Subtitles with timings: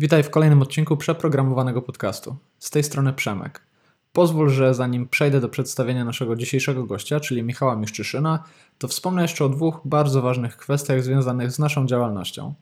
[0.00, 2.36] Witaj w kolejnym odcinku przeprogramowanego podcastu.
[2.58, 3.60] Z tej strony Przemek.
[4.12, 8.44] Pozwól, że zanim przejdę do przedstawienia naszego dzisiejszego gościa, czyli Michała Miszczyszyna,
[8.78, 12.54] to wspomnę jeszcze o dwóch bardzo ważnych kwestiach związanych z naszą działalnością.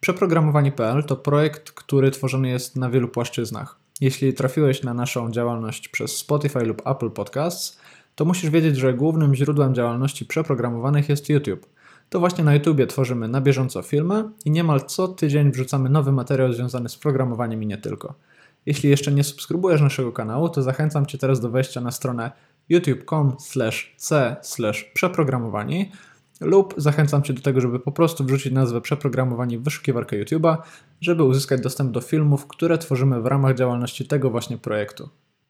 [0.00, 3.76] Przeprogramowani.pl to projekt, który tworzony jest na wielu płaszczyznach.
[4.00, 7.78] Jeśli trafiłeś na naszą działalność przez Spotify lub Apple Podcasts,
[8.14, 11.66] to musisz wiedzieć, że głównym źródłem działalności przeprogramowanych jest YouTube.
[12.08, 16.52] To właśnie na YouTubie tworzymy na bieżąco filmy i niemal co tydzień wrzucamy nowy materiał
[16.52, 18.14] związany z programowaniem i nie tylko.
[18.66, 22.30] Jeśli jeszcze nie subskrybujesz naszego kanału, to zachęcam Cię teraz do wejścia na stronę
[22.68, 23.36] youtube.com
[23.96, 24.36] c
[24.94, 25.92] przeprogramowani
[26.40, 30.56] lub zachęcam Cię do tego, żeby po prostu wrzucić nazwę przeprogramowani w wyszukiwarkę YouTube'a,
[31.00, 35.08] żeby uzyskać dostęp do filmów, które tworzymy w ramach działalności tego właśnie projektu.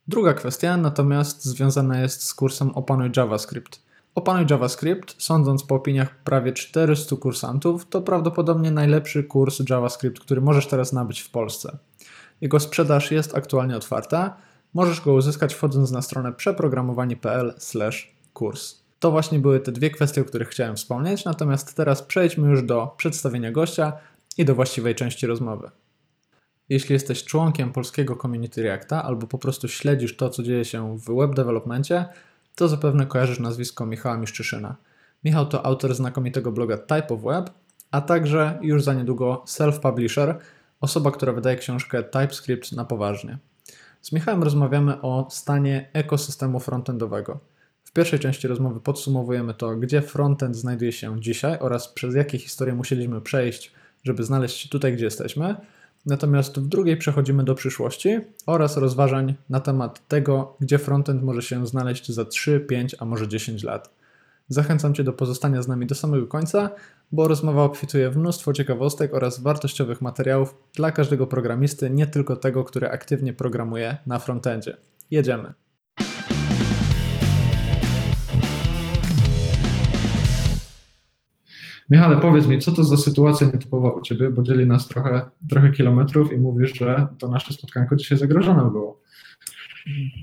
[0.09, 3.88] Druga kwestia natomiast związana jest z kursem Opanuj JavaScript.
[4.15, 10.67] Opanuj JavaScript, sądząc po opiniach prawie 400 kursantów, to prawdopodobnie najlepszy kurs JavaScript, który możesz
[10.67, 11.79] teraz nabyć w Polsce.
[12.41, 14.37] Jego sprzedaż jest aktualnie otwarta.
[14.75, 18.83] Możesz go uzyskać wchodząc na stronę przeprogramowani.pl/kurs.
[18.99, 22.95] To właśnie były te dwie kwestie, o których chciałem wspomnieć, natomiast teraz przejdźmy już do
[22.97, 23.93] przedstawienia gościa
[24.39, 25.71] i do właściwej części rozmowy.
[26.69, 31.15] Jeśli jesteś członkiem polskiego community Reacta albo po prostu śledzisz to, co dzieje się w
[31.15, 32.05] web developmentie,
[32.59, 34.77] to zapewne kojarzysz nazwisko Michała Miszczyszyna.
[35.25, 37.51] Michał to autor znakomitego bloga Type of Web,
[37.91, 40.35] a także już za niedługo self-publisher,
[40.81, 43.39] osoba, która wydaje książkę TypeScript na poważnie.
[44.03, 47.41] Z Michałem rozmawiamy o stanie ekosystemu frontendowego.
[47.85, 52.75] W pierwszej części rozmowy podsumowujemy to, gdzie frontend znajduje się dzisiaj oraz przez jakie historie
[52.75, 53.73] musieliśmy przejść,
[54.05, 55.55] żeby znaleźć się tutaj, gdzie jesteśmy.
[56.09, 61.67] Natomiast w drugiej przechodzimy do przyszłości oraz rozważań na temat tego, gdzie frontend może się
[61.67, 63.91] znaleźć za 3, 5, a może 10 lat.
[64.49, 66.71] Zachęcam Cię do pozostania z nami do samego końca,
[67.13, 72.65] bo rozmowa obfituje w mnóstwo ciekawostek oraz wartościowych materiałów dla każdego programisty, nie tylko tego,
[72.65, 74.77] który aktywnie programuje na frontendzie.
[75.11, 75.53] Jedziemy.
[81.91, 85.71] Michale, powiedz mi, co to za sytuacja nietypowa u Ciebie, bo dzieli nas trochę, trochę
[85.71, 89.01] kilometrów i mówisz, że to nasze spotkanko dzisiaj zagrożone było.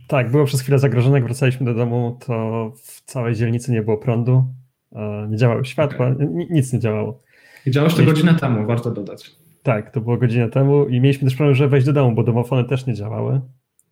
[0.08, 1.18] Tak, było przez chwilę zagrożone.
[1.18, 4.46] Jak wracaliśmy do domu, to w całej dzielnicy nie było prądu,
[4.92, 6.28] e, nie działały światła, okay.
[6.50, 7.24] nic nie działało.
[7.66, 9.36] I działaś to godzinę temu, warto dodać.
[9.64, 12.64] Tak, to było godzinę temu i mieliśmy też problem, żeby wejść do domu, bo domofony
[12.64, 13.42] też nie działały.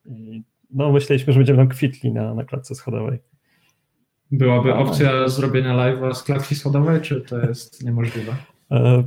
[0.06, 3.20] I no, myśleliśmy, że będziemy tam kwitli na, na klatce schodowej.
[4.34, 8.36] Byłaby opcja zrobienia live'a z klatki schodowej, czy to jest niemożliwe?
[8.72, 9.04] E,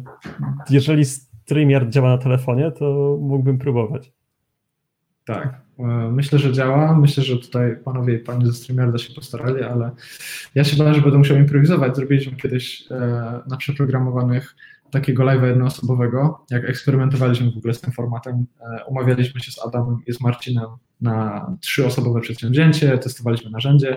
[0.70, 4.12] jeżeli StreamYard działa na telefonie, to mógłbym próbować.
[5.24, 5.82] Tak, e,
[6.12, 6.98] myślę, że działa.
[6.98, 9.90] Myślę, że tutaj panowie i panie ze StreamYarda się postarali, ale
[10.54, 11.96] ja się bałem, że będę musiał improwizować.
[11.96, 12.96] Zrobiliśmy kiedyś e,
[13.48, 14.56] na przeprogramowanych
[14.90, 18.46] takiego live'a jednoosobowego, jak eksperymentowaliśmy w ogóle z tym formatem.
[18.86, 20.66] Umawialiśmy się z Adamem i z Marcinem
[21.00, 23.96] na trzyosobowe przedsięwzięcie, testowaliśmy narzędzie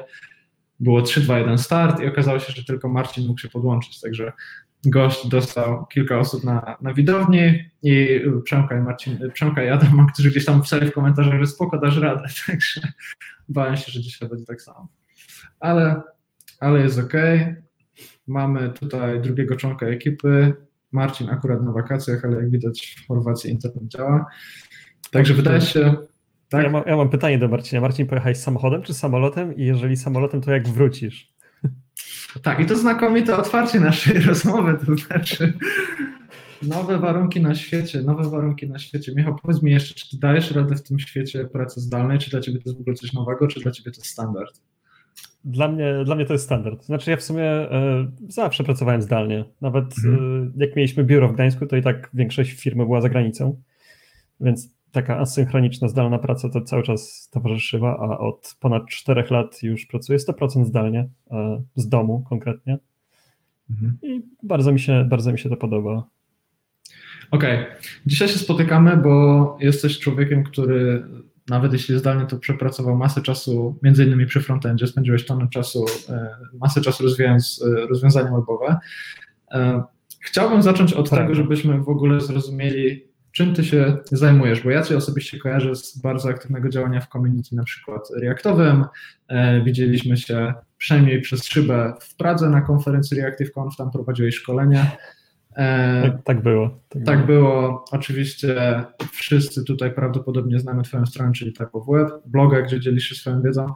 [0.79, 4.33] było 3, 2, 1 start i okazało się, że tylko Marcin mógł się podłączyć, także
[4.85, 10.29] gość dostał kilka osób na, na widowni i Przemka i, Marcin, Przemka i Adam, którzy
[10.29, 12.81] gdzieś tam pisali w komentarzach, że spoko, dasz radę, także
[13.49, 14.87] bałem się, że dzisiaj będzie tak samo.
[15.59, 16.01] Ale,
[16.59, 17.13] ale jest ok.
[18.27, 20.53] Mamy tutaj drugiego członka ekipy.
[20.91, 24.25] Marcin akurat na wakacjach, ale jak widać w Chorwacji internet działa.
[25.11, 25.95] Także wydaje się,
[26.49, 26.63] tak?
[26.63, 27.81] Ja, mam, ja mam pytanie do Marcina.
[27.81, 29.55] Marcin, pojechałeś samochodem czy samolotem?
[29.55, 31.33] I jeżeli samolotem, to jak wrócisz?
[32.43, 35.53] Tak, i to znakomite otwarcie naszej rozmowy, to znaczy
[36.61, 39.11] nowe warunki na świecie, nowe warunki na świecie.
[39.15, 42.41] Michał, powiedz mi jeszcze, czy ty dajesz radę w tym świecie pracy zdalnej, czy dla
[42.41, 44.61] ciebie to jest w ogóle coś nowego, czy dla ciebie to jest standard?
[45.45, 46.85] Dla mnie, dla mnie to jest standard.
[46.85, 47.67] Znaczy ja w sumie y,
[48.27, 49.45] zawsze pracowałem zdalnie.
[49.61, 49.91] Nawet y,
[50.57, 53.61] jak mieliśmy biuro w Gdańsku, to i tak większość firmy była za granicą,
[54.39, 59.85] więc taka asynchroniczna, zdalna praca to cały czas towarzyszyła, a od ponad 4 lat już
[59.85, 62.77] pracuję 100% zdalnie, e, z domu konkretnie.
[63.69, 63.97] Mhm.
[64.01, 66.03] I bardzo mi, się, bardzo mi się to podoba.
[67.31, 67.59] Okej.
[67.59, 67.75] Okay.
[68.05, 71.03] Dzisiaj się spotykamy, bo jesteś człowiekiem, który
[71.49, 76.35] nawet jeśli zdalnie to przepracował masę czasu, między innymi przy frontendzie, spędziłeś tonę czasu, e,
[76.53, 78.77] masę czasu rozwijając e, rozwiązania webowe.
[80.21, 81.19] Chciałbym zacząć od tak.
[81.19, 83.08] tego, żebyśmy w ogóle zrozumieli,
[83.39, 84.63] czym ty się zajmujesz?
[84.63, 88.85] Bo ja cię osobiście kojarzę z bardzo aktywnego działania w community, na przykład reaktowym.
[89.27, 94.91] E, widzieliśmy się przynajmniej przez szybę w Pradze na konferencji ReactiveConf, tam prowadziłeś szkolenie.
[95.55, 96.79] E, tak, tak, było.
[96.89, 97.51] Tak, tak było.
[97.51, 97.85] było.
[97.91, 103.41] Oczywiście wszyscy tutaj prawdopodobnie znamy Twoją stronę, czyli Type Web, bloga, gdzie dzielisz się swoją
[103.41, 103.73] wiedzą.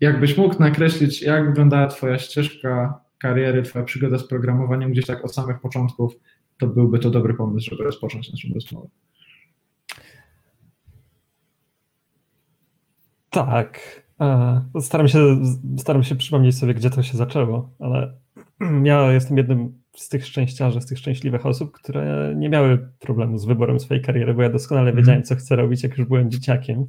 [0.00, 5.34] Jakbyś mógł nakreślić, jak wyglądała Twoja ścieżka kariery, Twoja przygoda z programowaniem gdzieś tak od
[5.34, 6.12] samych początków,
[6.58, 8.88] to byłby to dobry pomysł, żeby rozpocząć naszą rozmowę.
[13.30, 13.80] Tak.
[14.20, 15.18] E, staram się,
[15.78, 18.14] staram się przypomnieć sobie, gdzie to się zaczęło, ale
[18.84, 23.44] ja jestem jednym z tych szczęściarzy, z tych szczęśliwych osób, które nie miały problemu z
[23.44, 24.96] wyborem swojej kariery, bo ja doskonale mhm.
[24.96, 26.86] wiedziałem, co chcę robić, jak już byłem dzieciakiem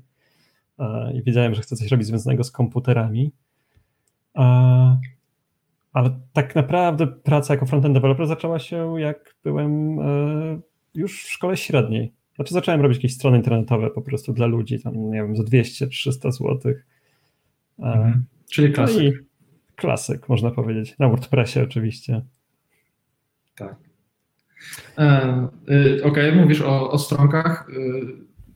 [0.80, 3.32] e, i wiedziałem, że chcę coś robić związanego z komputerami.
[5.96, 9.98] E, ale tak naprawdę praca jako frontend developer zaczęła się, jak byłem
[10.96, 12.14] już w szkole średniej.
[12.36, 16.32] Znaczy zacząłem robić jakieś strony internetowe po prostu dla ludzi, tam nie wiem, za 200-300
[16.32, 16.74] zł.
[17.80, 18.26] Mhm.
[18.52, 19.16] Czyli klasyk.
[19.16, 19.30] No
[19.76, 20.96] klasyk, można powiedzieć.
[21.00, 22.22] Na WordPressie oczywiście.
[23.56, 23.76] Tak.
[24.98, 27.68] E, y, Okej, okay, mówisz o, o stronkach.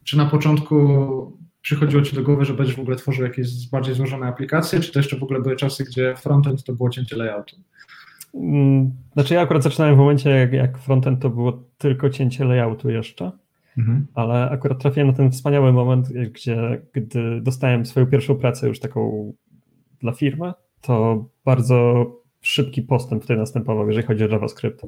[0.03, 4.27] Czy na początku przychodziło Ci do głowy, że będziesz w ogóle tworzył jakieś bardziej złożone
[4.27, 7.55] aplikacje, czy to jeszcze w ogóle były czasy, gdzie frontend to było cięcie layoutu?
[8.33, 12.89] Mm, znaczy ja akurat zaczynałem w momencie, jak, jak frontend to było tylko cięcie layoutu
[12.89, 13.31] jeszcze.
[13.77, 14.07] Mhm.
[14.13, 19.33] Ale akurat trafiłem na ten wspaniały moment, gdzie gdy dostałem swoją pierwszą pracę już taką
[19.99, 22.05] dla firmy, to bardzo
[22.41, 24.81] szybki postęp tutaj następował, jeżeli chodzi o JavaScript.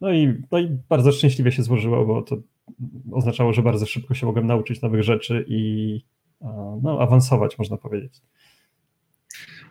[0.00, 2.36] No i, no i bardzo szczęśliwie się złożyło, bo to
[3.12, 6.00] oznaczało, że bardzo szybko się mogłem nauczyć nowych rzeczy i
[6.82, 8.22] no, awansować, można powiedzieć.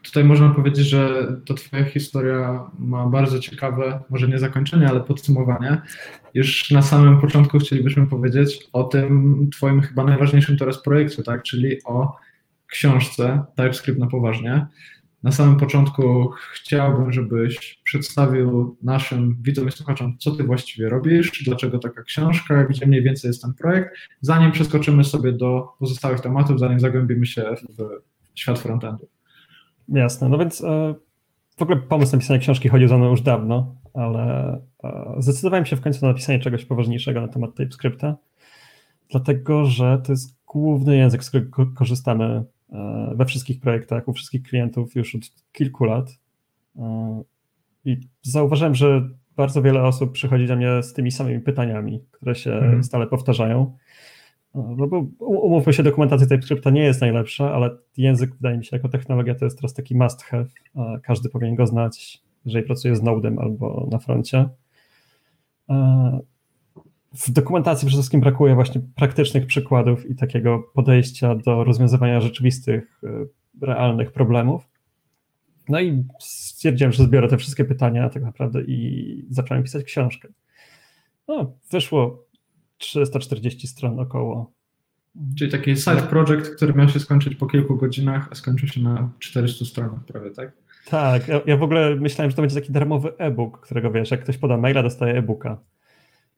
[0.03, 5.81] Tutaj można powiedzieć, że to Twoja historia ma bardzo ciekawe, może nie zakończenie, ale podsumowanie.
[6.33, 11.43] Już na samym początku chcielibyśmy powiedzieć o tym Twoim chyba najważniejszym teraz projekcie, tak?
[11.43, 12.15] czyli o
[12.67, 14.67] książce TypeScript na poważnie.
[15.23, 21.79] Na samym początku chciałbym, żebyś przedstawił naszym widzom i słuchaczom, co ty właściwie robisz, dlaczego
[21.79, 26.79] taka książka, gdzie mniej więcej jest ten projekt, zanim przeskoczymy sobie do pozostałych tematów, zanim
[26.79, 27.89] zagłębimy się w
[28.35, 29.07] świat frontendu.
[29.89, 30.95] Jasne, no więc e,
[31.57, 35.81] w ogóle pomysł napisania książki chodził za mną już dawno, ale e, zdecydowałem się w
[35.81, 38.15] końcu na napisanie czegoś poważniejszego na temat TypeScripta,
[39.11, 42.43] dlatego że to jest główny język, z którego korzystamy
[43.15, 45.21] we wszystkich projektach, u wszystkich klientów już od
[45.51, 46.19] kilku lat.
[47.85, 52.51] I zauważyłem, że bardzo wiele osób przychodzi do mnie z tymi samymi pytaniami, które się
[52.51, 52.83] mm.
[52.83, 53.77] stale powtarzają.
[54.55, 58.89] No bo umówmy się, dokumentacja TypeScripta nie jest najlepsza, ale język, wydaje mi się, jako
[58.89, 60.45] technologia to jest teraz taki must have.
[61.03, 64.49] Każdy powinien go znać, jeżeli pracuje z Nodem albo na froncie.
[67.13, 73.65] W dokumentacji przede wszystkim brakuje właśnie praktycznych przykładów i takiego podejścia do rozwiązywania rzeczywistych, e,
[73.65, 74.69] realnych problemów.
[75.69, 80.27] No i stwierdziłem, że zbiorę te wszystkie pytania tak naprawdę i zacząłem pisać książkę.
[81.27, 82.25] No, wyszło
[82.77, 84.51] 340 stron około.
[85.37, 89.09] Czyli taki side project, który miał się skończyć po kilku godzinach, a skończył się na
[89.19, 90.51] 400 stronach prawie, tak?
[90.85, 94.23] Tak, ja, ja w ogóle myślałem, że to będzie taki darmowy e-book, którego wiesz, jak
[94.23, 95.57] ktoś poda maila, dostaje e-booka.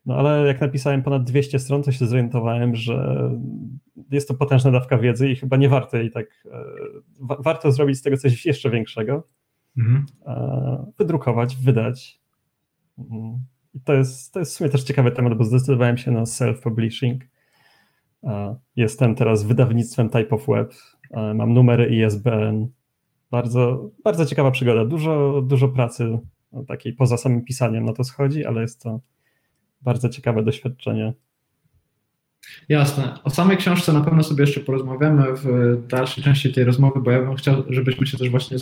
[0.06, 3.30] No ale jak napisałem ponad 200 stron, to się zorientowałem, że
[4.12, 6.26] jest to potężna dawka wiedzy i chyba nie warto jej tak.
[6.52, 6.64] E,
[7.20, 9.28] wa warto zrobić z tego coś jeszcze większego.
[9.78, 10.06] Mhm.
[10.26, 12.22] E, wydrukować, wydać.
[12.98, 13.40] Mhm.
[13.74, 17.18] I to jest, to jest w sumie też ciekawy temat, bo zdecydowałem się na self-publishing.
[18.76, 20.74] Jestem teraz wydawnictwem Type of Web.
[21.36, 22.68] Mam numery ISBN.
[23.32, 24.86] Bardzo, bardzo ciekawa przygoda.
[24.86, 26.20] Dużo, dużo pracy
[26.52, 29.00] no, takiej poza samym pisaniem na to schodzi, ale jest to
[29.82, 31.14] bardzo ciekawe doświadczenie.
[32.70, 33.14] Jasne.
[33.24, 37.22] O samej książce na pewno sobie jeszcze porozmawiamy w dalszej części tej rozmowy, bo ja
[37.22, 38.58] bym chciał, żebyśmy się też właśnie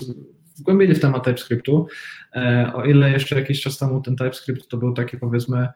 [0.58, 1.88] wgłębili w temat TypeScriptu.
[2.36, 5.68] E, o ile jeszcze jakiś czas temu ten TypeScript to był taki powiedzmy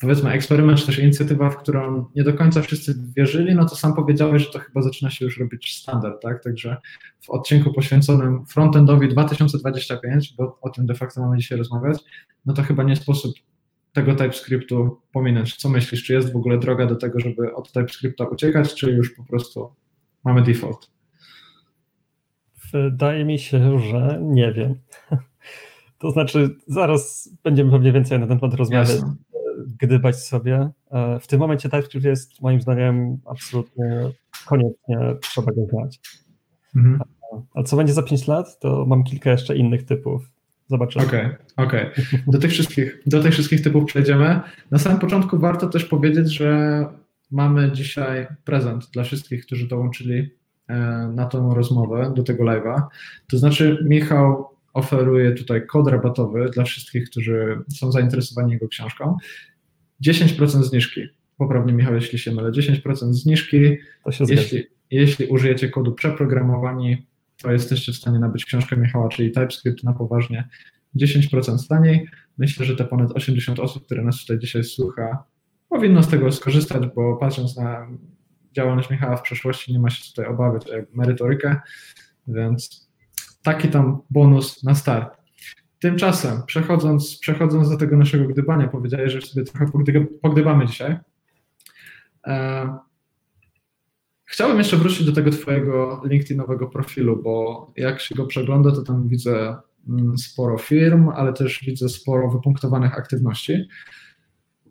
[0.00, 3.94] powiedzmy eksperyment, czy też inicjatywa, w którą nie do końca wszyscy wierzyli, no to sam
[3.94, 6.44] powiedziałeś, że to chyba zaczyna się już robić standard, tak?
[6.44, 6.76] Także
[7.20, 11.98] w odcinku poświęconym frontendowi 2025, bo o tym de facto mamy dzisiaj rozmawiać,
[12.46, 13.34] no to chyba nie sposób
[13.92, 15.56] tego TypeScriptu pominąć.
[15.56, 19.14] Co myślisz, czy jest w ogóle droga do tego, żeby od TypeScripta uciekać, czy już
[19.14, 19.72] po prostu
[20.24, 20.90] mamy default?
[22.72, 24.74] Wydaje mi się, że nie wiem.
[26.00, 29.14] To znaczy, zaraz będziemy pewnie więcej na ten temat rozmawiać, Jasne.
[29.80, 30.70] gdybać sobie.
[30.90, 34.10] E, w tym momencie TypeScript jest moim zdaniem absolutnie
[34.46, 36.00] koniecznie trzeba go znać.
[36.76, 37.00] Mhm.
[37.54, 40.30] A co będzie za 5 lat, to mam kilka jeszcze innych typów.
[40.68, 41.04] Zobaczymy.
[41.04, 41.92] Okej, okay, okej.
[41.92, 42.22] Okay.
[42.26, 44.40] Do, tych wszystkich, do tych wszystkich typów przejdziemy.
[44.70, 46.84] Na samym początku warto też powiedzieć, że
[47.30, 50.30] mamy dzisiaj prezent dla wszystkich, którzy dołączyli
[50.68, 50.76] e,
[51.14, 52.82] na tą rozmowę, do tego live'a.
[53.30, 59.16] To znaczy, Michał oferuje tutaj kod rabatowy dla wszystkich, którzy są zainteresowani jego książką.
[60.06, 61.00] 10% zniżki.
[61.36, 62.50] Poprawnie, Michał, jeśli się mylę.
[62.50, 63.76] 10% zniżki.
[64.04, 67.06] To się jeśli, jeśli użyjecie kodu przeprogramowani
[67.42, 70.48] to jesteście w stanie nabyć książkę Michała, czyli TypeScript na poważnie
[70.96, 72.08] 10% taniej.
[72.38, 75.24] Myślę, że te ponad 80 osób, które nas tutaj dzisiaj słucha,
[75.68, 77.86] powinno z tego skorzystać, bo patrząc na
[78.52, 81.56] działalność Michała w przeszłości, nie ma się tutaj obawiać o merytorykę,
[82.28, 82.88] więc
[83.42, 85.18] taki tam bonus na start.
[85.78, 89.72] Tymczasem, przechodząc, przechodząc do tego naszego gdybania, powiedziałeś, że sobie trochę
[90.22, 90.96] pogdybamy dzisiaj.
[94.30, 99.08] Chciałbym jeszcze wrócić do tego Twojego LinkedInowego profilu, bo jak się go przegląda, to tam
[99.08, 99.56] widzę
[99.88, 103.68] mm, sporo firm, ale też widzę sporo wypunktowanych aktywności.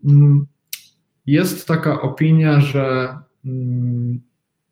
[0.04, 0.46] Mm,
[1.26, 4.20] jest taka opinia, że mm,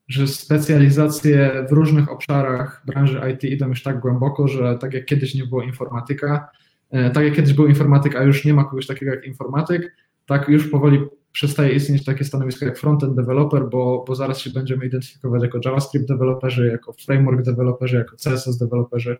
[0.08, 5.34] że specjalizacje w różnych obszarach branży IT idą już tak głęboko, że tak jak kiedyś
[5.34, 6.48] nie było informatyka,
[6.90, 10.48] e, tak jak kiedyś był informatyk, a już nie ma kogoś takiego jak informatyk, tak
[10.48, 11.00] już powoli
[11.36, 16.08] przestaje istnieć takie stanowisko jak frontend developer, bo, bo zaraz się będziemy identyfikować jako JavaScript
[16.08, 19.18] developerzy, jako framework developerzy, jako CSS developerzy.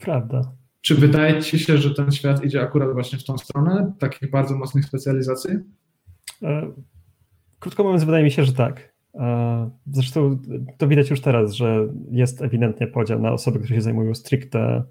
[0.00, 0.52] Prawda.
[0.80, 4.56] Czy wydaje Ci się, że ten świat idzie akurat właśnie w tą stronę, takich bardzo
[4.56, 5.50] mocnych specjalizacji?
[6.42, 6.72] E,
[7.58, 8.94] krótko mówiąc, wydaje mi się, że tak.
[9.14, 10.38] E, zresztą
[10.78, 14.84] to widać już teraz, że jest ewidentnie podział na osoby, które się zajmują stricte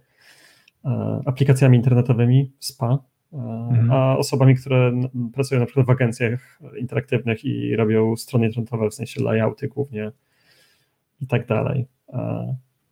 [0.85, 2.97] e, aplikacjami internetowymi, SPA,
[3.33, 3.91] mhm.
[3.91, 5.01] a osobami, które
[5.33, 10.11] pracują na przykład w agencjach interaktywnych i robią strony internetowe, w sensie layouty głównie
[11.21, 11.87] i tak dalej.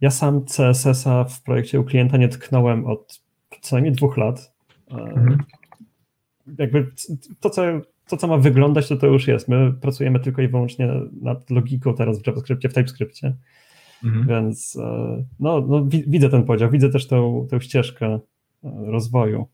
[0.02, 3.22] Ja sam CSS-a w projekcie u klienta nie tknąłem od
[3.62, 4.54] co najmniej dwóch lat.
[4.92, 5.38] Mhm.
[6.58, 6.92] Jakby
[7.40, 7.62] to, co
[8.08, 9.48] to, co ma wyglądać, to to już jest.
[9.48, 10.90] My pracujemy tylko i wyłącznie
[11.22, 13.36] nad logiką teraz w JavaScriptie, w TypeScriptie.
[14.04, 14.28] Mhm.
[14.28, 18.20] Więc e, no, no, widzę ten podział, widzę też tę, tę ścieżkę e,
[18.86, 19.48] rozwoju.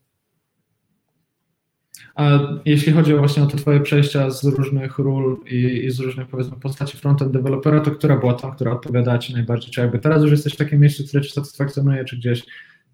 [2.14, 6.28] A jeśli chodzi właśnie o te twoje przejścia z różnych ról i, i, z różnych
[6.28, 9.70] powiedzmy postaci frontend dewelopera, to która była ta, która odpowiadała ci najbardziej?
[9.70, 12.42] Czy jakby teraz już jesteś w takim miejscu, które ci satysfakcjonuje, czy gdzieś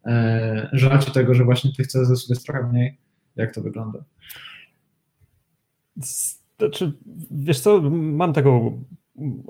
[0.06, 2.98] e, żal ci tego, że właśnie tych CSS jest trochę mniej?
[3.37, 4.04] Jak to wygląda?
[6.58, 6.92] Znaczy,
[7.30, 8.82] wiesz co, mam taką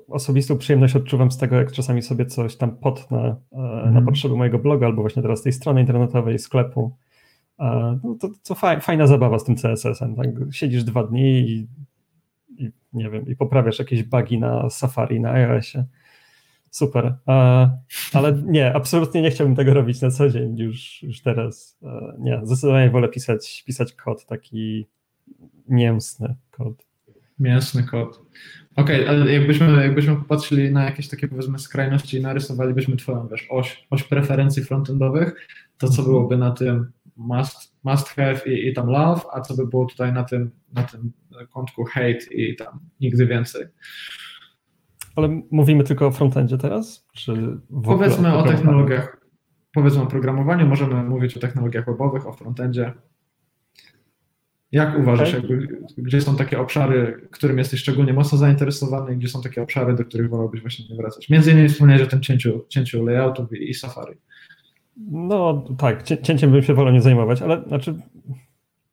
[0.08, 3.94] osobistą przyjemność odczuwam z tego, jak czasami sobie coś tam potnę mm.
[3.94, 6.96] na potrzeby mojego bloga albo właśnie teraz tej strony internetowej, sklepu.
[7.61, 10.17] E, no to, to fajna zabawa z tym CSS-em.
[10.17, 10.27] Tak?
[10.50, 11.67] Siedzisz dwa dni i,
[12.59, 15.85] i, nie wiem, i poprawiasz jakieś bugi na Safari, na iOSie.
[16.71, 17.15] Super.
[17.29, 17.71] E,
[18.12, 21.79] ale nie, absolutnie nie chciałbym tego robić na co dzień już, już teraz.
[22.19, 24.87] Nie, zdecydowanie wolę pisać, pisać kod taki
[25.69, 26.87] mięsny kod.
[27.38, 28.21] Mięsny kod.
[28.77, 33.47] Okej, okay, ale jakbyśmy, jakbyśmy popatrzyli na jakieś takie powiedzmy skrajności i narysowalibyśmy twoją, wiesz,
[33.50, 35.49] oś, oś preferencji frontendowych,
[35.79, 36.09] to co mhm.
[36.09, 40.12] byłoby na tym must, must have i, i tam love, a co by było tutaj
[40.12, 41.12] na tym, na tym
[41.50, 43.66] kątku hate i tam nigdy więcej.
[45.16, 47.06] Ale mówimy tylko o frontendzie teraz?
[47.12, 49.20] Czy powiedzmy o, technologiach,
[49.72, 52.92] powiedzmy o programowaniu, możemy mówić o technologiach webowych, o frontendzie.
[54.72, 55.40] Jak uważasz, okay.
[55.40, 59.94] jakby, gdzie są takie obszary, którym jesteś szczególnie mocno zainteresowany i gdzie są takie obszary,
[59.94, 61.28] do których wolałbyś właśnie nie wracać?
[61.28, 64.16] Między innymi wspomniałeś o tym cięciu, cięciu layoutów i, i Safari.
[65.07, 67.95] No tak, cięciem bym się wolał nie zajmować, ale znaczy,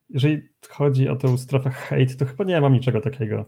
[0.09, 3.45] jeżeli chodzi o tę strefę hate, to chyba nie mam niczego takiego.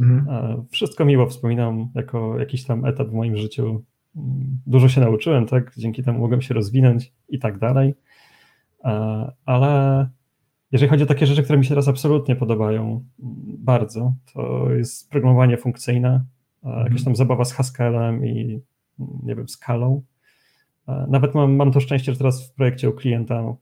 [0.00, 0.64] Mhm.
[0.70, 3.82] Wszystko miło wspominam jako jakiś tam etap w moim życiu.
[4.66, 5.72] Dużo się nauczyłem, tak?
[5.76, 7.94] Dzięki temu mogłem się rozwinąć i tak dalej.
[9.44, 10.08] Ale
[10.72, 13.04] jeżeli chodzi o takie rzeczy, które mi się teraz absolutnie podobają
[13.58, 16.24] bardzo, to jest programowanie funkcyjne,
[16.64, 16.84] mhm.
[16.84, 18.60] jakaś tam zabawa z Haskellem i
[18.98, 20.02] nie wiem, skalą.
[20.86, 23.54] Nawet mam, mam to szczęście, że teraz w projekcie u klienta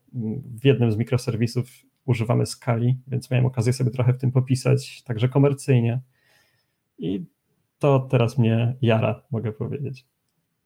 [0.61, 1.69] w jednym z mikroserwisów
[2.05, 6.01] używamy skali, więc miałem okazję sobie trochę w tym popisać, także komercyjnie.
[6.97, 7.25] I
[7.79, 10.05] to teraz mnie jara, mogę powiedzieć.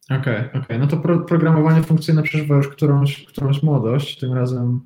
[0.05, 0.61] Okej, okay, okej.
[0.61, 0.79] Okay.
[0.79, 4.81] No to pro, programowanie funkcyjne przeżywa już którąś, którąś młodość, tym razem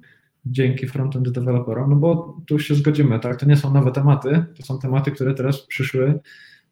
[0.46, 4.64] dzięki frontend deweloperom, no bo tu się zgodzimy, tak, to nie są nowe tematy, to
[4.64, 6.20] są tematy, które teraz przyszły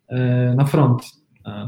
[0.07, 1.03] e, na front,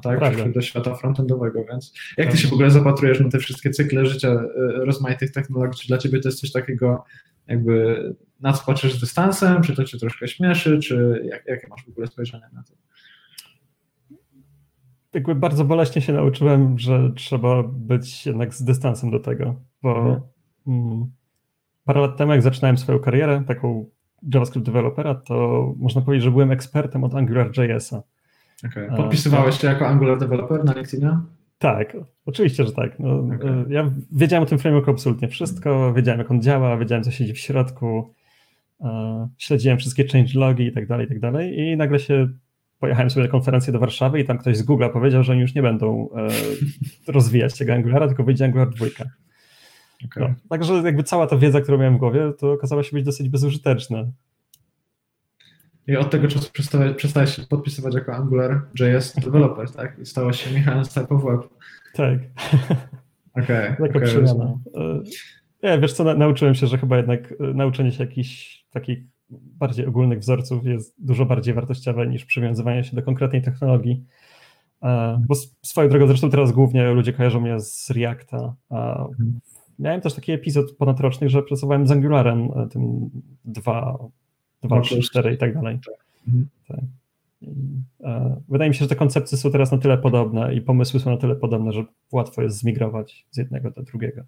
[0.04, 0.30] tak, Prawda.
[0.30, 4.06] przyszły do świata frontendowego, więc jak ty się w ogóle zapatrujesz na te wszystkie cykle
[4.06, 4.46] życia e,
[4.86, 7.04] rozmaitych technologii, czy dla ciebie to jest coś takiego
[7.48, 11.86] jakby na co patrzysz z dystansem, czy to cię troszkę śmieszy, czy jak, jakie masz
[11.86, 12.74] w ogóle spojrzenie na to?
[15.14, 20.22] Jakby bardzo boleśnie się nauczyłem, że trzeba być jednak z dystansem do tego, bo mhm.
[20.68, 21.12] mm,
[21.84, 23.90] parę lat temu, jak zaczynałem swoją karierę, taką
[24.34, 28.04] JavaScript developera, to można powiedzieć, że byłem ekspertem od AngularJS-a.
[28.66, 28.98] Okay.
[28.98, 31.18] Podpisywałeś się jako Angular developer na LinkedInie?
[31.58, 33.00] Tak, oczywiście, że tak.
[33.00, 33.66] No, okay.
[33.70, 37.40] Ja wiedziałem o tym frameworku absolutnie wszystko, wiedziałem jak on działa, wiedziałem co siedzi w
[37.40, 38.14] środku,
[39.38, 42.28] śledziłem wszystkie changelogi i tak dalej, i tak dalej i nagle się
[42.80, 45.56] pojechałem sobie na konferencję do Warszawy i tam ktoś z Google powiedział, że oni już
[45.56, 46.28] nie będą e,
[47.14, 48.86] rozwijać tego Angulara, tylko wyjdzie Angular 2.
[50.06, 50.24] Okay.
[50.30, 53.30] No, także jakby cała ta wiedza, którą miałem w głowie, to okazała się być dosyć
[53.30, 54.06] bezużyteczna.
[55.92, 56.52] I od tego czasu
[56.98, 60.00] przestałeś, się podpisywać jako Angular.js developer, tak?
[60.00, 61.50] I stałeś się Michałem of Web.
[61.94, 62.20] Tak.
[63.44, 63.70] Okej.
[63.70, 64.58] Okay, Taka okay, przemiana.
[65.64, 69.86] Nie, wiesz co, na, nauczyłem się, że chyba jednak e, nauczenie się jakichś takich bardziej
[69.86, 74.06] ogólnych wzorców jest dużo bardziej wartościowe niż przywiązywanie się do konkretnej technologii.
[74.84, 78.56] E, bo swoją drogą, zresztą teraz głównie ludzie kojarzą mnie z Reacta.
[78.72, 79.40] Mhm.
[79.80, 83.10] Miałem też taki epizod ponadroczny, że pracowałem z Angularem, e, tym
[83.46, 83.98] 2,
[84.64, 85.80] 2 3, 4 i tak dalej.
[86.28, 86.48] Mhm.
[86.68, 86.80] Tak.
[88.50, 91.18] Wydaje mi się, że te koncepcje są teraz na tyle podobne i pomysły są na
[91.18, 94.24] tyle podobne, że łatwo jest zmigrować z jednego do drugiego.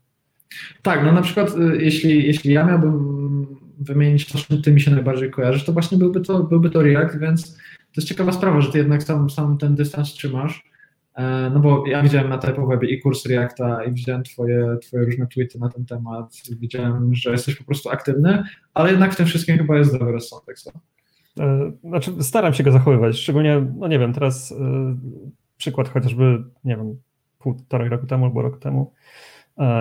[0.82, 3.46] Tak, no na przykład y, jeśli, jeśli ja miałbym
[3.80, 7.20] wymienić to, czym ty mi się najbardziej kojarzysz, to właśnie byłby to, byłby to React,
[7.20, 10.63] więc to jest ciekawa sprawa, że ty jednak sam, sam ten dystans trzymasz.
[11.15, 15.27] E, no bo ja widziałem na Type i kurs Reacta i widziałem twoje, twoje różne
[15.27, 16.34] tweety na ten temat.
[16.60, 18.43] Widziałem, że jesteś po prostu aktywny,
[18.74, 20.60] ale jednak w tym wszystkim chyba jest dobry rozsądek.
[20.60, 20.72] So.
[21.39, 24.55] E, znaczy, staram się go zachowywać, szczególnie, no nie wiem, teraz y,
[25.58, 26.96] przykład chociażby, nie wiem,
[27.39, 28.93] półtorej roku temu albo rok temu,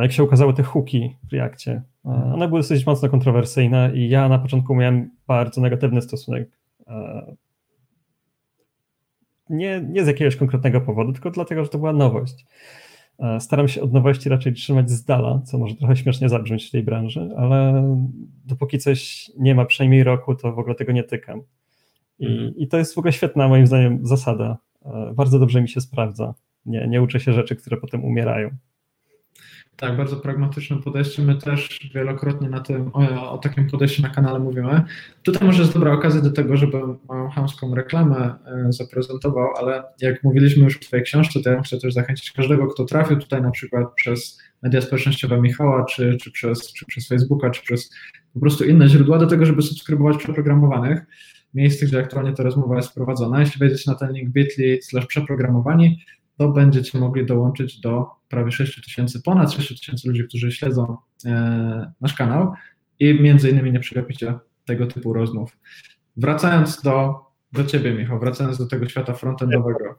[0.03, 1.83] jak się ukazały te hooki w Reakcie.
[2.05, 6.49] One były dosyć mocno kontrowersyjne i ja na początku miałem bardzo negatywny stosunek.
[9.53, 12.47] Nie, nie z jakiegoś konkretnego powodu, tylko dlatego, że to była nowość.
[13.41, 16.83] Staram się od nowości raczej trzymać z dala, co może trochę śmiesznie zabrzmieć w tej
[16.83, 17.85] branży, ale
[18.45, 21.43] dopóki coś nie ma przynajmniej roku, to w ogóle tego nie tykam.
[22.19, 22.57] I, mhm.
[22.57, 24.59] i to jest w ogóle świetna, moim zdaniem, zasada.
[25.15, 26.35] Bardzo dobrze mi się sprawdza.
[26.67, 28.51] Nie, nie uczę się rzeczy, które potem umierają.
[29.77, 31.23] Tak, bardzo pragmatyczne podejście.
[31.23, 34.83] My też wielokrotnie na tym, o, o, takim podejściu na kanale mówimy.
[35.23, 40.25] Tutaj może jest dobra okazja do tego, żeby moją chamską reklamę e, zaprezentował, ale jak
[40.25, 43.51] mówiliśmy już w Twojej książce, to ja chcę też zachęcić każdego, kto trafił tutaj na
[43.51, 47.91] przykład przez media społecznościowe Michała, czy, czy, przez, czy przez Facebooka, czy przez
[48.35, 51.03] po prostu inne źródła, do tego, żeby subskrybować przeprogramowanych
[51.55, 53.41] miejsce, gdzie aktualnie ta rozmowa jest prowadzona.
[53.41, 56.05] Jeśli wejdziecie na ten link bit.ly przeprogramowani,
[56.39, 61.93] to będziecie mogli dołączyć do prawie 6 tysięcy, ponad 6 tysięcy ludzi, którzy śledzą e,
[62.01, 62.53] nasz kanał
[63.01, 65.59] i między innymi nie przegapicie tego typu rozmów.
[66.17, 67.15] Wracając do,
[67.53, 69.99] do Ciebie, Michał, wracając do tego świata frontendowego.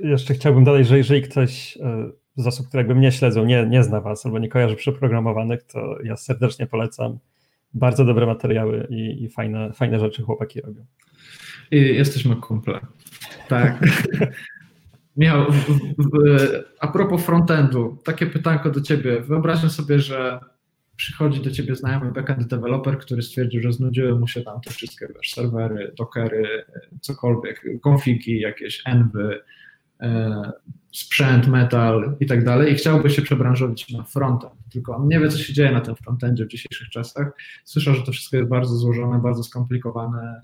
[0.00, 3.84] Jeszcze chciałbym dodać, że jeżeli ktoś e, z osób, które jakby mnie śledzą, nie, nie
[3.84, 7.18] zna Was albo nie kojarzy przeprogramowanych, to ja serdecznie polecam.
[7.74, 10.84] Bardzo dobre materiały i, i fajne, fajne rzeczy chłopaki robią.
[11.70, 12.80] I jesteśmy kumple.
[13.48, 13.78] Tak.
[15.16, 15.46] Michał,
[16.80, 19.20] a propos frontendu, takie pytanko do ciebie.
[19.20, 20.40] Wyobraźmy sobie, że
[20.96, 25.06] przychodzi do ciebie znajomy backend developer, który stwierdził, że znudziły mu się tam te wszystkie
[25.06, 26.64] wiesz, serwery, dockery,
[27.00, 29.40] cokolwiek, konfigi, jakieś envy,
[30.00, 30.52] e,
[30.92, 35.28] sprzęt, metal i tak dalej i chciałby się przebranżowić na frontend, tylko on nie wie,
[35.28, 37.32] co się dzieje na tym frontendzie w dzisiejszych czasach.
[37.64, 40.40] Słyszał, że to wszystko jest bardzo złożone, bardzo skomplikowane,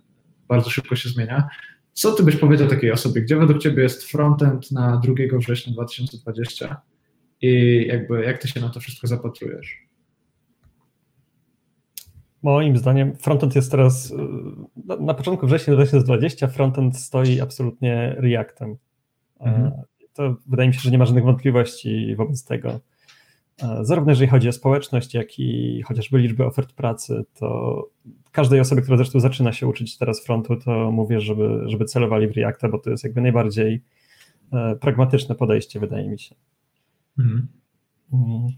[0.48, 1.48] bardzo szybko się zmienia.
[1.92, 3.22] Co ty byś powiedział takiej osobie?
[3.22, 6.83] Gdzie według ciebie jest frontend na 2 września 2020
[7.42, 9.90] i jakby jak ty się na to wszystko zapatrujesz?
[12.42, 14.14] Moim zdaniem frontend jest teraz,
[15.00, 18.76] na początku września 2020 frontend stoi absolutnie Reactem.
[19.40, 19.72] Mhm.
[20.12, 22.81] To wydaje mi się, że nie ma żadnych wątpliwości wobec tego.
[23.83, 27.88] Zarówno jeżeli chodzi o społeczność, jak i chociażby liczbę ofert pracy, to
[28.33, 32.37] każdej osobie, która zresztą zaczyna się uczyć teraz frontu, to mówię, żeby, żeby celowali w
[32.37, 33.83] Reacta, bo to jest jakby najbardziej
[34.53, 36.35] e, pragmatyczne podejście, wydaje mi się.
[37.18, 37.49] Mhm.
[38.12, 38.49] Mhm.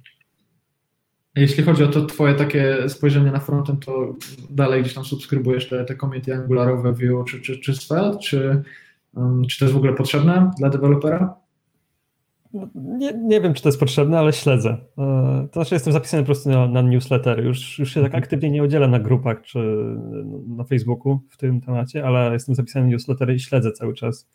[1.37, 4.15] Jeśli chodzi o to twoje takie spojrzenie na frontend, to
[4.51, 8.63] dalej gdzieś tam subskrybujesz te, te community angularowe Vue czy, czy, czy Svelte, czy,
[9.15, 11.42] um, czy to jest w ogóle potrzebne dla dewelopera?
[12.75, 14.71] Nie, nie wiem, czy to jest potrzebne, ale śledzę.
[14.99, 17.45] E, to znaczy, jestem zapisany po prostu na, na newsletter.
[17.45, 18.23] Już, już się tak mhm.
[18.23, 19.59] aktywnie nie udzielam na grupach czy
[20.49, 24.29] na Facebooku w tym temacie, ale jestem zapisany na newslettery i śledzę cały czas,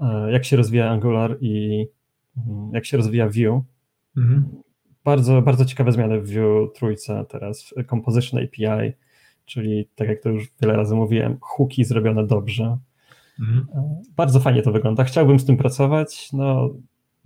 [0.00, 1.86] e, jak się rozwija Angular i
[2.36, 3.62] mm, jak się rozwija Vue.
[4.16, 4.44] Mhm.
[5.04, 7.74] Bardzo, bardzo ciekawe zmiany w Vue trójce teraz.
[7.90, 8.92] Composition API,
[9.44, 12.78] czyli tak jak to już wiele razy mówiłem, hooki zrobione dobrze.
[13.40, 13.66] Mhm.
[13.74, 15.04] E, bardzo fajnie to wygląda.
[15.04, 16.32] Chciałbym z tym pracować.
[16.32, 16.70] No,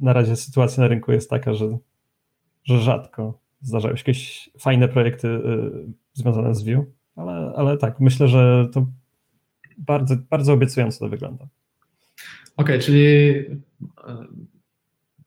[0.00, 1.78] na razie sytuacja na rynku jest taka, że,
[2.64, 5.40] że rzadko zdarzają się jakieś fajne projekty y,
[6.12, 6.84] związane z Vue,
[7.16, 8.86] ale, ale tak, myślę, że to
[9.78, 11.44] bardzo, bardzo obiecująco to wygląda.
[12.56, 13.54] Okej, okay, czyli y,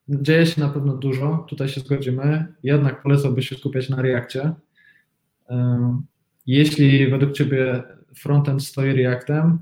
[0.10, 4.54] dzieje się na pewno dużo, tutaj się zgodzimy, jednak polecałby się skupiać na Reakcie.
[5.52, 5.54] Y,
[6.46, 7.84] jeśli według Ciebie
[8.16, 9.60] frontend stoi Reactem,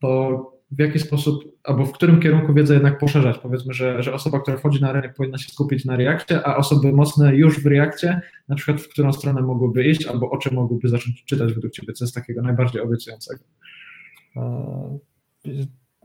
[0.00, 3.38] to w jaki sposób, albo w którym kierunku wiedzę jednak poszerzać.
[3.38, 6.92] Powiedzmy, że, że osoba, która wchodzi na rynek powinna się skupić na Reakcie, a osoby
[6.92, 10.88] mocne już w Reakcie, na przykład w którą stronę mogłyby iść, albo o czym mogłyby
[10.88, 13.44] zacząć czytać według Ciebie, co jest takiego najbardziej obiecującego.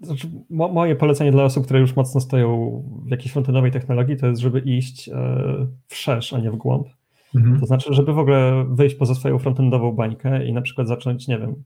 [0.01, 4.27] znaczy, mo moje polecenie dla osób, które już mocno stoją w jakiejś frontendowej technologii, to
[4.27, 5.09] jest, żeby iść
[5.87, 6.87] w szerz, a nie w głąb.
[7.35, 7.59] Mhm.
[7.59, 11.39] To znaczy, żeby w ogóle wyjść poza swoją frontendową bańkę i na przykład zacząć, nie
[11.39, 11.63] wiem,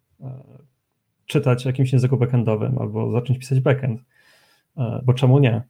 [1.25, 4.01] czytać w jakimś języku backendowym albo zacząć pisać backend,
[5.03, 5.61] bo czemu nie?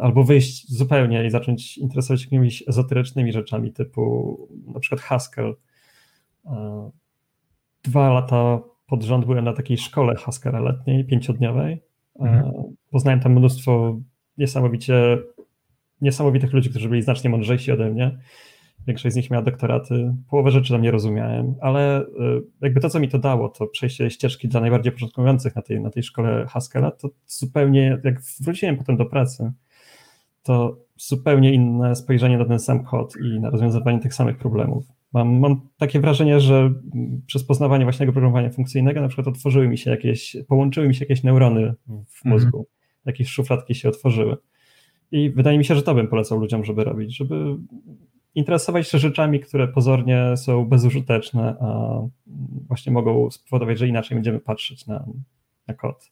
[0.00, 4.38] Albo wyjść zupełnie i zacząć interesować się jakimiś ezoterycznymi rzeczami typu
[4.74, 5.54] na przykład Haskell.
[7.82, 11.82] Dwa lata pod rząd byłem na takiej szkole Haskella letniej, pięciodniowej.
[12.18, 12.52] Mhm.
[12.90, 13.98] Poznałem tam mnóstwo
[14.38, 15.18] niesamowicie
[16.00, 18.18] niesamowitych ludzi, którzy byli znacznie mądrzejsi ode mnie.
[18.86, 20.14] Większość z nich miała doktoraty.
[20.30, 22.06] Połowę rzeczy tam nie rozumiałem, ale y,
[22.60, 25.90] jakby to, co mi to dało, to przejście ścieżki dla najbardziej początkujących na tej, na
[25.90, 29.52] tej szkole Haskella, to zupełnie, jak wróciłem potem do pracy,
[30.42, 34.84] to zupełnie inne spojrzenie na ten sam kod i na rozwiązywanie tych samych problemów.
[35.12, 36.72] Mam, mam takie wrażenie, że
[37.26, 41.22] przez poznawanie właśnie programowania funkcyjnego na przykład otworzyły mi się jakieś, połączyły mi się jakieś
[41.22, 42.04] neurony w mhm.
[42.24, 42.66] mózgu, mhm.
[43.06, 44.36] jakieś szufladki się otworzyły.
[45.12, 47.56] I wydaje mi się, że to bym polecał ludziom, żeby robić, żeby
[48.36, 52.00] interesować się rzeczami, które pozornie są bezużyteczne, a
[52.66, 55.06] właśnie mogą spowodować, że inaczej będziemy patrzeć na,
[55.68, 56.10] na kod.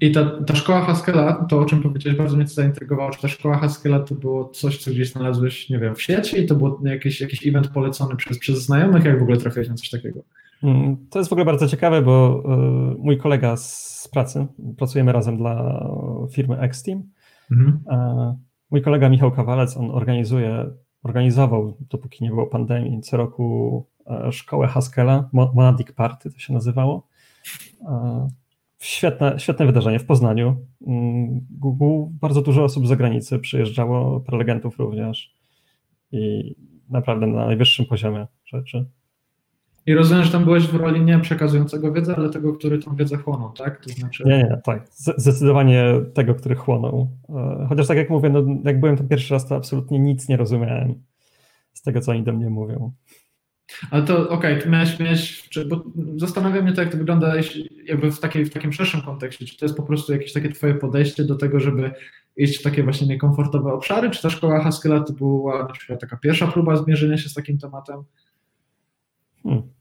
[0.00, 3.10] I ta, ta szkoła Haskella, to o czym powiedziałeś, bardzo mnie to zaintrygowało.
[3.10, 6.40] Czy ta szkoła Haskella to było coś, co gdzieś znalazłeś, nie wiem, w sieci?
[6.40, 9.04] I to był jakiś, jakiś event polecony przez, przez znajomych?
[9.04, 10.20] Jak w ogóle trafiłeś na coś takiego?
[10.62, 12.42] Mm, to jest w ogóle bardzo ciekawe, bo
[12.94, 15.84] y, mój kolega z pracy, pracujemy razem dla
[16.32, 17.02] firmy Xteam.
[17.50, 17.80] Mhm.
[18.70, 20.66] Mój kolega Michał Kawalec, on organizuje,
[21.02, 27.06] organizował, dopóki nie było pandemii, co roku e, szkołę Haskella, Monadic Party to się nazywało
[28.80, 30.66] Świetne, świetne wydarzenie w Poznaniu.
[30.86, 35.34] Mm, Google, bardzo dużo osób z zagranicy przyjeżdżało, prelegentów również
[36.12, 36.54] i
[36.88, 38.90] naprawdę na najwyższym poziomie rzeczy.
[39.90, 43.16] I rozumiem, że tam byłeś w roli nie przekazującego wiedzę, ale tego, który tą wiedzę
[43.16, 43.84] chłonął, tak?
[43.84, 44.24] To znaczy...
[44.26, 44.88] Nie, nie, tak.
[45.16, 47.10] Zdecydowanie tego, który chłonął.
[47.28, 50.36] E, chociaż tak jak mówię, no, jak byłem tam pierwszy raz, to absolutnie nic nie
[50.36, 50.94] rozumiałem
[51.72, 52.92] z tego, co oni do mnie mówią.
[53.90, 55.84] Ale to okej, okay, miałeś, miałeś, czy, bo
[56.16, 57.34] zastanawia mnie to, jak to wygląda
[57.84, 59.46] jakby w, takiej, w takim szerszym kontekście.
[59.46, 61.90] Czy to jest po prostu jakieś takie twoje podejście do tego, żeby
[62.36, 66.16] iść w takie właśnie niekomfortowe obszary, czy ta szkoła Haskella to była na przykład taka
[66.16, 68.02] pierwsza próba zmierzenia się z takim tematem?
[69.42, 69.79] Hmm.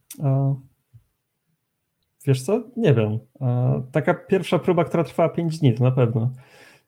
[2.25, 2.63] Wiesz co?
[2.77, 3.19] Nie wiem.
[3.91, 6.31] taka pierwsza próba, która trwała 5 dni, to na pewno.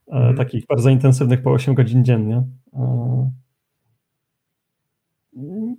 [0.09, 0.35] Hmm.
[0.35, 2.43] Takich bardzo intensywnych po 8 godzin dziennie.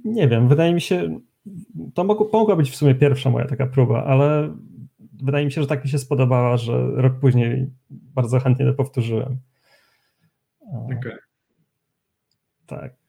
[0.05, 1.21] Nie wiem, wydaje mi się,
[1.95, 4.57] to mogła być w sumie pierwsza moja taka próba, ale
[5.23, 9.39] wydaje mi się, że tak mi się spodobała, że rok później bardzo chętnie to powtórzyłem.
[10.85, 11.19] Okay.
[12.67, 13.02] Tak.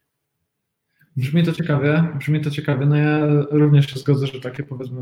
[1.17, 2.85] Brzmi to ciekawie, brzmi to ciekawie.
[2.85, 5.01] No ja również się zgodzę, że takie powiedzmy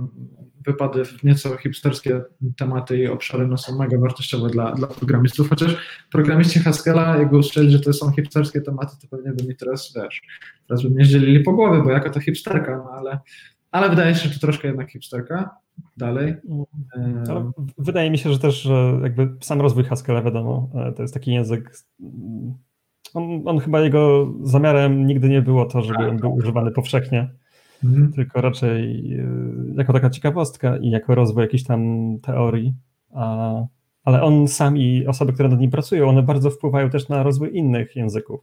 [0.66, 2.22] wypady w nieco hipsterskie
[2.58, 5.78] tematy i obszary no, są mega wartościowe dla, dla programistów, chociaż
[6.12, 10.22] programiści Haskella, jakby usłyszeli, że to są hipsterskie tematy, to pewnie by mi teraz, wiesz,
[10.68, 13.20] teraz by mnie zdzielili po głowie, bo jako to hipsterka, no ale,
[13.72, 15.50] ale wydaje się, że to troszkę jednak hipsterka.
[15.98, 16.36] Dalej.
[17.26, 21.14] To wydaje mi się, że też że jakby sam rozwój Haskella, wiadomo, e, to jest
[21.14, 21.72] taki język
[23.14, 27.30] on, on, chyba jego zamiarem nigdy nie było to, żeby on był używany powszechnie,
[27.84, 28.14] mhm.
[28.14, 29.26] tylko raczej e,
[29.76, 31.82] jako taka ciekawostka i jako rozwój jakichś tam
[32.22, 32.74] teorii.
[33.14, 33.54] A,
[34.04, 37.58] ale on sam i osoby, które nad nim pracują, one bardzo wpływają też na rozwój
[37.58, 38.42] innych języków.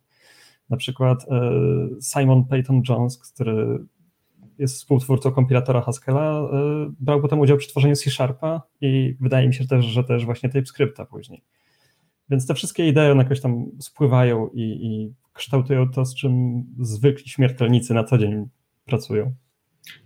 [0.71, 1.51] Na przykład e,
[2.01, 3.79] Simon Peyton Jones, który
[4.59, 6.49] jest współtwórcą kompilatora Haskella, e,
[7.01, 11.05] brał potem udział przy tworzeniu C-Sharpa i wydaje mi się też, że też właśnie TypeScripta
[11.07, 11.43] później.
[12.31, 17.29] Więc te wszystkie idee one jakoś tam spływają i, i kształtują to, z czym zwykli
[17.29, 18.49] śmiertelnicy na co dzień
[18.85, 19.35] pracują.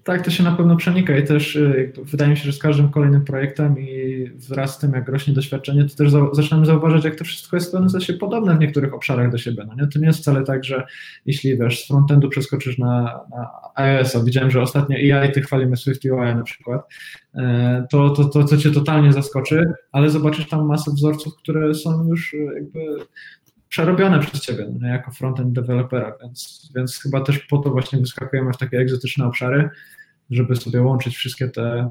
[0.04, 2.88] Tak, to się na pewno przenika i też y, wydaje mi się, że z każdym
[2.88, 7.24] kolejnym projektem i wraz z tym, jak rośnie doświadczenie, to też zaczynamy zauważyć, jak to
[7.24, 9.64] wszystko jest w pewnym sensie podobne w niektórych obszarach do siebie.
[9.66, 9.86] No nie?
[9.86, 10.86] To nie jest wcale tak, że
[11.26, 16.34] jeśli wiesz, z frontendu przeskoczysz na, na iOS-a, widziałem, że ostatnio AI, ty chwalimy SwiftUI
[16.34, 16.82] na przykład,
[17.34, 22.08] e, to, to, to, to cię totalnie zaskoczy, ale zobaczysz tam masę wzorców, które są
[22.08, 22.80] już jakby
[23.72, 28.52] przerobione przez ciebie no, jako frontend developera, więc, więc chyba też po to właśnie wyskakujemy
[28.52, 29.70] w takie egzotyczne obszary,
[30.30, 31.90] żeby sobie łączyć wszystkie te, mm,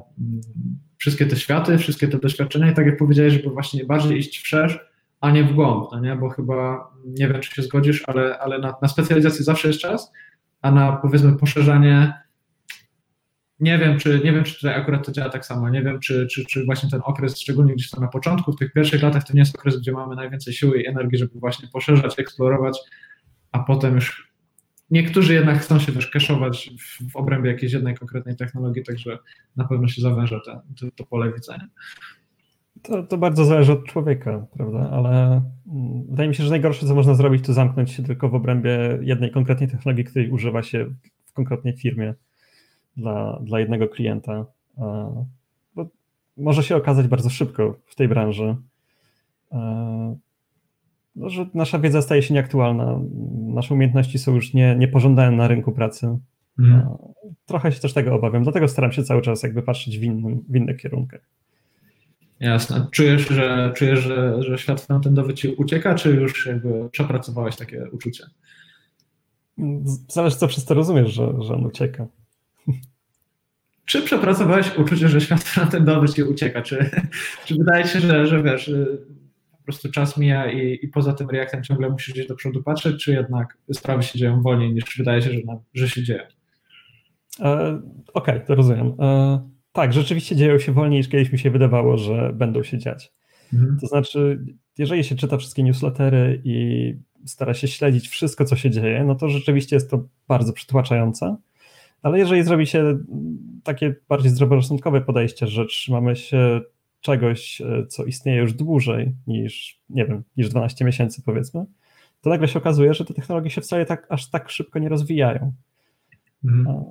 [0.96, 4.80] wszystkie te światy, wszystkie te doświadczenia i tak jak powiedziałeś, żeby właśnie bardziej iść wszerz,
[5.20, 6.16] a nie w głąb, no nie?
[6.16, 10.12] bo chyba, nie wiem czy się zgodzisz, ale, ale na, na specjalizację zawsze jest czas,
[10.60, 12.21] a na powiedzmy poszerzanie
[13.62, 15.68] nie wiem, czy, nie wiem, czy tutaj akurat to działa tak samo.
[15.68, 18.72] Nie wiem, czy, czy, czy właśnie ten okres, szczególnie gdzieś tam na początku, w tych
[18.72, 22.18] pierwszych latach, to nie jest okres, gdzie mamy najwięcej siły i energii, żeby właśnie poszerzać,
[22.18, 22.78] eksplorować,
[23.52, 24.32] a potem już
[24.90, 29.18] niektórzy jednak chcą się też kaszować w, w obrębie jakiejś jednej konkretnej technologii, także
[29.56, 31.68] na pewno się zawęża to, to, to pole widzenia.
[32.82, 34.90] To, to bardzo zależy od człowieka, prawda?
[34.90, 38.34] Ale mm, wydaje mi się, że najgorsze, co można zrobić, to zamknąć się tylko w
[38.34, 40.94] obrębie jednej konkretnej technologii, której używa się
[41.26, 42.14] w konkretnej firmie
[42.96, 44.46] dla, dla jednego klienta.
[45.74, 45.86] Bo
[46.36, 48.56] może się okazać bardzo szybko w tej branży,
[51.16, 53.00] no, że nasza wiedza staje się nieaktualna.
[53.32, 56.18] Nasze umiejętności są już nie, niepożądane na rynku pracy.
[56.58, 56.88] Mhm.
[57.46, 60.56] Trochę się też tego obawiam, dlatego staram się cały czas jakby patrzeć w, innym, w
[60.56, 61.20] innych kierunkach.
[62.40, 62.86] Jasne.
[62.90, 68.24] Czujesz, że, czujesz że, że świat frontendowy ci ucieka, czy już jakby przepracowałeś takie uczucie?
[70.08, 72.06] Zależy, co przez to rozumiesz, że, że on ucieka.
[73.86, 76.62] Czy przepracowałeś uczucie, że świat frontendowy ci ucieka?
[76.62, 76.90] Czy,
[77.46, 78.70] czy wydaje się, że, że wiesz,
[79.50, 83.04] po prostu czas mija i, i poza tym reaktem ciągle musisz gdzieś do przodu patrzeć,
[83.04, 85.40] czy jednak sprawy się dzieją wolniej niż wydaje się, że,
[85.74, 86.22] że się dzieją?
[87.40, 87.80] E,
[88.14, 88.92] Okej, okay, to rozumiem.
[89.00, 93.12] E, tak, rzeczywiście dzieją się wolniej niż kiedyś mi się wydawało, że będą się dziać.
[93.52, 93.78] Mhm.
[93.80, 94.44] To znaczy,
[94.78, 96.94] jeżeli się czyta wszystkie newslettery i
[97.26, 101.36] stara się śledzić wszystko, co się dzieje, no to rzeczywiście jest to bardzo przytłaczające.
[102.02, 102.98] Ale jeżeli zrobi się
[103.64, 106.60] takie bardziej zdroworozsądkowe podejście, że trzymamy się
[107.00, 111.64] czegoś, e, co istnieje już dłużej niż, nie wiem, niż 12 miesięcy powiedzmy,
[112.20, 115.52] to nagle się okazuje, że te technologie się wcale tak, aż tak szybko nie rozwijają.
[116.44, 116.84] Mhm.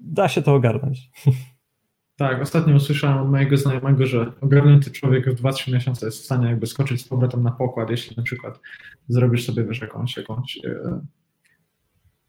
[0.00, 1.10] Da się to ogarnąć.
[2.18, 6.48] Tak, ostatnio usłyszałem od mojego znajomego, że ogarnięty człowiek w 2-3 miesiące jest w stanie
[6.48, 8.60] jakby skoczyć z powrotem na pokład, jeśli na przykład
[9.08, 11.00] zrobisz sobie wiesz, jakąś, jakąś e,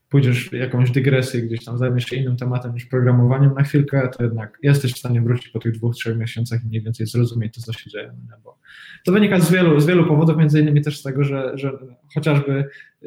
[0.10, 4.24] pójdziesz w jakąś dygresję, gdzieś tam zajmiesz się innym tematem niż programowaniem na chwilkę, to
[4.24, 7.62] jednak jesteś w stanie wrócić po tych dwóch, trzech miesiącach i mniej więcej zrozumieć to,
[7.62, 8.12] co się dzieje.
[8.30, 8.58] No bo
[9.06, 11.72] to wynika z wielu, z wielu powodów, między innymi też z tego, że, że
[12.14, 12.66] chociażby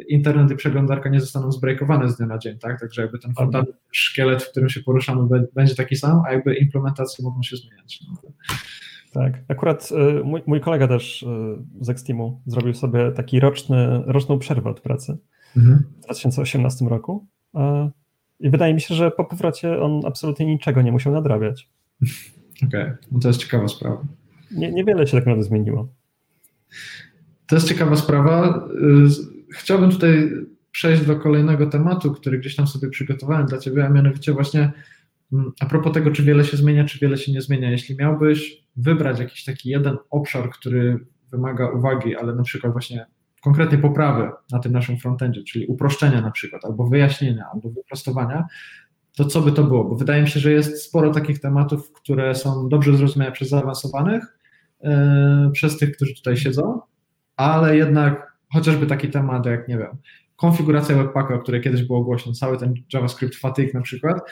[0.09, 2.81] internet i przeglądarka nie zostaną zbrejkowane z dnia na dzień, tak?
[2.81, 7.25] Także jakby ten fundament, szkielet, w którym się poruszamy, będzie taki sam, a jakby implementacje
[7.25, 8.01] mogą się zmieniać.
[8.09, 8.33] No.
[9.13, 9.89] Tak, akurat
[10.21, 11.27] y, mój, mój kolega też y,
[11.81, 15.19] z Exteamu zrobił sobie taki roczny, roczną przerwę od pracy
[15.57, 15.85] mhm.
[16.01, 17.27] w 2018 roku.
[18.41, 21.69] I wydaje mi się, że po powrocie on absolutnie niczego nie musiał nadrabiać.
[22.67, 22.97] Okej, okay.
[23.13, 24.07] no to jest ciekawa sprawa.
[24.51, 25.89] Nie, niewiele się tak naprawdę zmieniło.
[27.47, 28.69] To jest ciekawa sprawa.
[29.51, 30.31] Y, chciałbym tutaj
[30.71, 34.73] przejść do kolejnego tematu, który gdzieś tam sobie przygotowałem dla Ciebie, a mianowicie właśnie
[35.33, 37.71] mm, a propos tego, czy wiele się zmienia, czy wiele się nie zmienia.
[37.71, 43.07] Jeśli miałbyś wybrać jakiś taki jeden obszar, który wymaga uwagi, ale na przykład właśnie
[43.43, 48.47] konkretnie poprawy na tym naszym frontendzie, czyli uproszczenia na przykład, albo wyjaśnienia, albo wyprostowania,
[49.17, 49.85] to co by to było?
[49.85, 54.39] Bo wydaje mi się, że jest sporo takich tematów, które są dobrze zrozumiałe przez zaawansowanych,
[54.83, 54.91] yy,
[55.53, 56.81] przez tych, którzy tutaj siedzą,
[57.37, 59.97] ale jednak chociażby taki temat jak, nie wiem,
[60.37, 64.31] konfiguracja webpacka, o której kiedyś było głośno, cały ten JavaScript fatigue na przykład,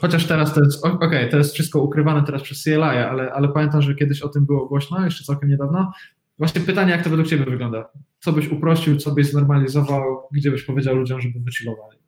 [0.00, 3.48] chociaż teraz to jest, okej, okay, to jest wszystko ukrywane teraz przez CLI, ale, ale
[3.48, 5.92] pamiętam, że kiedyś o tym było głośno, jeszcze całkiem niedawno.
[6.38, 7.88] Właśnie pytanie, jak to według Ciebie wygląda?
[8.20, 10.02] Co byś uprościł, co byś znormalizował,
[10.32, 11.98] gdzie byś powiedział ludziom, żeby wychillowali?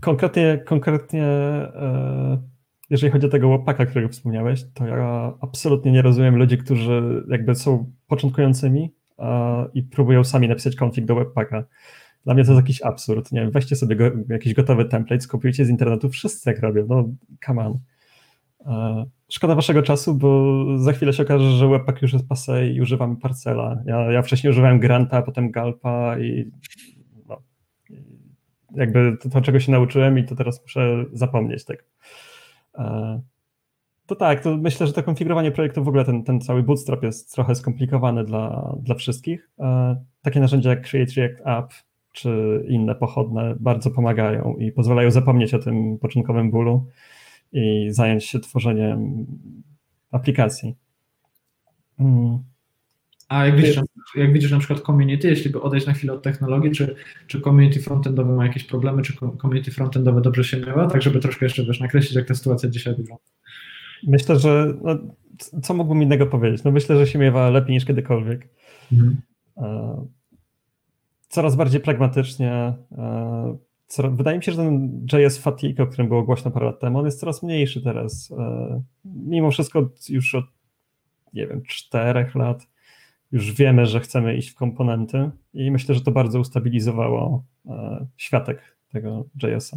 [0.00, 2.42] Konkretnie, konkretnie e,
[2.90, 7.54] jeżeli chodzi o tego łopaka, którego wspomniałeś, to ja absolutnie nie rozumiem ludzi, którzy jakby
[7.54, 8.94] są początkującymi
[9.74, 11.64] i próbują sami napisać config do webpacka.
[12.24, 13.32] Dla mnie to jest jakiś absurd.
[13.32, 16.86] Nie wiem, weźcie sobie go, jakiś gotowy template, skopiujcie z internetu, wszyscy jak robią.
[16.88, 17.08] No,
[17.46, 17.78] come on.
[18.66, 22.80] E, szkoda waszego czasu, bo za chwilę się okaże, że webpack już jest passe i
[22.80, 23.82] używamy parcela.
[23.86, 26.50] Ja, ja wcześniej używałem Granta, potem Galpa i
[27.28, 27.42] no,
[28.74, 31.82] jakby to, to, czego się nauczyłem i to teraz muszę zapomnieć tego.
[32.74, 33.20] E,
[34.06, 37.34] to tak, to myślę, że to konfigurowanie projektu, w ogóle ten, ten cały bootstrap jest
[37.34, 39.50] trochę skomplikowany dla, dla wszystkich.
[39.58, 41.72] E, takie narzędzia jak Create React App
[42.12, 46.86] czy inne pochodne bardzo pomagają i pozwalają zapomnieć o tym początkowym bólu
[47.52, 49.26] i zająć się tworzeniem
[50.10, 50.76] aplikacji.
[51.98, 52.38] Mm.
[53.28, 53.80] A jak widzisz,
[54.14, 56.94] jak widzisz na przykład community, jeśli by odejść na chwilę od technologii, czy,
[57.26, 61.46] czy community frontendowe ma jakieś problemy, czy community frontendowe dobrze się miewa, tak żeby troszkę
[61.46, 63.24] jeszcze wiesz, nakreślić, jak ta sytuacja dzisiaj wygląda?
[64.06, 64.98] Myślę, że no,
[65.62, 66.64] co mógłbym innego powiedzieć?
[66.64, 68.48] No myślę, że się miewa lepiej niż kiedykolwiek.
[68.92, 69.20] Mhm.
[69.56, 70.06] E,
[71.28, 72.74] coraz bardziej pragmatycznie.
[73.98, 77.04] Wydaje mi się, że ten JS Fatigue, o którym było głośno parę lat temu, on
[77.04, 78.32] jest coraz mniejszy teraz.
[78.38, 80.44] E, mimo wszystko już od,
[81.34, 82.66] nie wiem, czterech lat
[83.32, 88.76] już wiemy, że chcemy iść w komponenty i myślę, że to bardzo ustabilizowało e, światek
[88.92, 89.76] tego JS-a.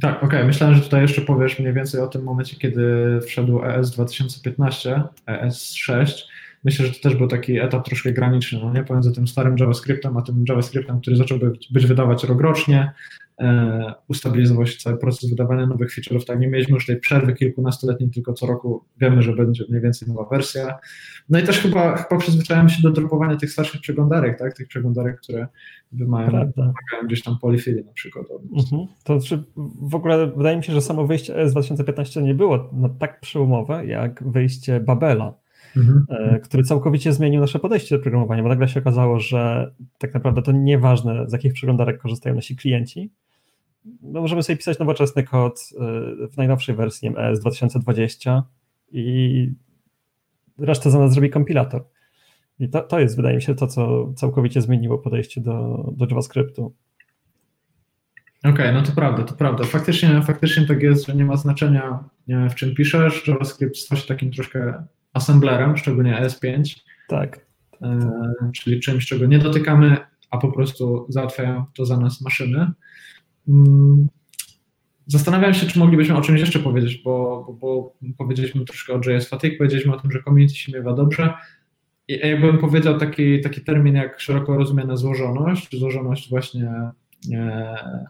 [0.00, 0.28] Tak, okej.
[0.28, 0.44] Okay.
[0.44, 5.72] Myślałem, że tutaj jeszcze powiesz mniej więcej o tym momencie, kiedy wszedł ES 2015, ES
[5.72, 6.28] 6,
[6.66, 8.84] myślę, że to też był taki etap troszkę graniczny, no nie?
[8.84, 12.92] Pomiędzy tym starym JavaScriptem, a tym JavaScriptem, który zaczął być, być wydawać rokrocznie,
[13.40, 18.10] e, ustabilizował się cały proces wydawania nowych feature'ów, tak nie mieliśmy już tej przerwy kilkunastoletniej,
[18.10, 20.78] tylko co roku wiemy, że będzie mniej więcej nowa wersja.
[21.28, 24.54] No i też chyba, chyba przyzwyczajamy się do dropowania tych starszych przeglądarek, tak?
[24.56, 25.46] Tych przeglądarek, które
[25.92, 28.26] wymagają, wymagają gdzieś tam polifili na przykład.
[28.56, 28.86] Mhm.
[29.04, 29.44] To znaczy,
[29.82, 33.86] w ogóle wydaje mi się, że samo wyjście ES 2015 nie było no, tak przełomowe,
[33.86, 35.45] jak wyjście Babela
[35.76, 36.06] mhm.
[36.08, 40.42] E, który całkowicie zmienił nasze podejście do programowania, bo nagle się okazało, że tak naprawdę
[40.42, 43.10] to nieważne, z jakich przeglądarek korzystają nasi klienci.
[44.02, 48.42] No, możemy sobie pisać nowoczesny kod e, w najnowszej wersji MS 2020
[48.92, 49.52] i
[50.58, 51.84] resztę za nas zrobi kompilator.
[52.58, 56.74] I to, to jest, wydaje mi się, to, co całkowicie zmieniło podejście do, do JavaScriptu.
[58.38, 59.64] Okej, okay, no to prawda, to prawda.
[59.64, 62.04] Faktycznie, faktycznie tak jest, że nie ma znaczenia,
[62.50, 63.28] w czym piszesz.
[63.28, 64.84] JavaScript stał się takim troszkę
[65.16, 66.76] assemblerem, szczególnie ES5.
[67.08, 67.46] Tak.
[67.82, 68.00] E,
[68.54, 69.96] czyli czymś, czego nie dotykamy,
[70.30, 72.70] a po prostu załatwiają to za nas maszyny.
[73.48, 74.08] Mm,
[75.06, 79.28] zastanawiam się, czy moglibyśmy o czymś jeszcze powiedzieć, bo, bo, bo powiedzieliśmy troszkę o JS
[79.28, 81.34] Fatigue, powiedzieliśmy o tym, że community się miewa dobrze.
[82.08, 86.70] I jakbym powiedział taki, taki termin jak szeroko rozumiana złożoność, złożoność właśnie
[87.32, 88.06] e,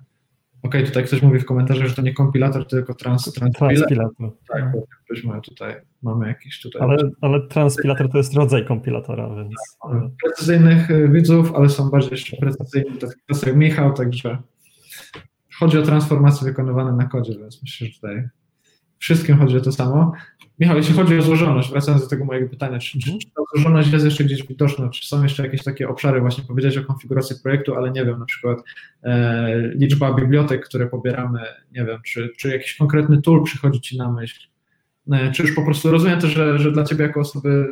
[0.66, 4.30] Okej, okay, tutaj ktoś mówi w komentarzach, że to nie kompilator, tylko trans, transpilator.
[4.48, 6.82] Tak, bo ktoś tutaj, mamy jakiś tutaj...
[6.82, 9.54] Ale, ale transpilator to jest rodzaj kompilatora, więc...
[9.82, 9.92] Tak,
[10.24, 14.38] precyzyjnych y, widzów, ale są bardziej precyzyjni, to jest jak Michał, także
[15.58, 18.28] chodzi o transformacje wykonywane na kodzie, więc myślę, że tutaj
[18.98, 20.12] wszystkim chodzi o to samo.
[20.58, 23.92] Michał, jeśli chodzi o złożoność, wracając do tego mojego pytania, czy, czy, czy ta złożoność
[23.92, 27.74] jest jeszcze gdzieś widoczna, czy są jeszcze jakieś takie obszary, właśnie powiedziałeś o konfiguracji projektu,
[27.74, 28.58] ale nie wiem, na przykład
[29.02, 31.40] e, liczba bibliotek, które pobieramy,
[31.72, 34.48] nie wiem, czy, czy jakiś konkretny tool przychodzi Ci na myśl,
[35.12, 37.66] e, czy już po prostu rozumiem też, że, że dla Ciebie jako osoby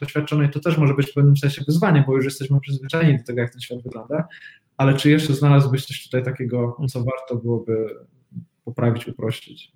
[0.00, 3.40] doświadczonej to też może być w pewnym sensie wyzwanie, bo już jesteśmy przyzwyczajeni do tego,
[3.40, 4.28] jak ten świat wygląda,
[4.76, 7.96] ale czy jeszcze znalazłbyś coś tutaj takiego, co warto byłoby
[8.64, 9.72] poprawić, uprościć?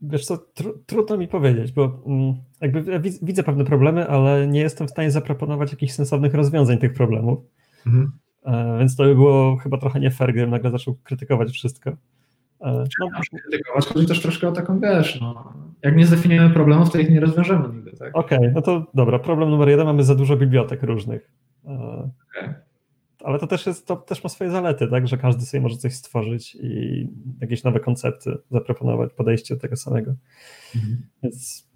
[0.00, 4.86] Wiesz co, tr trudno mi powiedzieć, bo mm, jakby widzę pewne problemy, ale nie jestem
[4.86, 7.38] w stanie zaproponować jakichś sensownych rozwiązań tych problemów.
[7.86, 8.12] Mhm.
[8.44, 11.90] E, więc to by było chyba trochę nie fair, gdybym nagle zaczął krytykować wszystko.
[12.60, 13.08] E, no,
[13.42, 17.20] krytykować, chodzi też troszkę o taką, wiesz, no, jak nie zdefiniujemy problemów, to ich nie
[17.20, 18.16] rozwiążemy nigdy, tak?
[18.16, 21.32] Okej, okay, no to dobra, problem numer jeden, mamy za dużo bibliotek różnych.
[21.64, 22.65] E, okay
[23.26, 25.94] ale to też, jest, to też ma swoje zalety, tak, że każdy sobie może coś
[25.94, 27.08] stworzyć i
[27.40, 30.14] jakieś nowe koncepty zaproponować, podejście tego samego.
[30.76, 31.02] Mhm.
[31.22, 31.68] Więc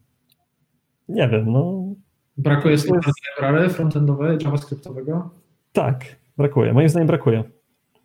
[1.08, 1.94] nie wiem, no.
[2.36, 2.88] Brakuje jest...
[3.36, 5.30] library frontendowej, javascriptowego?
[5.72, 6.72] Tak, brakuje.
[6.72, 7.44] Moim zdaniem brakuje.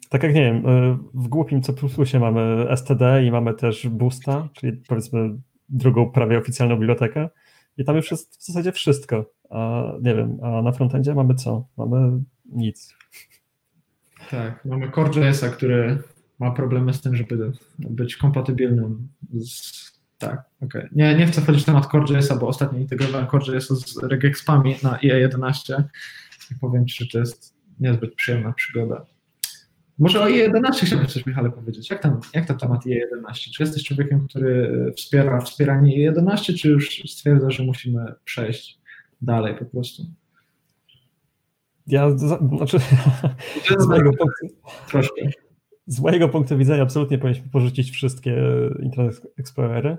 [0.09, 1.73] Tak jak nie wiem, y, w głupim C
[2.19, 5.37] mamy STD i mamy też Boosta, czyli powiedzmy
[5.69, 7.29] drugą prawie oficjalną bibliotekę
[7.77, 9.25] i tam już jest w zasadzie wszystko.
[9.49, 11.67] A nie wiem, a na frontendzie mamy co?
[11.77, 12.95] Mamy nic.
[14.31, 15.97] Tak, mamy Core.jsa, który
[16.39, 19.07] ma problemy z tym, żeby być kompatybilnym
[19.39, 19.85] z...
[20.17, 20.81] Tak, okej.
[20.81, 20.89] Okay.
[20.91, 25.83] Nie, nie chcę wchodzić w temat Core.jsa, bo ostatnio integrowałem Core.jsa z regexpami na IE11
[26.51, 29.05] i powiem Ci, że to jest niezbyt przyjemna przygoda.
[29.99, 31.89] Może o IE11 chciałbym coś, Michale, powiedzieć.
[31.89, 33.51] Jak tam, jak tam temat IE11?
[33.55, 38.79] Czy jesteś człowiekiem, który wspiera wspieranie IE11, czy już stwierdza, że musimy przejść
[39.21, 40.03] dalej po prostu?
[41.87, 42.79] Ja, znaczy,
[43.79, 44.47] z mojego, punktu,
[44.89, 45.29] troszkę.
[45.87, 48.35] z mojego punktu widzenia absolutnie powinniśmy porzucić wszystkie
[48.83, 49.97] Internet Explorery.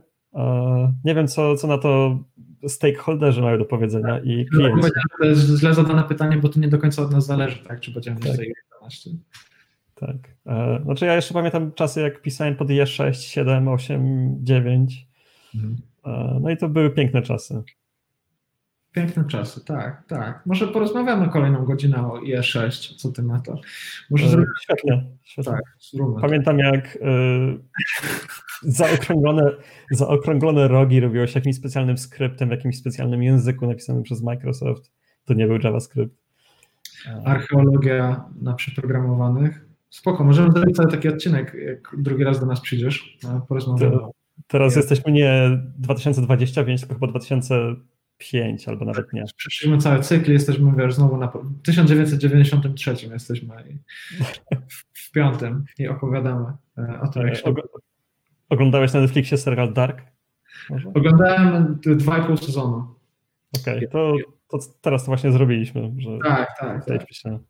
[1.04, 2.18] Nie wiem, co, co na to
[2.68, 4.90] stakeholderzy mają do powiedzenia i klienci.
[5.20, 7.80] To jest źle zadane pytanie, bo to nie do końca od nas zależy, tak?
[7.80, 8.38] Czy będziemy tak.
[8.80, 9.10] 11.
[9.94, 10.16] Tak.
[10.46, 15.08] E, znaczy ja jeszcze pamiętam czasy, jak pisałem pod IE6, 7, 8, 9.
[15.54, 15.76] Mhm.
[16.04, 17.62] E, no i to były piękne czasy.
[18.96, 20.46] Piękne czasy, tak, tak.
[20.46, 23.54] Może porozmawiamy kolejną godzinę o IE6, co ty na to?
[24.10, 24.52] Może e, zrobimy...
[24.62, 25.52] Świetnie, świetnie.
[25.52, 25.62] Tak,
[26.20, 26.98] Pamiętam jak y,
[28.62, 29.50] zaokrąglone,
[29.90, 34.92] zaokrąglone rogi robiło się jakimś specjalnym skryptem, w jakimś specjalnym języku napisanym przez Microsoft.
[35.24, 36.14] To nie był JavaScript.
[37.24, 39.64] Archeologia na przeprogramowanych.
[39.90, 43.18] Spoko, możemy zrobić cały taki odcinek, jak drugi raz do nas przyjdziesz,
[43.48, 43.98] porozmawiamy.
[44.46, 47.76] Teraz jesteśmy nie 2025, tylko chyba 2000
[48.18, 49.24] pięć albo nawet nie.
[49.36, 53.78] Przeszliśmy cały cykl, jesteśmy wiesz, znowu na 1993 jesteśmy
[54.94, 57.54] w piątym i opowiadamy e, o tym, jak się...
[58.48, 60.02] Oglądałeś na Netflixie serial Dark?
[60.70, 60.88] Może?
[60.94, 62.94] Oglądałem dwa i pół sezonu.
[63.60, 64.14] Okej, okay, to,
[64.48, 65.92] to, teraz to właśnie zrobiliśmy.
[65.98, 66.84] Że tak, tak.
[66.84, 67.06] Tak.
[67.22, 67.40] tak.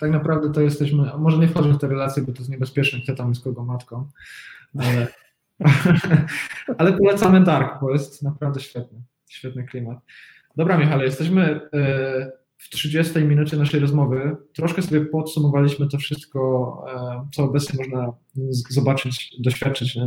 [0.00, 0.10] tak.
[0.10, 3.28] naprawdę to jesteśmy, może nie wchodzę w te relacje, bo to jest niebezpieczne, kto tam
[3.28, 4.08] jest kogo matką,
[4.78, 5.06] ale,
[6.78, 9.98] ale polecamy Dark, bo jest naprawdę świetny świetny klimat.
[10.56, 14.36] Dobra, Michale, jesteśmy e, w 30 minucie naszej rozmowy.
[14.54, 18.12] Troszkę sobie podsumowaliśmy to wszystko, e, co obecnie można
[18.70, 19.98] zobaczyć, doświadczyć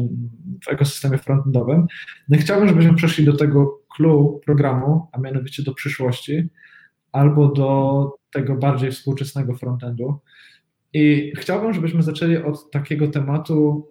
[0.65, 1.87] w ekosystemie frontendowym.
[2.29, 6.49] No chciałbym, żebyśmy przeszli do tego clue programu, a mianowicie do przyszłości,
[7.11, 10.19] albo do tego bardziej współczesnego frontendu.
[10.93, 13.87] I chciałbym, żebyśmy zaczęli od takiego tematu,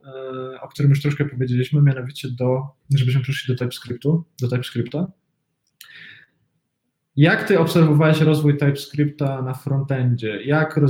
[0.55, 2.63] e, o którym już troszkę powiedzieliśmy, mianowicie do,
[2.95, 5.07] żebyśmy przeszli do TypeScriptu, do TypeScripta.
[7.17, 10.43] Jak ty obserwowałeś rozwój TypeScripta na frontendzie?
[10.45, 10.81] Jak,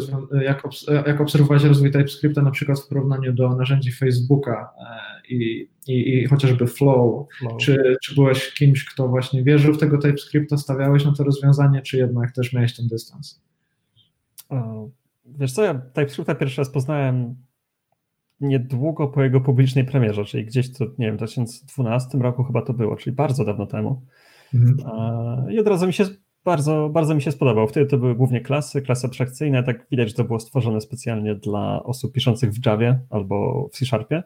[0.43, 0.63] jak,
[1.07, 6.27] jak obserwowałeś rozwój TypeScripta na przykład w porównaniu do narzędzi Facebooka e, i, i, i
[6.27, 7.27] chociażby Flow?
[7.39, 7.61] Flow.
[7.61, 11.97] Czy, czy byłeś kimś, kto właśnie wierzył w tego TypeScripta, stawiałeś na to rozwiązanie, czy
[11.97, 13.41] jednak też miałeś ten dystans?
[15.39, 17.35] Wiesz co, ja TypeScripta pierwszy raz poznałem
[18.41, 22.72] niedługo po jego publicznej premierze, czyli gdzieś to, nie wiem, w 2012 roku chyba to
[22.72, 24.03] było, czyli bardzo dawno temu.
[24.55, 25.51] Mhm.
[25.51, 26.05] I od razu mi się
[26.45, 27.68] bardzo, bardzo mi się spodobał.
[27.68, 29.62] Wtedy to były głównie klasy, klasy abstrakcyjne.
[29.62, 34.22] Tak widać, że to było stworzone specjalnie dla osób piszących w Javie albo w C-Sharpie.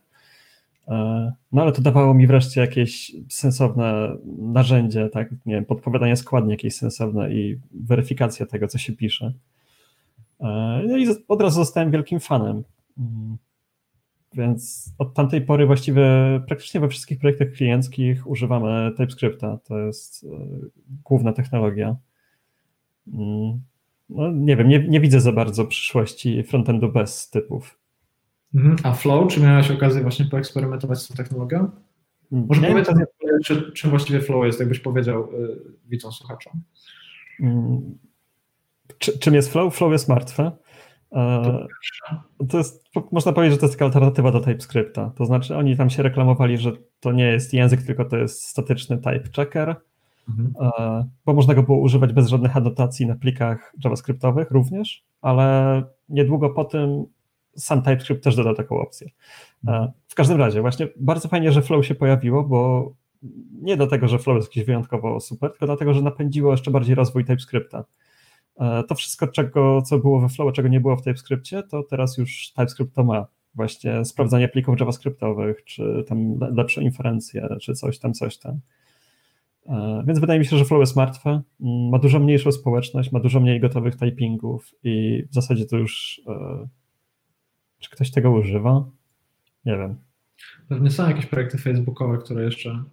[1.53, 6.74] No ale to dawało mi wreszcie jakieś sensowne narzędzie, tak, nie wiem, podpowiadanie składni jakieś
[6.74, 9.32] sensowne i weryfikacja tego, co się pisze.
[10.88, 12.62] No i od razu zostałem wielkim fanem.
[12.99, 13.36] Mm.
[14.34, 16.05] Więc od tamtej pory właściwie
[16.47, 19.59] praktycznie we wszystkich projektach klienckich używamy TypeScripta.
[19.64, 20.28] To jest e,
[21.05, 21.97] główna technologia.
[23.12, 23.61] Mm,
[24.09, 27.78] no, nie wiem, nie, nie widzę za bardzo przyszłości frontendu bez typów.
[28.55, 28.76] Mhm.
[28.82, 31.70] A Flow, czy miałeś okazję właśnie poeksperymentować z tą technologią?
[32.32, 32.88] Mm, Może powiedz,
[33.45, 36.53] czy, czym właściwie Flow jest, jakbyś powiedział yy, widzom słuchaczom.
[39.03, 39.76] Czy, czym jest Flow?
[39.76, 40.53] Flow jest martwe.
[41.12, 41.66] E,
[42.48, 45.12] to jest, można powiedzieć, że to jest taka alternatywa do TypeScripta.
[45.16, 48.96] To znaczy, oni tam się reklamowali, że to nie jest język, tylko to jest statyczny
[48.96, 49.76] type checker,
[50.28, 50.53] mhm.
[50.78, 56.50] E, bo można go było używać bez żadnych anotacji na plikach JavaScriptowych również, ale niedługo
[56.50, 57.05] po tym
[57.57, 59.07] sam TypeScript też dodał taką opcję.
[59.07, 59.90] E, mhm.
[60.09, 62.92] W każdym razie, właśnie bardzo fajnie, że Flow się pojawiło, bo
[63.53, 67.24] nie dlatego, że Flow jest jakiś wyjątkowo super, tylko dlatego, że napędziło jeszcze bardziej rozwój
[67.24, 67.84] TypeScripta.
[68.57, 72.18] E, to wszystko, czego, co było we Flow, czego nie było w TypeScriptie, to teraz
[72.18, 73.26] już TypeScript to ma.
[73.55, 78.61] Właśnie sprawdzanie plików JavaScriptowych, czy tam lepsze inferencje, czy coś tam, coś tam.
[79.66, 83.20] E, więc wydaje mi się, że Flow jest martwe, mm, ma dużo mniejszą społeczność, ma
[83.20, 86.68] dużo mniej gotowych typingów i w zasadzie to już e,
[87.78, 88.84] czy ktoś tego używa?
[89.64, 89.96] Nie wiem.
[90.68, 92.84] Pewnie są jakieś projekty facebookowe, które jeszcze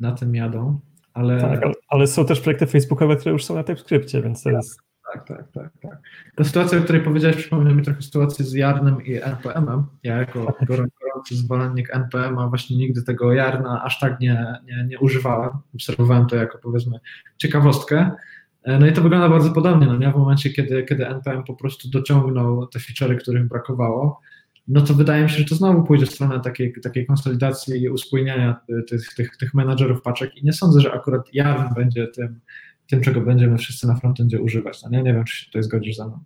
[0.00, 0.80] na tym jadą.
[1.14, 1.40] Ale...
[1.40, 4.80] Tak, ale są też projekty facebookowe, które już są na TypeScriptie, więc to tak, jest...
[5.12, 5.98] Tak, tak, tak, tak.
[6.36, 9.86] Ta sytuacja, o której powiedziałeś, przypomina mi trochę sytuację z Jarnem i NPM-em.
[10.02, 15.50] Ja jako gorący zwolennik NPM-a właśnie nigdy tego Jarna aż tak nie, nie, nie używałem.
[15.74, 16.98] Obserwowałem to jako powiedzmy
[17.36, 18.10] ciekawostkę.
[18.66, 19.86] No i to wygląda bardzo podobnie.
[19.86, 20.12] No nie?
[20.12, 24.20] W momencie, kiedy, kiedy NPM po prostu dociągnął te feature'y, których brakowało,
[24.70, 27.88] no to wydaje mi się, że to znowu pójdzie w stronę takiej, takiej konsolidacji i
[27.88, 32.40] uspójniania tych, tych, tych menadżerów paczek i nie sądzę, że akurat Jarn będzie tym,
[32.86, 34.82] tym, czego będziemy wszyscy na frontendzie używać.
[34.82, 36.18] No nie, nie wiem, czy się tutaj zgodzisz ze mną.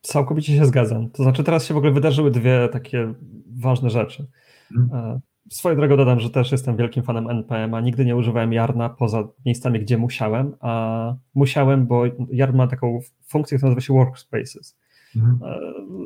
[0.00, 1.10] Całkowicie się zgadzam.
[1.10, 3.14] To znaczy teraz się w ogóle wydarzyły dwie takie
[3.56, 4.26] ważne rzeczy.
[4.74, 5.20] Hmm.
[5.50, 9.28] Swoją drogą dodam, że też jestem wielkim fanem NPM, a nigdy nie używałem Jarna poza
[9.46, 14.76] miejscami, gdzie musiałem, a musiałem, bo Jarn ma taką funkcję, która nazywa się Workspaces.
[15.16, 15.38] Mhm.
[15.42, 15.60] E,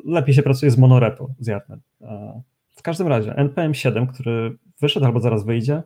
[0.05, 1.81] lepiej się pracuje z monorepo, z Yarnem.
[2.01, 5.83] E, w każdym razie NPM 7, który wyszedł albo zaraz wyjdzie,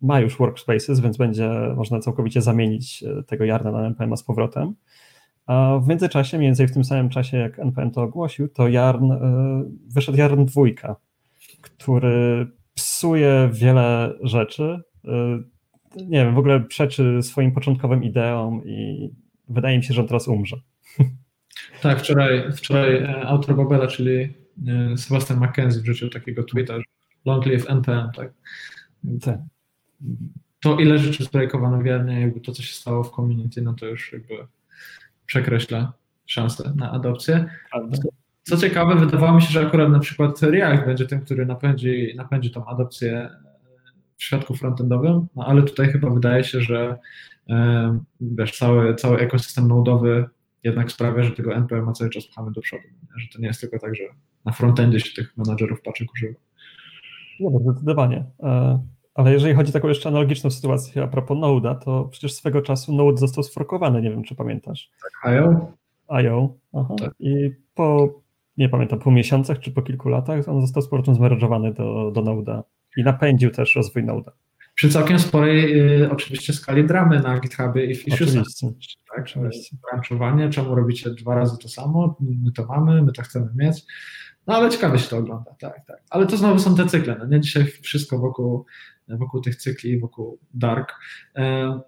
[0.00, 4.74] ma już workspaces, więc będzie można całkowicie zamienić e, tego Yarna na NPM z powrotem.
[5.46, 9.12] A w międzyczasie, mniej więcej w tym samym czasie, jak NPM to ogłosił, to Yarn,
[9.94, 10.62] wyszedł Yarn 2,
[11.60, 14.80] który psuje wiele rzeczy.
[15.96, 19.10] Nie wiem, w ogóle przeczy swoim początkowym ideom i
[19.48, 20.56] wydaje mi się, że on teraz umrze.
[21.84, 24.34] Tak, wczoraj, wczoraj e, autor Babela, czyli
[24.68, 26.84] e, Sebastian McKenzie wrzucił takiego tweeta, że
[27.24, 28.32] long live NPM, tak?
[29.22, 29.38] tak.
[30.60, 34.12] To ile rzeczy zbrajkowano wiernie, jakby to, co się stało w community, no to już
[34.12, 34.34] jakby
[35.26, 35.92] przekreśla
[36.26, 37.46] szanse na adopcję.
[37.92, 38.08] Co,
[38.42, 42.50] co ciekawe, wydawało mi się, że akurat na przykład React będzie tym, który napędzi, napędzi
[42.50, 43.30] tą adopcję e,
[44.16, 46.98] w świadku frontendowym, no ale tutaj chyba wydaje się, że
[48.20, 50.28] wiesz, cały, cały ekosystem nodowy
[50.64, 52.82] jednak sprawia, że tego NPM cały czas pchamy do przodu.
[52.82, 53.20] Nie?
[53.20, 54.02] Że to nie jest tylko tak, że
[54.44, 56.38] na frontendzie się tych menadżerów paczek używa.
[57.40, 58.24] No, zdecydowanie.
[58.42, 58.82] E,
[59.14, 62.94] ale jeżeli chodzi o taką jeszcze analogiczną sytuację a propos Node'a, to przecież swego czasu
[62.94, 64.90] Node został sforkowany, nie wiem czy pamiętasz.
[65.02, 65.72] Tak, IO?
[66.08, 66.94] IO, aha.
[66.98, 67.14] Tak.
[67.18, 68.14] I po,
[68.56, 72.22] nie pamiętam, po miesiącach czy po kilku latach on został z powrotem zmerodżowany do, do
[72.22, 72.62] Node'a
[72.96, 74.30] i napędził też rozwój Node'a.
[74.74, 78.12] Przy całkiem sporej y, oczywiście skali dramy na GitHubie i.
[78.12, 78.68] Oczywiście.
[79.16, 79.28] Tak.
[79.90, 83.84] Branchowanie, czemu robicie dwa razy to samo, my to mamy, my to chcemy mieć.
[84.46, 86.02] No ale ciekawie się to ogląda, tak, tak.
[86.10, 87.40] Ale to znowu są te cykle, no nie?
[87.40, 88.66] Dzisiaj wszystko wokół,
[89.08, 90.92] wokół tych cykli, wokół dark.
[91.36, 91.80] E,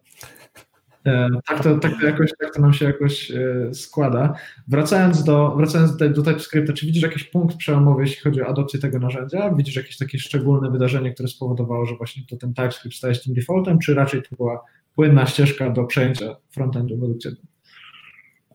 [1.46, 4.34] tak to, tak, to jakoś, tak to nam się jakoś e, składa.
[4.68, 8.98] Wracając do, wracając do TypeScripta, czy widzisz jakiś punkt przełomowy, jeśli chodzi o adopcję tego
[8.98, 9.54] narzędzia?
[9.54, 13.34] Widzisz jakieś takie szczególne wydarzenie, które spowodowało, że właśnie to ten TypeScript staje się tym
[13.34, 17.36] defaultem, czy raczej to była płynna ścieżka do przejęcia frontendu według Ciebie?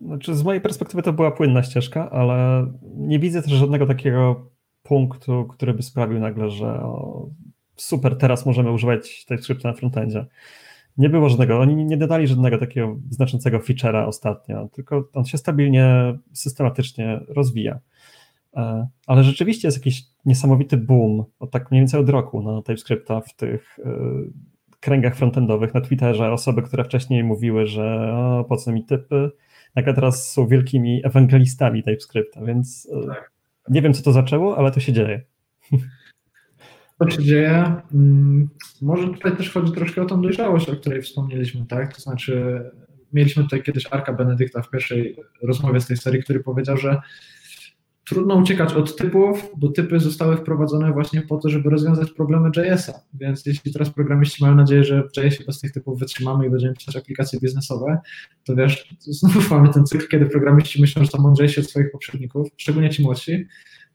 [0.01, 4.51] Znaczy, z mojej perspektywy to była płynna ścieżka, ale nie widzę też żadnego takiego
[4.83, 7.29] punktu, który by sprawił nagle, że o,
[7.75, 10.25] super, teraz możemy używać TypeScripta na frontendzie.
[11.01, 16.17] Nie było żadnego, oni nie dodali żadnego takiego znaczącego feature'a ostatnio, tylko on się stabilnie,
[16.33, 17.79] systematycznie rozwija.
[18.55, 23.21] E, ale rzeczywiście jest jakiś niesamowity boom, od tak mniej więcej od roku na TypeScripta
[23.21, 23.91] w tych e,
[24.79, 26.31] kręgach frontendowych na Twitterze.
[26.31, 29.31] Osoby, które wcześniej mówiły, że o, po co mi typy,
[29.75, 33.31] nagle teraz są wielkimi ewangelistami TypeScripta, więc e, tak.
[33.69, 35.21] nie wiem, co to zaczęło, ale to się dzieje.
[37.01, 37.75] To się dzieje.
[37.93, 38.49] Mm,
[38.81, 41.95] może tutaj też chodzi troszkę o tą dojrzałość, o której wspomnieliśmy, tak?
[41.95, 42.63] To znaczy,
[43.13, 47.01] mieliśmy tutaj kiedyś Arka Benedykta w pierwszej rozmowie z tej serii, który powiedział, że
[48.05, 52.93] trudno uciekać od typów, bo typy zostały wprowadzone właśnie po to, żeby rozwiązać problemy JS-a.
[53.13, 56.73] Więc jeśli teraz programiści mają nadzieję, że w JS-ie bez tych typów wytrzymamy i będziemy
[56.73, 57.99] pisać aplikacje biznesowe,
[58.43, 62.47] to wiesz, znowu mamy ten cykl, kiedy programiści myślą, że są mądrzejsi od swoich poprzedników,
[62.57, 63.47] szczególnie ci młodsi,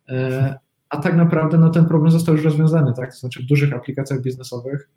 [0.08, 0.54] e,
[0.88, 3.10] a tak naprawdę no, ten problem został już rozwiązany, tak?
[3.10, 4.90] To znaczy w dużych aplikacjach biznesowych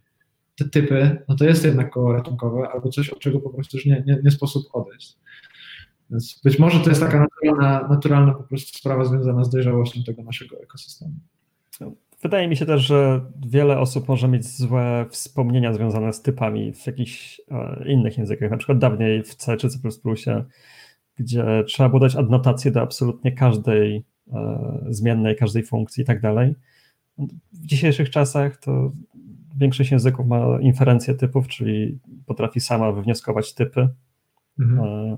[0.57, 3.85] te typy, no to jest jednak koło ratunkowe albo coś, od czego po prostu już
[3.85, 5.17] nie, nie, nie sposób odejść.
[6.09, 10.23] Więc być może to jest taka naturalna, naturalna po prostu sprawa związana z dojrzałością tego
[10.23, 11.13] naszego ekosystemu.
[12.21, 16.87] Wydaje mi się też, że wiele osób może mieć złe wspomnienia związane z typami w
[16.87, 19.79] jakichś e, innych językach, na przykład dawniej w C czy C++,
[21.15, 24.03] gdzie trzeba było dać adnotację do absolutnie każdej
[24.89, 26.55] zmiennej, każdej funkcji i tak dalej.
[27.53, 28.91] W dzisiejszych czasach to
[29.57, 33.89] większość języków ma inferencję typów, czyli potrafi sama wywnioskować typy.
[34.59, 34.79] Mhm.
[34.79, 35.17] E,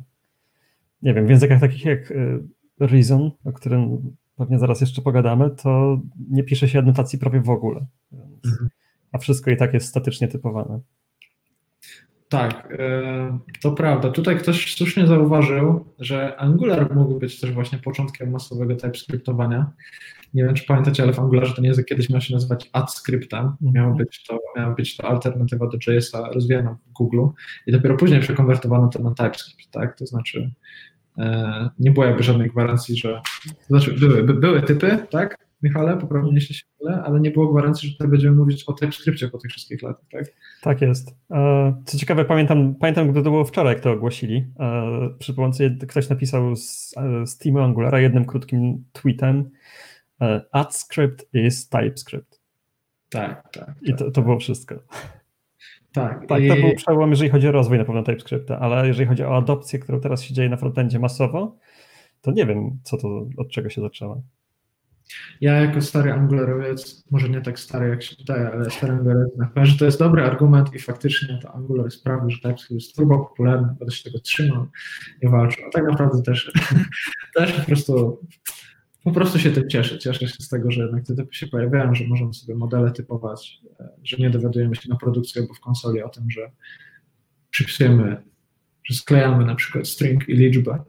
[1.02, 2.44] nie wiem, w językach takich jak y,
[2.80, 7.86] Reason, o którym pewnie zaraz jeszcze pogadamy, to nie pisze się adnotacji prawie w ogóle.
[8.12, 8.70] Więc, mhm.
[9.12, 10.80] A wszystko i tak jest statycznie typowane.
[12.32, 12.78] Tak, y,
[13.62, 14.10] to prawda.
[14.10, 19.72] Tutaj ktoś słusznie zauważył, że Angular mógł być też właśnie początkiem masowego TypeScriptowania.
[20.34, 23.40] Nie wiem, czy pamiętacie, ale w Angularze ten język kiedyś miał się nazywać AdScriptem.
[23.40, 23.74] Mhm.
[23.74, 27.26] Miało być to, miała być to alternatywa do JS-a rozwijana w Google
[27.68, 29.98] i dopiero później przekonwertowano to na TypeScript, tak?
[29.98, 30.52] To znaczy
[31.18, 33.22] E, nie było jakby żadnej gwarancji, że.
[33.48, 37.48] To znaczy, były, by, były typy, tak, Michale, poprawnie jeśli się mylę, ale nie było
[37.48, 40.26] gwarancji, że tutaj będziemy mówić o TypeScriptie po tych wszystkich latach, tak?
[40.62, 41.16] Tak jest.
[41.32, 44.46] E, co ciekawe, pamiętam, pamiętam gdy to było wczoraj, jak to ogłosili.
[44.60, 46.96] E, przy pomocy ktoś napisał z,
[47.26, 49.50] z teamu Angulara jednym krótkim tweetem
[50.52, 52.42] AdScript is TypeScript.
[53.10, 53.76] Tak, tak.
[53.82, 54.76] I to, to było wszystko.
[55.94, 59.24] Tak, tak to był przełom, jeżeli chodzi o rozwój na pewno TypeScripta, ale jeżeli chodzi
[59.24, 61.58] o adopcję, którą teraz się dzieje na frontendzie masowo,
[62.22, 64.22] to nie wiem, co to, od czego się zaczęła.
[65.42, 69.66] Ja jako stary angularowiec, może nie tak stary jak się wydaje, ale stary angularowiec, powiem,
[69.66, 73.76] że to jest dobry argument i faktycznie to Angular sprawi, że TypeScript jest turbo popularny,
[73.80, 74.68] będę się tego trzymał
[75.22, 75.66] i walczył.
[75.68, 76.52] A tak naprawdę też,
[77.36, 78.20] też po prostu
[79.04, 80.00] po prostu się tym cieszę.
[80.00, 83.62] Cieszę się z tego, że jednak te typy się pojawiają, że możemy sobie modele typować,
[84.04, 86.52] że nie dowiadujemy się na produkcji albo w konsoli o tym, że
[87.50, 88.24] przypisujemy,
[88.84, 90.84] że sklejamy na przykład string i liczbę.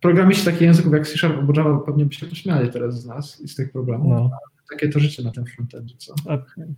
[0.00, 3.40] Programiści takich języków jak C Sharp albo Java pewnie by się pośmiali teraz z nas
[3.40, 4.08] i z tych problemów.
[4.08, 4.30] No.
[4.70, 5.94] Takie to życie na tym frontendzie.
[5.98, 6.14] Co?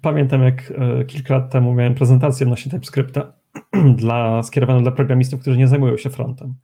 [0.02, 3.32] Pamiętam, jak e, kilka lat temu miałem prezentację odnośnie TypeScripta
[3.96, 6.54] dla, skierowaną dla programistów, którzy nie zajmują się frontem.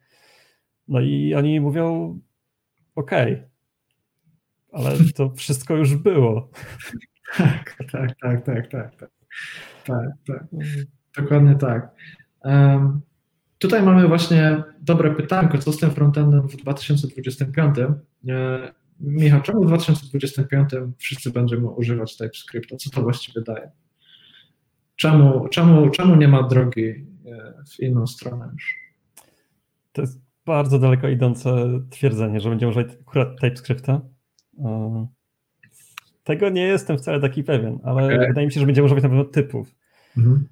[0.89, 2.19] No i oni mówią,
[2.95, 3.49] okej, okay.
[4.73, 6.49] ale to wszystko już było.
[7.37, 9.11] Tak, tak, tak, tak, tak, tak.
[9.85, 10.45] Tak, tak.
[11.17, 11.95] Dokładnie tak.
[12.45, 13.01] Um,
[13.59, 17.79] tutaj mamy właśnie dobre pytanko, co z tym frontendem w 2025?
[17.79, 22.77] E, Michał, czemu w 2025 wszyscy będziemy używać TypeScripta?
[22.77, 23.71] Co to właściwie daje?
[24.97, 28.77] Czemu, czemu, czemu nie ma drogi e, w inną stronę już?
[29.93, 34.01] To jest bardzo daleko idące twierdzenie, że będziemy używać akurat TypeScripta.
[34.59, 35.07] E,
[36.25, 38.29] tego nie jestem wcale taki pewien, ale okay.
[38.29, 39.75] wydaje mi się, że będziemy używać na pewno typów.
[40.17, 40.49] Mhm.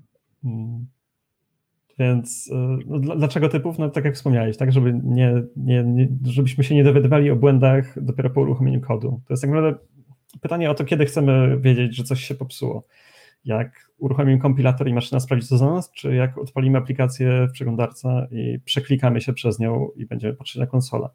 [1.99, 3.78] Więc e, no, dlaczego typów?
[3.78, 8.05] No tak jak wspomniałeś, tak, żeby nie, nie, nie, żebyśmy się nie dowiadywali o błędach
[8.05, 9.20] dopiero po uruchomieniu kodu.
[9.26, 9.78] To jest tak naprawdę
[10.40, 12.84] pytanie o to, kiedy chcemy wiedzieć, że coś się popsuło.
[13.44, 18.28] jak uruchomimy kompilator i maszyna sprawdzi to za nas, czy jak odpalimy aplikację w przeglądarce
[18.30, 21.09] i przeklikamy się przez nią i będziemy patrzeć na konsolę.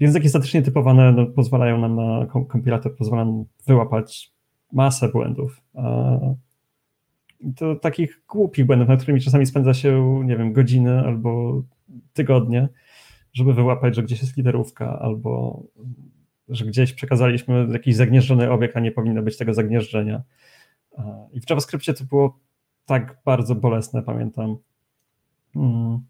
[0.00, 4.32] Języki statycznie typowane no, pozwalają nam na kompilator, pozwala nam wyłapać
[4.72, 5.62] masę błędów.
[7.56, 11.62] To takich głupich błędów, nad którymi czasami spędza się, nie wiem, godziny albo
[12.12, 12.68] tygodnie,
[13.32, 15.62] żeby wyłapać, że gdzieś jest literówka albo
[16.48, 20.22] że gdzieś przekazaliśmy jakiś zagnieżdżony obiekt, a nie powinno być tego zagnieżdżenia.
[21.32, 22.38] I w JavaScriptie to było
[22.86, 24.56] tak bardzo bolesne, pamiętam.
[25.56, 26.00] Mm.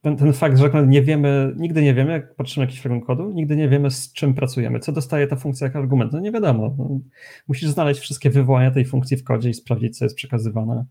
[0.00, 3.30] Ten, ten fakt, że nie wiemy, nigdy nie wiemy, jak patrzymy na jakiś fragment kodu,
[3.30, 6.12] nigdy nie wiemy, z czym pracujemy, co dostaje ta funkcja jako argument.
[6.12, 6.74] No nie wiadomo.
[6.78, 7.00] No,
[7.48, 10.84] musisz znaleźć wszystkie wywołania tej funkcji w kodzie i sprawdzić, co jest przekazywane,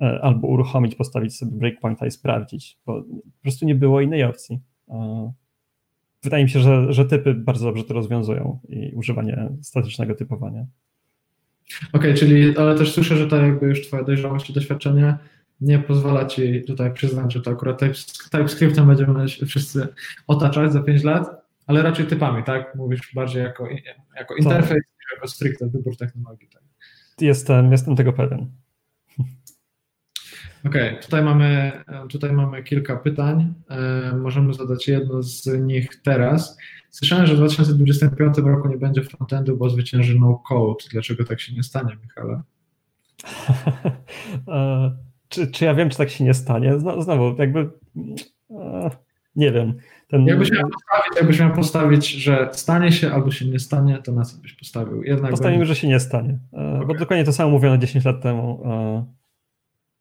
[0.00, 4.60] e, albo uruchomić, postawić sobie breakpointa i sprawdzić, bo po prostu nie było innej opcji.
[6.22, 10.66] Wydaje mi się, że, że typy bardzo dobrze to rozwiązują i używanie statycznego typowania.
[11.92, 15.16] Okej, okay, czyli ale też słyszę, że to jakby już twoja dojrzałość i doświadczenie
[15.60, 17.80] nie pozwala ci tutaj przyznać, że to akurat
[18.30, 19.88] TypeScriptem będziemy wszyscy
[20.26, 22.74] otaczać za 5 lat, ale raczej typami, tak?
[22.74, 23.68] Mówisz bardziej jako,
[24.16, 25.14] jako interfejs, tak.
[25.14, 26.48] jako stricte wybór technologii.
[26.48, 26.62] Tak?
[27.20, 28.50] Jestem, jestem tego pewien.
[30.66, 31.72] Okej, okay, tutaj, mamy,
[32.10, 33.54] tutaj mamy kilka pytań.
[33.70, 36.58] E, możemy zadać jedno z nich teraz.
[36.90, 40.84] Słyszałem, że w 2025 roku nie będzie frontendu, bo zwycięży no code.
[40.90, 42.42] Dlaczego tak się nie stanie, Michale?
[45.38, 46.78] E, czy, czy ja wiem, czy tak się nie stanie?
[46.78, 47.70] Znowu, jakby
[48.50, 48.90] e,
[49.36, 49.74] nie wiem.
[50.08, 50.26] Ten...
[50.26, 54.24] Jakbyś, miał postawić, jakbyś miał postawić, że stanie się albo się nie stanie, to na
[54.24, 55.02] co byś postawił?
[55.02, 56.38] Jednak Postawimy, że się nie stanie.
[56.52, 56.86] Okay.
[56.86, 58.62] Bo dokładnie to samo mówiono 10 lat temu.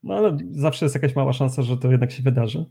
[0.03, 2.65] No ale zawsze jest jakaś mała szansa, że to jednak się wydarzy.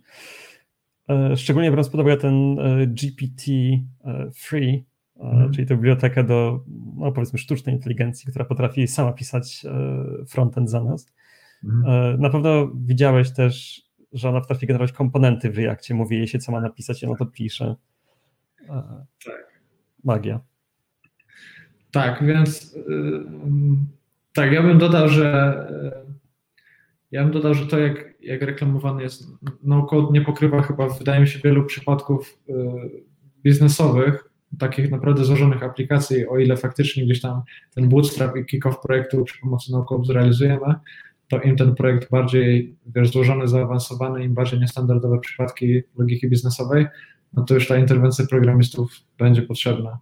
[1.08, 4.82] E, szczególnie biorąc pod uwagę ten e, GPT-3, e,
[5.20, 5.52] mhm.
[5.52, 6.64] czyli tę bibliotekę do,
[6.96, 9.66] no powiedzmy, sztucznej inteligencji, która potrafi sama pisać
[10.28, 11.12] frontend za nas.
[11.64, 12.20] Mhm.
[12.20, 13.82] Na pewno widziałeś też,
[14.12, 17.16] że ona potrafi generować komponenty w Reakcie, mówi jej się, co ma napisać i ona
[17.16, 17.74] to pisze.
[19.24, 19.60] Tak.
[20.04, 20.40] Magia.
[21.90, 22.78] Tak, więc
[24.34, 25.56] tak, ja bym dodał, że
[27.10, 29.28] ja bym dodał, że to jak, jak reklamowany jest
[29.62, 32.52] no-code nie pokrywa chyba, wydaje mi się, wielu przypadków y,
[33.42, 37.42] biznesowych, takich naprawdę złożonych aplikacji, o ile faktycznie gdzieś tam
[37.74, 40.74] ten bootstrap i kick-off projektu przy pomocy no-code zrealizujemy,
[41.32, 46.86] to im ten projekt bardziej wiesz, złożony, zaawansowany, im bardziej niestandardowe przypadki logiki biznesowej,
[47.32, 49.98] no to już ta interwencja programistów będzie potrzebna.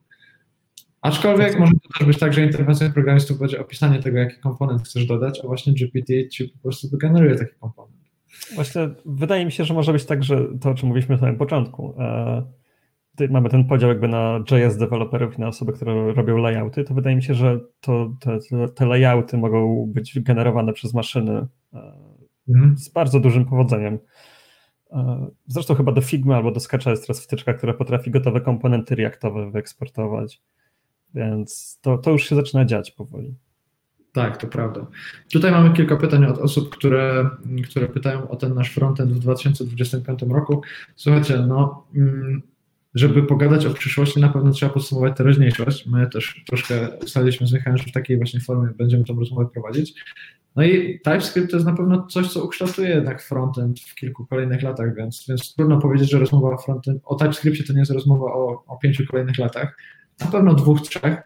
[1.01, 5.07] Aczkolwiek może to też być tak, że interwencja programistów będzie opisanie tego, jaki komponent chcesz
[5.07, 7.97] dodać, a właśnie GPT ci po prostu wygeneruje taki komponent.
[8.55, 11.37] Właśnie wydaje mi się, że może być tak, że to, o czym mówiliśmy na samym
[11.37, 12.43] początku, e,
[13.29, 17.17] mamy ten podział jakby na JS deweloperów i na osoby, które robią layouty, to wydaje
[17.17, 18.39] mi się, że to, te,
[18.75, 21.93] te layouty mogą być generowane przez maszyny e,
[22.49, 22.79] mhm.
[22.79, 23.99] z bardzo dużym powodzeniem.
[24.93, 28.95] E, zresztą chyba do Figma albo do Sketcha jest teraz wtyczka, która potrafi gotowe komponenty
[28.95, 30.41] reaktowe wyeksportować.
[31.15, 33.35] Więc to, to już się zaczyna dziać powoli.
[34.13, 34.87] Tak, to prawda.
[35.33, 37.31] Tutaj mamy kilka pytań od osób, które,
[37.71, 40.63] które pytają o ten nasz frontend w 2025 roku.
[40.97, 42.43] Słuchajcie, no, mm,
[42.95, 45.87] żeby pogadać o przyszłości, na pewno trzeba podsumować teraźniejszość.
[45.87, 49.95] My też troszkę ustaliliśmy z Michałem, że w takiej właśnie formie będziemy tą rozmowę prowadzić.
[50.57, 54.63] No i TypeScript to jest na pewno coś, co ukształtuje jednak frontend w kilku kolejnych
[54.63, 58.27] latach, więc, więc trudno powiedzieć, że rozmowa o, frontend, o TypeScriptie to nie jest rozmowa
[58.27, 59.77] o, o pięciu kolejnych latach
[60.21, 61.23] na pewno dwóch, trzech,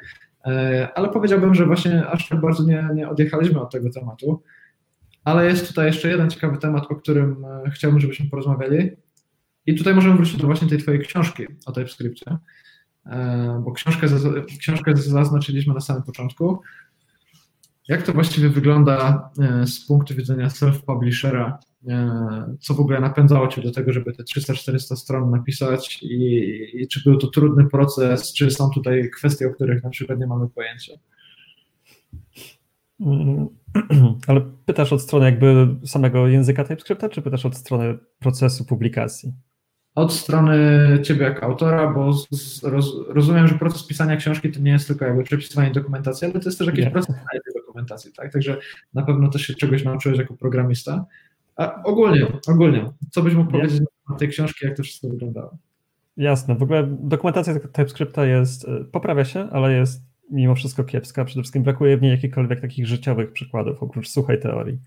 [0.47, 4.43] e, ale powiedziałbym, że właśnie aż tak bardzo nie, nie odjechaliśmy od tego tematu.
[5.25, 8.91] Ale jest tutaj jeszcze jeden ciekawy temat, o którym e, chciałbym, żebyśmy porozmawiali.
[9.67, 12.37] I tutaj możemy wrócić do właśnie tej twojej książki o TypeScriptie,
[13.07, 14.07] e, bo książkę,
[14.59, 16.61] książkę zaznaczyliśmy na samym początku.
[17.89, 19.31] Jak to właściwie wygląda
[19.65, 21.53] z punktu widzenia self-publishera
[21.89, 26.89] E, co w ogóle napędzało Cię do tego, żeby te 300-400 stron napisać i, i,
[26.89, 30.49] czy był to trudny proces, czy są tutaj kwestie, o których na przykład nie mamy
[30.49, 30.93] pojęcia?
[33.01, 33.49] Mm,
[34.27, 39.33] ale pytasz od strony jakby samego języka TypeScripta, czy pytasz od strony procesu publikacji?
[39.95, 40.59] Od strony
[41.03, 45.05] ciebie jako autora, bo z, roz, rozumiem, że proces pisania książki to nie jest tylko
[45.05, 46.91] jakby przepisywanie dokumentacji, ale to jest też jakiś nie.
[46.91, 48.33] proces tej dokumentacji, tak?
[48.33, 48.57] Także
[48.95, 51.05] na pewno też się czegoś nauczyłeś jako programista.
[51.57, 55.57] A ogólnie, ogólnie, co byś mógł powiedzieć na tej książki, jak to wszystko wyglądało?
[56.17, 61.25] Jasne, w ogóle dokumentacja TypeScripta jest, e, poprawia się, ale jest mimo wszystko kiepska.
[61.25, 64.79] Przede wszystkim brakuje w niej jakichkolwiek takich życiowych przykładów, oprócz suchej teorii.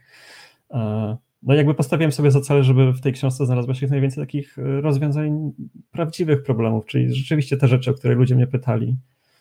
[1.44, 4.24] E, no jakby postawiłem sobie za cel, żeby w tej książce znalazło się jak najwięcej
[4.24, 5.52] takich e, rozwiązań
[5.92, 8.98] prawdziwych problemów, czyli rzeczywiście te rzeczy, o które ludzie mnie pytali,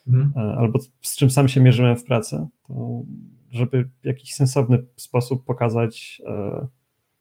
[0.08, 0.58] mhm.
[0.58, 3.02] albo z czym sam się mierzyłem w pracy, to
[3.50, 6.66] żeby w jakiś sensowny sposób pokazać e,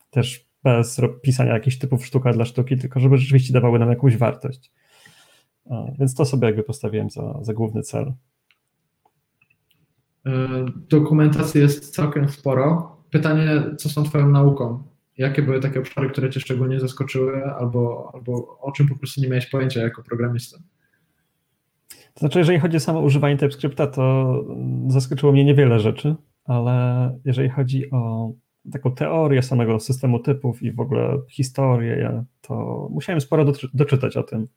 [0.09, 4.71] też bez pisania jakichś typów sztuka dla sztuki, tylko żeby rzeczywiście dawały nam jakąś wartość.
[5.99, 8.13] Więc to sobie jakby postawiłem za, za główny cel.
[10.89, 12.94] Dokumentacji jest całkiem sporo.
[13.15, 14.83] Pytanie, co są Twoją nauką?
[15.17, 19.27] Jakie były takie obszary, które Cię szczególnie zaskoczyły, albo, albo o czym po prostu nie
[19.27, 20.57] miałeś pojęcia jako programista?
[21.89, 24.33] To znaczy, jeżeli chodzi o samo używanie TypeScripta, to
[24.87, 28.31] zaskoczyło mnie niewiele rzeczy, ale jeżeli chodzi o
[28.71, 34.47] taką teorię samego systemu typów i w ogóle historię, to musiałem sporo doczytać o tym.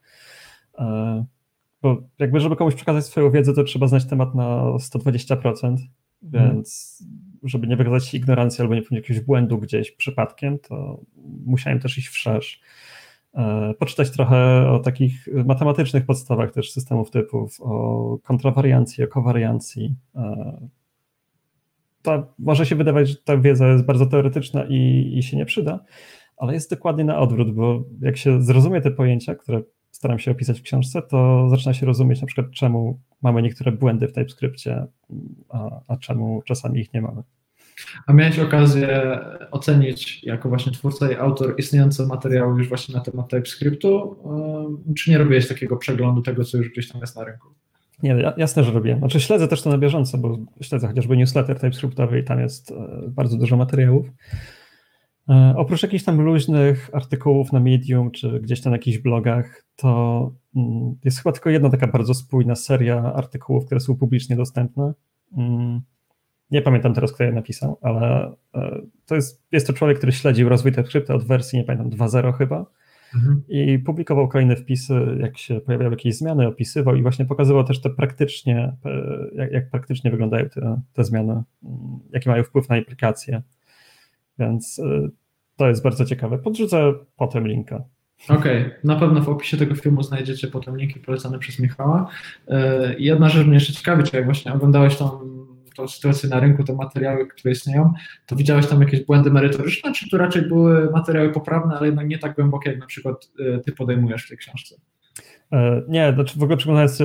[0.79, 1.25] E,
[1.83, 5.77] bo jakby, żeby komuś przekazać swoją wiedzę, to trzeba znać temat na 120%, mhm.
[6.23, 6.99] Więc
[7.43, 11.01] żeby nie wykazać ignorancji albo nie popełnić jakiegoś błędu gdzieś przypadkiem, to
[11.47, 12.61] musiałem też iść wszerz.
[13.35, 19.95] E, poczytać trochę o takich matematycznych podstawach też systemów typów, o kontrawariancji, o kowariancji.
[20.15, 20.69] E,
[22.03, 25.85] to może się wydawać, że ta wiedza jest bardzo teoretyczna i, i się nie przyda,
[26.37, 29.63] ale jest dokładnie na odwrót, bo jak się zrozumie te pojęcia, które
[29.99, 34.09] staram się opisać w książce, to zaczyna się rozumieć na przykład, czemu mamy niektóre błędy
[34.09, 34.87] w TypeScriptie,
[35.49, 37.23] a, a czemu czasami ich nie mamy.
[38.07, 39.19] A miałeś okazję
[39.51, 44.17] ocenić jako właśnie twórca i autor istniejące materiały już właśnie na temat TypeScriptu,
[44.97, 47.49] czy nie robiłeś takiego przeglądu tego, co już gdzieś tam jest na rynku?
[48.03, 48.97] Nie, jasne, że robię.
[48.99, 52.75] Znaczy śledzę też to na bieżąco, bo śledzę chociażby newsletter TypeScriptowy i tam jest e,
[53.09, 54.07] bardzo dużo materiałów.
[55.29, 60.33] E, oprócz jakichś tam luźnych artykułów na Medium czy gdzieś tam na jakichś blogach, to
[60.57, 64.93] mm, jest chyba tylko jedna taka bardzo spójna seria artykułów, które są publicznie dostępne.
[65.37, 65.81] Mm,
[66.51, 70.49] nie pamiętam teraz, kto je napisał, ale e, to jest, jest to człowiek, który śledził
[70.49, 72.67] rozwój TypeScripta od wersji, nie pamiętam, 2.0 chyba
[73.15, 73.43] mhm.
[73.49, 77.91] i publikował kolejne wpisy, jak się pojawiały jakieś zmiany, opisywał i właśnie pokazywał też te
[77.91, 79.03] praktycznie, e,
[79.35, 81.45] jak, jak praktycznie wyglądają te, te zmiany, mm,
[82.13, 83.43] jaki mają wpływ na aplikacje.
[84.39, 85.09] Więc e,
[85.57, 86.39] to jest bardzo ciekawe.
[86.39, 87.85] Podrzucę potem linka.
[88.29, 88.77] Okej, okay.
[88.85, 92.11] na pewno w opisie tego filmu znajdziecie potem linki polecane przez Michała.
[92.99, 95.21] Jedna rzecz mnie jeszcze ciekawi, czy jak właśnie oglądałeś tą
[95.79, 97.93] tą sytuację na rynku, te materiały, które istnieją,
[98.27, 102.19] to widziałeś tam jakieś błędy merytoryczne, czy to raczej były materiały poprawne, ale jednak nie
[102.19, 104.77] tak głębokie, jak na przykład e, ty podejmujesz w tej książce?
[105.53, 107.03] E, nie, znaczy w ogóle przeglądając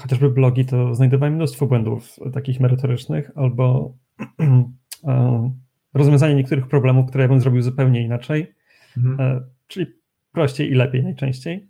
[0.00, 3.94] chociażby blogi, to znajdowałem mnóstwo błędów takich merytorycznych albo
[5.04, 5.52] e,
[5.94, 8.54] rozwiązanie niektórych problemów, które ja bym zrobił zupełnie inaczej,
[8.96, 9.44] mhm.
[9.66, 9.86] czyli
[10.32, 11.68] prościej i lepiej najczęściej.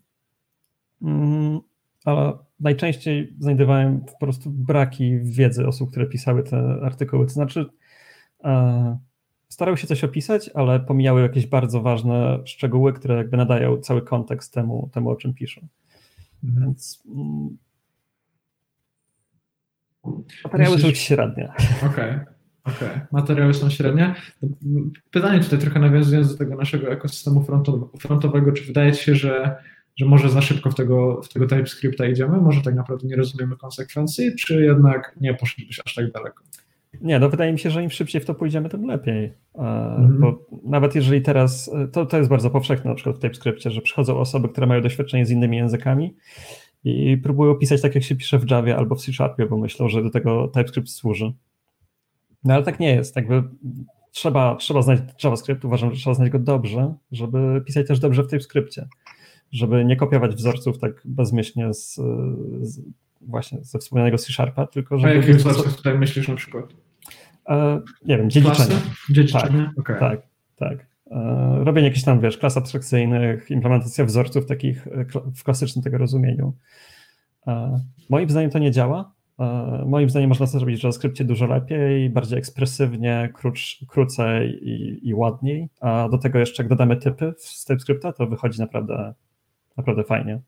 [1.02, 1.60] Mm,
[2.04, 7.26] ale najczęściej znajdowałem po prostu braki wiedzy osób, które pisały te artykuły.
[7.26, 7.66] To znaczy,
[8.44, 8.98] e,
[9.48, 14.54] starały się coś opisać, ale pomijały jakieś bardzo ważne szczegóły, które jakby nadają cały kontekst
[14.54, 15.66] temu, temu o czym piszą.
[16.44, 16.66] Mhm.
[16.66, 17.56] Więc mm,
[20.44, 20.98] materiały Myślisz...
[20.98, 21.52] są średnie.
[21.78, 22.10] Okej.
[22.10, 22.31] Okay.
[22.64, 23.06] Okej, okay.
[23.12, 24.14] materiały są średnie.
[25.10, 27.44] Pytanie tutaj trochę nawiązując do tego naszego ekosystemu
[28.00, 29.56] frontowego, czy wydaje Ci się, że
[29.96, 33.56] że może za szybko w tego, w tego TypeScripta idziemy, może tak naprawdę nie rozumiemy
[33.56, 36.44] konsekwencji, czy jednak nie poszlibyś aż tak daleko?
[37.00, 39.32] Nie, no wydaje mi się, że im szybciej w to pójdziemy, tym lepiej.
[39.54, 40.20] Mhm.
[40.20, 44.18] Bo nawet jeżeli teraz, to, to jest bardzo powszechne na przykład w TypeScriptie, że przychodzą
[44.18, 46.16] osoby, które mają doświadczenie z innymi językami
[46.84, 49.88] i próbują pisać tak, jak się pisze w Javie albo w C Sharpie, bo myślą,
[49.88, 51.32] że do tego TypeScript służy.
[52.44, 53.16] No ale tak nie jest.
[53.16, 53.42] Jakby
[54.10, 58.28] trzeba, trzeba znać JavaScript, uważam, że trzeba znać go dobrze, żeby pisać też dobrze w
[58.28, 58.86] TypeScriptie
[59.52, 61.94] żeby nie kopiować wzorców tak bezmyślnie z,
[62.60, 62.80] z
[63.20, 65.12] właśnie ze wspomnianego C-Sharpa, tylko żeby...
[65.12, 66.64] A jakich wzorców tutaj myślisz na przykład?
[67.48, 68.76] E, nie wiem, dziedziczenie.
[69.10, 69.70] Dziedziczenie?
[69.76, 69.98] Tak, okay.
[69.98, 70.20] tak,
[70.56, 70.86] tak.
[71.10, 76.52] E, robienie jakichś tam, wiesz, klas abstrakcyjnych, implementacja wzorców takich e, w klasycznym tego rozumieniu.
[77.46, 77.80] E,
[78.10, 79.12] moim zdaniem to nie działa.
[79.38, 85.08] E, moim zdaniem można to zrobić w JavaScriptie dużo lepiej, bardziej ekspresywnie, krócz, krócej i,
[85.08, 89.14] i ładniej, a do tego jeszcze jak dodamy typy z TypeScripta, to wychodzi naprawdę
[89.76, 90.40] naprawdę fajnie.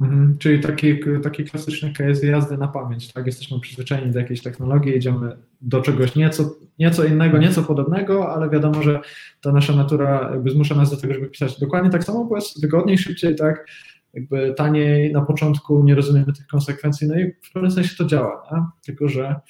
[0.00, 3.26] Mhm, czyli taki, taki klasyczny case jazdy na pamięć, tak?
[3.26, 8.82] Jesteśmy przyzwyczajeni do jakiejś technologii, idziemy do czegoś nieco, nieco innego, nieco podobnego, ale wiadomo,
[8.82, 9.00] że
[9.42, 12.60] ta nasza natura jakby zmusza nas do tego, żeby pisać dokładnie tak samo, bo jest
[12.60, 13.66] wygodniej, szybciej, tak?
[14.14, 18.42] Jakby taniej na początku nie rozumiemy tych konsekwencji, no i w pewnym sensie to działa,
[18.52, 18.64] nie?
[18.82, 19.40] tylko że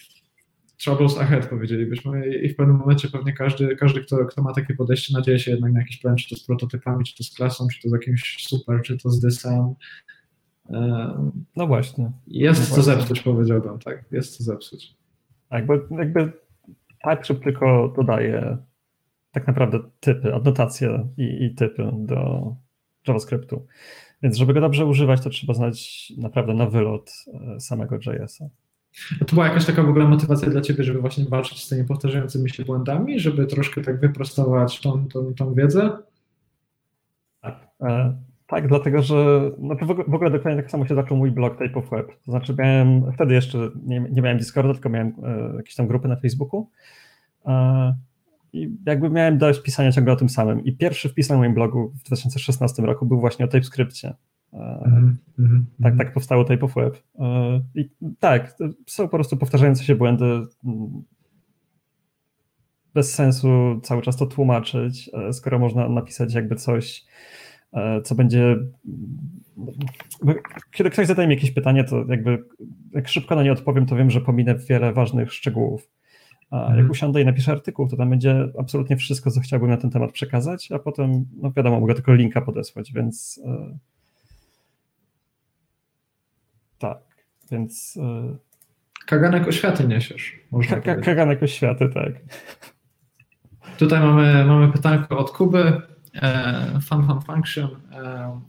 [0.85, 2.27] troubles ahead, powiedzielibyśmy.
[2.37, 5.73] I w pewnym momencie pewnie każdy, każdy kto, kto ma takie podejście, nadzieje się jednak
[5.73, 8.47] na jakiś plan, czy to z prototypami, czy to z klasą, czy to z jakimś
[8.49, 9.75] super, czy to z dysem.
[11.57, 12.11] No właśnie.
[12.27, 12.93] Jest no co właśnie.
[12.93, 14.05] zepsuć, powiedziałbym, tak.
[14.13, 14.95] Jest co zepsuć.
[15.49, 16.33] Tak, bo jakby
[17.05, 18.57] TypeScript tylko dodaje
[19.33, 22.53] tak naprawdę typy, adnotacje i, i typy do
[23.09, 23.67] JavaScriptu.
[24.23, 27.13] Więc żeby go dobrze używać, to trzeba znać naprawdę na wylot
[27.57, 28.45] e, samego JS-a.
[29.21, 31.85] A to była jakaś taka w ogóle motywacja dla Ciebie, żeby właśnie walczyć z tymi
[31.85, 35.91] powtarzającymi się błędami, żeby troszkę tak wyprostować tą, tą, tą wiedzę?
[37.41, 37.69] Tak.
[37.81, 38.15] E,
[38.47, 41.59] tak, dlatego że no w, ogóle, w ogóle dokładnie tak samo się zaczął mój blog
[41.59, 42.07] Type of Web.
[42.25, 46.09] To znaczy miałem, wtedy jeszcze nie, nie miałem Discorda, tylko miałem e, jakieś tam grupy
[46.09, 46.71] na Facebooku.
[47.47, 47.95] E,
[48.53, 50.65] I jakby miałem dość pisania ciągle o tym samym.
[50.65, 54.15] I pierwszy wpis na moim blogu w 2016 roku był właśnie o TypeScriptie.
[54.53, 55.63] Mm -hmm.
[55.83, 57.03] Tak, tak powstało Type of Web.
[57.19, 57.89] E, I
[58.21, 60.25] tak, są po prostu powtarzające się błędy.
[62.95, 67.05] Bez sensu cały czas to tłumaczyć, e, skoro można napisać jakby coś,
[67.73, 68.57] e, co będzie.
[70.73, 72.45] Kiedy ktoś zadaje mi jakieś pytanie, to jakby
[72.93, 75.89] jak szybko na nie odpowiem, to wiem, że pominę wiele ważnych szczegółów.
[76.51, 76.91] A jak mhm.
[76.91, 80.73] usiądę i napiszę artykuł, to tam będzie absolutnie wszystko, co chciałbym na ten temat przekazać,
[80.73, 83.41] a potem, no wiadomo, mogę tylko linka podesłać, więc
[86.81, 86.99] tak,
[87.51, 87.99] więc...
[88.03, 88.37] E,
[89.07, 90.41] kaganek oświaty niesiesz.
[90.51, 92.13] Można ka kaganek oświaty, tak.
[93.79, 95.83] Tutaj mamy, mamy pytanko od Kuby.
[96.15, 97.69] E, fun Fun Function.
[97.93, 98.41] E,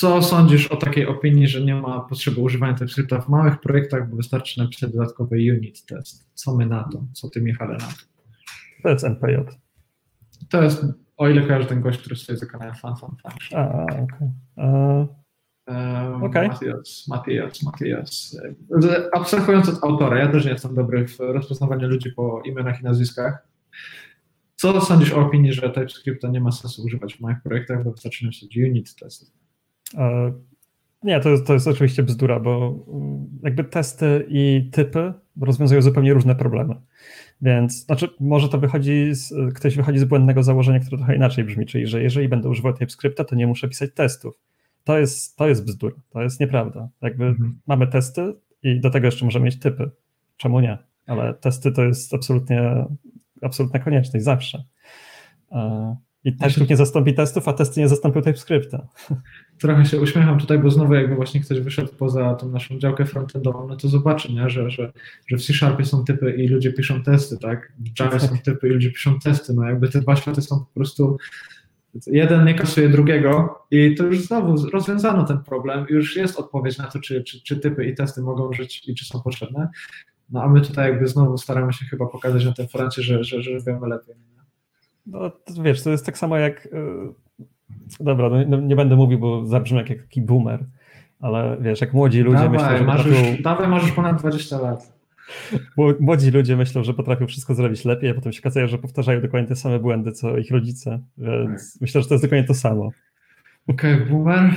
[0.00, 4.16] co sądzisz o takiej opinii, że nie ma potrzeby używania TypeScripta w małych projektach, bo
[4.16, 6.30] wystarczy napisać dodatkowy unit test?
[6.34, 7.04] Co my na to?
[7.12, 8.02] Co ty, Michale, na to?
[8.82, 9.36] To jest NPJ.
[10.48, 10.84] To jest,
[11.16, 13.60] o ile kojarzę ten gość, który stoi za kanałem Fun Fun Function.
[13.60, 14.06] A, okej.
[14.56, 16.22] Okay.
[16.22, 16.48] Okay.
[16.48, 18.40] Matias, Matias, Matias.
[19.12, 23.48] Abstrahując od autora, ja też nie jestem dobry w rozpoznawaniu ludzi po imionach i nazwiskach.
[24.56, 28.24] Co sądzisz o opinii, że TypeScripta nie ma sensu używać w moich projektach, bo wystarczy
[28.24, 29.39] napisać unit testy?
[29.96, 30.32] E,
[31.02, 36.14] nie, to jest, to jest oczywiście bzdura, bo mm, jakby testy i typy rozwiązują zupełnie
[36.14, 36.74] różne problemy.
[37.42, 41.66] Więc, znaczy, może to wychodzi, z, ktoś wychodzi z błędnego założenia, które trochę inaczej brzmi,
[41.66, 44.34] czyli że jeżeli będę używał TypeScripta, to nie muszę pisać testów
[44.84, 46.88] to jest, to jest bzdura, to jest nieprawda.
[47.02, 47.60] Jakby mhm.
[47.66, 49.90] mamy testy i do tego jeszcze możemy mieć typy.
[50.36, 50.78] Czemu nie?
[51.06, 52.86] Ale testy to jest absolutnie,
[53.42, 54.64] absolutna konieczność, zawsze.
[56.24, 58.86] I TypeScript nie zastąpi testów, a testy nie zastąpią TypeScripta.
[59.58, 63.68] Trochę się uśmiecham tutaj, bo znowu jakby właśnie ktoś wyszedł poza tą naszą działkę frontendową,
[63.68, 64.50] no to zobaczy, nie?
[64.50, 64.92] Że, że,
[65.26, 67.72] że w C-Sharpie są typy i ludzie piszą testy, tak?
[67.78, 70.74] W Java są typy i ludzie piszą testy, no jakby te dwa światy są po
[70.74, 71.18] prostu
[72.06, 75.86] Jeden nie kasuje drugiego i to już znowu rozwiązano ten problem.
[75.88, 79.04] Już jest odpowiedź na to, czy, czy, czy typy i testy mogą żyć i czy
[79.04, 79.68] są potrzebne.
[80.30, 83.42] No a my tutaj jakby znowu staramy się chyba pokazać na tym froncie, że, że,
[83.42, 84.14] że wiemy lepiej.
[85.06, 86.68] No to wiesz, to jest tak samo jak.
[86.72, 87.14] Yy,
[88.00, 90.64] dobra, no, no, nie będę mówił, bo zabrzmi jak taki boomer,
[91.20, 92.84] ale wiesz, jak młodzi ludzie dawaj, myślą, że.
[92.84, 93.30] Masz potrafią...
[93.30, 95.00] już, dawaj, masz już ponad 20 lat.
[96.00, 99.48] Młodzi ludzie myślą, że potrafią wszystko zrobić lepiej, a potem się okazało, że powtarzają dokładnie
[99.48, 101.80] te same błędy, co ich rodzice, więc tak.
[101.80, 102.90] myślę, że to jest dokładnie to samo.
[103.66, 104.50] Okej, okay, boomer.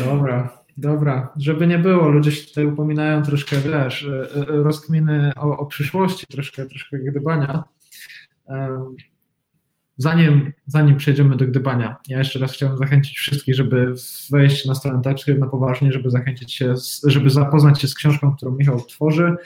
[0.04, 1.32] dobra, dobra.
[1.36, 6.26] Żeby nie było, ludzie się tutaj upominają troszkę, wiesz, e, e, rozkminy o, o przyszłości,
[6.26, 7.64] troszkę, troszkę gdybania.
[9.98, 13.94] Zanim, zanim przejdziemy do gdybania, ja jeszcze raz chciałbym zachęcić wszystkich, żeby
[14.30, 16.74] wejść na stronę TypeScript na poważnie, żeby zachęcić się,
[17.04, 19.36] żeby zapoznać się z książką, którą Michał tworzy,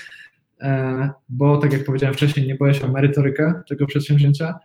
[0.61, 4.59] e, bo tak jak powiedziałem wcześniej, nie boję się o merytorykę tego przedsięwzięcia,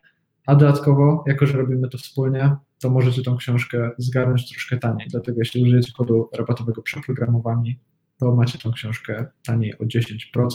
[0.46, 5.40] a dodatkowo, jako że robimy to wspólnie, to możecie tą książkę zgarnąć troszkę taniej, dlatego
[5.40, 7.80] jeśli użyjecie kodu rabatowego przeprogramowani,
[8.18, 10.48] to macie tą książkę taniej o 10%.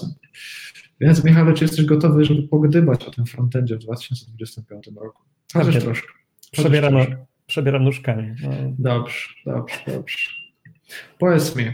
[1.01, 5.23] Więc Michale, czy jesteś gotowy, żeby pogdybać o tym frontendzie w 2025 roku?
[5.53, 6.09] Chociaż tak, troszkę.
[6.53, 7.27] Przebieram, troszkę.
[7.47, 8.35] przebieram nóżkami.
[8.43, 8.51] No.
[8.79, 10.31] Dobrze, dobrze, dobrze.
[11.19, 11.65] Powiedz mi,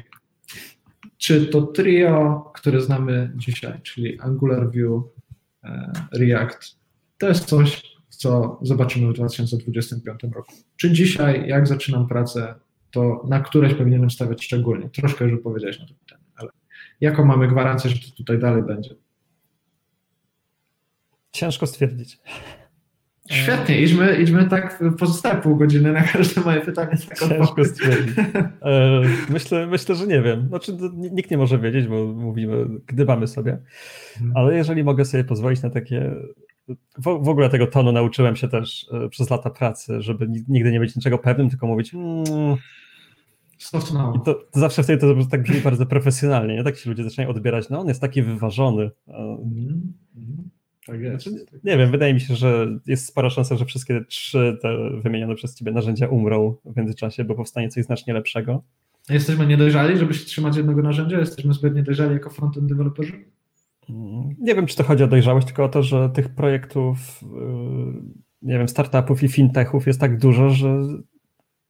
[1.18, 5.02] czy to trio, które znamy dzisiaj, czyli Angular View,
[5.64, 6.78] e, React,
[7.18, 10.52] to jest coś, co zobaczymy w 2025 roku?
[10.76, 12.54] Czy dzisiaj, jak zaczynam pracę,
[12.90, 14.90] to na któreś powinienem stawiać szczególnie?
[14.90, 16.50] Troszkę już powiedziałeś na to pytanie, ale
[17.00, 18.94] jaką mamy gwarancję, że to tutaj dalej będzie?
[21.32, 22.18] Ciężko stwierdzić.
[23.30, 26.96] Świetnie, idźmy, idźmy tak pozostałe pół godziny na każde moje pytanie.
[27.08, 28.18] Tak Ciężko stwierdzić.
[28.62, 30.48] E, myślę, myślę, że nie wiem.
[30.48, 33.58] Znaczy, nikt nie może wiedzieć, bo mówimy, gdybamy sobie.
[34.16, 34.36] Mhm.
[34.36, 36.14] Ale jeżeli mogę sobie pozwolić na takie.
[36.98, 40.80] W, w ogóle tego tonu nauczyłem się też e, przez lata pracy, żeby nigdy nie
[40.80, 41.94] być niczego pewnym, tylko mówić.
[41.94, 42.24] Mm,
[44.14, 46.54] I to, to, zawsze wtedy to tak brzmi bardzo profesjonalnie.
[46.54, 46.64] Nie?
[46.64, 47.70] Tak się ludzie zaczynają odbierać.
[47.70, 48.90] No, on jest taki wyważony.
[49.08, 49.92] Mm.
[50.86, 51.26] Tak jest.
[51.26, 55.34] Znaczy, nie wiem, wydaje mi się, że jest spora szansa, że wszystkie trzy te wymienione
[55.34, 58.62] przez ciebie narzędzia umrą w międzyczasie, bo powstanie coś znacznie lepszego.
[59.10, 61.18] Jesteśmy niedojrzali, żeby się trzymać jednego narzędzia?
[61.18, 63.24] Jesteśmy zbyt niedojrzali jako frontend deweloperzy?
[64.38, 68.02] Nie wiem, czy to chodzi o dojrzałość, tylko o to, że tych projektów, yy,
[68.42, 70.78] nie wiem, startupów i fintechów jest tak dużo, że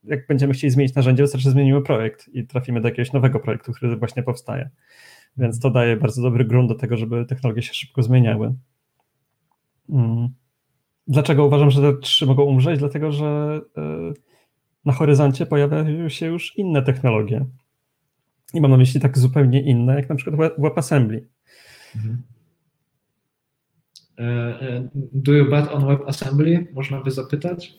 [0.04, 3.96] jak będziemy chcieli zmienić narzędzie, wystarczy zmienimy projekt i trafimy do jakiegoś nowego projektu, który
[3.96, 4.70] właśnie powstaje.
[5.36, 8.54] Więc to daje bardzo dobry grunt do tego, żeby technologie się szybko zmieniały.
[9.88, 10.28] Mm.
[11.08, 12.78] Dlaczego uważam, że te trzy mogą umrzeć?
[12.78, 14.12] Dlatego, że e,
[14.84, 17.46] na horyzoncie pojawiają się już inne technologie.
[18.54, 21.28] I mam na myśli tak zupełnie inne, jak na przykład WebAssembly.
[21.96, 22.22] Mhm.
[24.18, 24.22] E,
[24.60, 26.66] e, do you bet on WebAssembly?
[26.74, 27.78] Można by zapytać?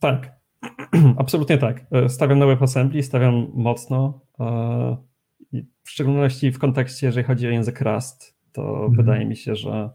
[0.00, 0.32] Tak,
[1.16, 1.86] absolutnie tak.
[2.08, 4.20] Stawiam na WebAssembly, stawiam mocno.
[5.82, 8.92] W szczególności w kontekście, jeżeli chodzi o język Rust, to mhm.
[8.92, 9.90] wydaje mi się, że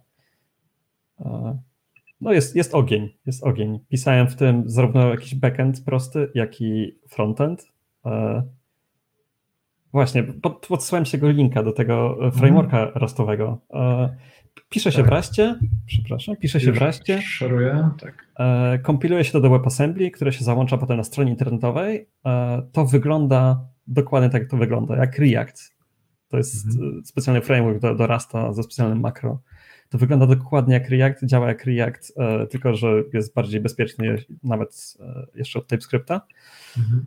[2.22, 3.80] no jest, jest ogień, jest ogień.
[3.89, 7.74] Pisałem w tym zarówno jakiś backend prosty, jak i frontend.
[9.94, 12.32] E, właśnie, pod, podsyłałem się go linka do tego mhm.
[12.32, 12.91] frameworka mm.
[12.96, 13.62] rostowego.
[13.74, 14.16] E,
[14.70, 15.06] pisze się tak.
[15.06, 17.22] w Raście, przepraszam, pisze się Już w Raście.
[17.22, 18.28] Szaruję, tak.
[18.39, 22.10] E, kompiluje się to do WebAssembly, które się załącza potem na stronie internetowej.
[22.72, 25.74] To wygląda dokładnie tak, jak to wygląda, jak React.
[26.28, 27.06] To jest mm.
[27.06, 29.39] specjalny framework do, do Rasta ze specjalnym makro
[29.94, 34.98] to wygląda dokładnie jak React, działa jak React, e, tylko że jest bardziej bezpieczny nawet
[35.00, 36.22] e, jeszcze od TypeScripta.
[36.78, 37.06] Mhm.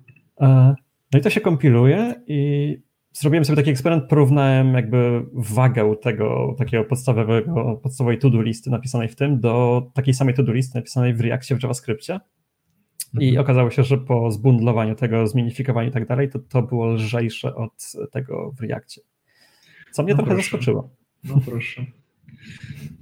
[1.12, 2.82] No i to się kompiluje i
[3.12, 9.16] zrobiłem sobie taki eksperyment, porównałem jakby wagę tego takiego podstawowego, podstawowej to-do listy napisanej w
[9.16, 12.20] tym do takiej samej to-do listy napisanej w Reactie w JavaScriptie.
[13.20, 13.44] I mhm.
[13.44, 17.92] okazało się, że po zbundlowaniu tego, zminifikowaniu i tak dalej, to to było lżejsze od
[18.10, 19.00] tego w Reakcie.
[19.92, 20.42] Co mnie no trochę proszę.
[20.42, 20.90] zaskoczyło.
[21.24, 21.86] No proszę.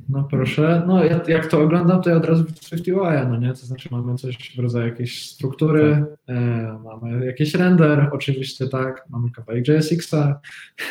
[0.09, 3.49] No proszę, no jak, jak to oglądam, to ja od razu widzę UI, no nie?
[3.49, 6.37] To znaczy mamy coś w rodzaju jakiejś struktury, tak.
[6.37, 10.41] e, mamy jakiś render, oczywiście tak, mamy kawałek JSX-a,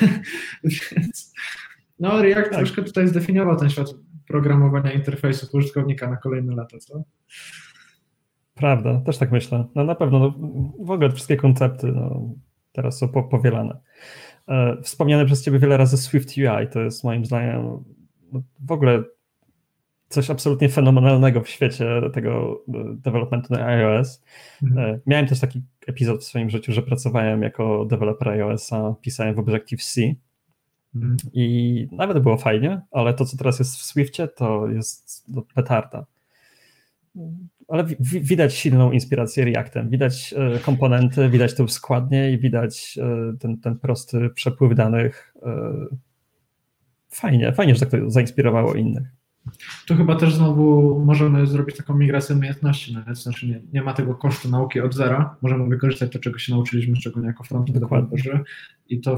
[0.63, 1.33] więc
[1.99, 2.57] no React tak.
[2.57, 3.95] troszkę tutaj zdefiniował ten świat
[4.27, 7.03] programowania interfejsów użytkownika na kolejne lata, co?
[8.55, 9.65] Prawda, też tak myślę.
[9.75, 10.33] No na pewno, no,
[10.79, 12.33] w ogóle wszystkie koncepty no,
[12.71, 13.77] teraz są powielane.
[14.47, 17.83] E, wspomniane przez Ciebie wiele razy Swift UI, to jest moim zdaniem
[18.59, 19.03] w ogóle
[20.13, 24.23] coś absolutnie fenomenalnego w świecie tego e, developmentu na iOS.
[24.63, 24.95] Mhm.
[24.95, 29.39] E, miałem też taki epizod w swoim życiu, że pracowałem jako deweloper iOS-a, pisałem w
[29.39, 30.01] Objective-C
[30.95, 31.17] mhm.
[31.33, 36.05] i nawet było fajnie, ale to, co teraz jest w Swiftie, to jest no, petarda.
[37.67, 42.99] Ale widać silną inspirację Reactem, widać e, komponenty, widać tę składnię i widać
[43.39, 45.33] ten, ten prosty przepływ danych
[47.13, 49.03] fajnie, fajnie, że tak to zainspirowało innych.
[49.87, 54.15] Tu chyba też znowu możemy zrobić taką migrację umiejętności, nawet, znaczy nie, nie ma tego
[54.15, 58.39] kosztu nauki od zera, możemy wykorzystać to, czego się nauczyliśmy, szczególnie jako frontend developerzy
[58.87, 59.15] i to,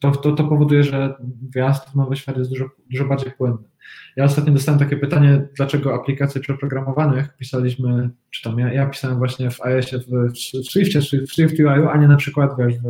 [0.00, 1.14] to, to, to powoduje, że
[1.54, 3.71] wjazd w nowy świat jest dużo, dużo bardziej płynny.
[4.16, 9.50] Ja ostatnio dostałem takie pytanie, dlaczego aplikacje przeprogramowanych pisaliśmy, czy tam ja, ja pisałem właśnie
[9.50, 12.84] w iOSie, w, w Swiftie, w Swift UI, a nie na przykład wiesz, w,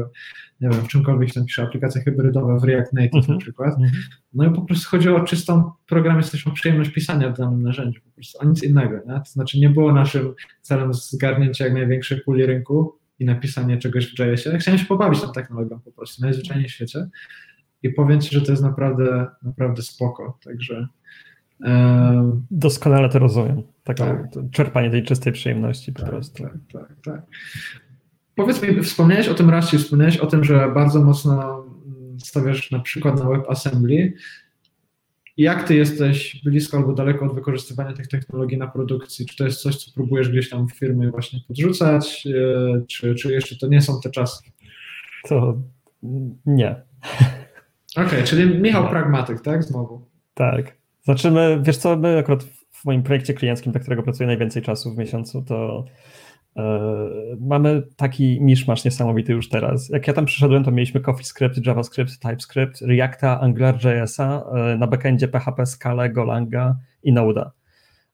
[0.60, 3.28] nie wiem, w czymkolwiek tam piszę, aplikacje hybrydowe w React Native -hmm.
[3.28, 3.78] na przykład.
[3.78, 3.88] -hmm.
[4.32, 8.38] No i po prostu chodziło o czystą programistyczną przyjemność pisania w danym narzędziu, po prostu,
[8.42, 9.14] a nic innego, nie?
[9.14, 14.18] To znaczy nie było naszym celem zgarnięcia jak największej puli rynku i napisanie czegoś w
[14.18, 14.58] JS-ie.
[14.58, 17.08] Chciałem się pobawić tą technologią po prostu, najzwyczajniej w świecie
[17.82, 20.88] i powiem Ci, że to jest naprawdę, naprawdę spoko, także...
[22.50, 23.62] Doskonale to rozumiem.
[23.84, 24.28] Takie tak.
[24.50, 26.42] czerpanie tej czystej przyjemności po tak, prostu.
[26.42, 27.22] Tak, tak, tak.
[28.34, 31.64] Powiedz mi, wspomniałeś o tym razie, wspomniałeś o tym, że bardzo mocno
[32.18, 34.12] stawiasz na przykład na WebAssembly.
[35.36, 39.26] Jak ty jesteś blisko albo daleko od wykorzystywania tych technologii na produkcji?
[39.26, 43.32] Czy to jest coś, co próbujesz gdzieś tam w firmie właśnie podrzucać, e, czy, czy
[43.32, 44.42] jeszcze to nie są te czasy?
[45.28, 45.62] To
[46.46, 46.76] nie.
[47.96, 48.88] Okej, okay, czyli Michał.
[48.88, 49.62] Pragmatyk, tak?
[49.62, 50.06] Znowu.
[50.34, 50.76] Tak.
[51.02, 54.94] Znaczy my, wiesz co, my akurat w moim projekcie klienckim, dla którego pracuję najwięcej czasu
[54.94, 55.84] w miesiącu, to
[56.56, 56.80] E,
[57.40, 59.88] mamy taki miszmasz niesamowity już teraz.
[59.88, 65.66] Jak ja tam przyszedłem, to mieliśmy CoffeeScript, JavaScript, TypeScript, Reacta, AngularJS-a, e, na backendzie PHP,
[65.66, 67.50] Scala, Golanga i Node'a.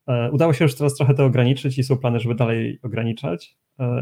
[0.07, 3.57] E, udało się już teraz trochę to ograniczyć i są plany, żeby dalej ograniczać,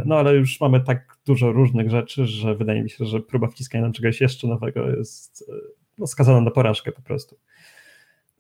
[0.05, 3.83] no ale już mamy tak dużo różnych rzeczy, że wydaje mi się, że próba wciskania
[3.83, 5.51] nam czegoś jeszcze nowego jest
[5.99, 7.37] no, skazana na porażkę po prostu.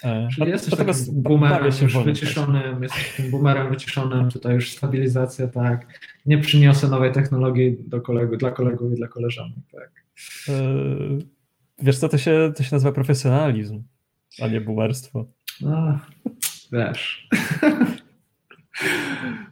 [0.04, 5.48] E, Czyli no, jesteś takim boomerem już wyciszonym, jesteś takim boomerem wyciszonym, tutaj już stabilizacja,
[5.48, 6.00] tak.
[6.26, 9.90] Nie przyniosę nowej technologii do kolegów, dla kolegów i dla koleżanek, tak.
[10.48, 10.52] E,
[11.78, 13.82] wiesz co, to się, to się nazywa profesjonalizm,
[14.42, 15.26] a nie boomerstwo.
[15.60, 15.98] No,
[16.72, 17.28] wiesz.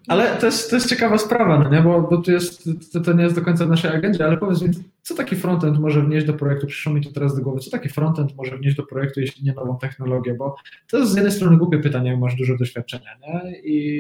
[0.09, 1.83] Ale to jest, to jest ciekawa sprawa, no nie?
[1.83, 4.69] Bo, bo jest, to, to nie jest do końca w naszej agendzie, ale powiedz mi,
[5.03, 6.67] co taki frontend może wnieść do projektu?
[6.67, 7.61] Przyszło mi to teraz do głowy.
[7.61, 10.35] Co taki frontend może wnieść do projektu, jeśli nie nową technologię?
[10.35, 10.57] Bo
[10.91, 13.59] to jest z jednej strony głupie pytanie, jak masz dużo doświadczenia, nie?
[13.59, 13.99] I,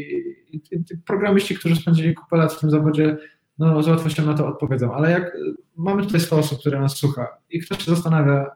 [0.52, 3.16] i, i programiści, którzy spędzili kupę lat w tym zawodzie,
[3.58, 5.36] no z łatwością na to odpowiedzą, ale jak
[5.76, 8.50] mamy tutaj 100 osób, które nas słucha i ktoś się zastanawia,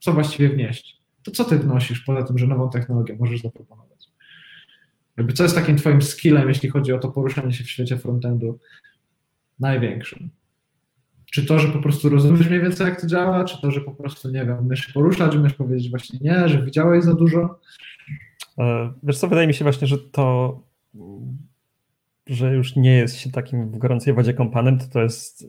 [0.00, 3.91] co właściwie wnieść, to co ty wnosisz poza tym, że nową technologię możesz zaproponować?
[5.16, 8.58] Jakby co jest takim twoim skillem, jeśli chodzi o to poruszanie się w świecie frontendu
[9.60, 10.30] największym?
[11.32, 13.90] Czy to, że po prostu rozumiesz mniej więcej, jak to działa, czy to, że po
[13.90, 17.58] prostu, nie wiem, umiesz się poruszać, umiesz powiedzieć właśnie nie, że widziałeś za dużo?
[18.58, 20.60] E, wiesz co, wydaje mi się właśnie, że to,
[22.26, 25.46] że już nie jest się takim w gorącej wodzie kompanem, to to jest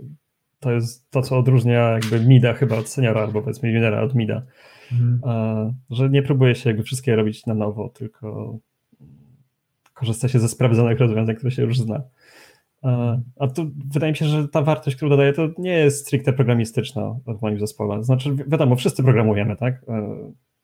[0.59, 4.41] to, jest to co odróżnia jakby mida chyba od seniora, albo powiedzmy juniora od mida.
[4.91, 5.21] Mhm.
[5.25, 8.59] E, że nie próbuje się jakby wszystkie robić na nowo, tylko
[10.03, 12.03] korzysta się ze sprawdzonych rozwiązań, które się już zna.
[13.39, 17.15] A tu wydaje mi się, że ta wartość, którą dodaję, to nie jest stricte programistyczna
[17.27, 18.03] w moim zespole.
[18.03, 19.75] Znaczy, wiadomo, wszyscy programujemy, tak?
[19.87, 20.17] E,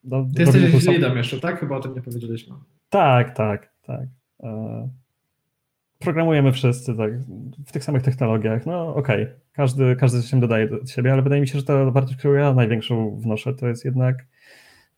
[0.04, 1.60] no, Ty jesteś leadem jeszcze, tak?
[1.60, 2.56] Chyba o tym nie powiedzieliśmy.
[2.90, 4.08] Tak, tak, tak.
[4.44, 4.90] E,
[6.00, 7.12] programujemy wszyscy, tak,
[7.68, 8.66] w tych samych technologiach.
[8.66, 9.36] No okej, okay.
[9.54, 12.54] każdy, każdy się dodaje do siebie, ale wydaje mi się, że ta wartość, którą ja
[12.54, 14.26] największą wnoszę, to jest jednak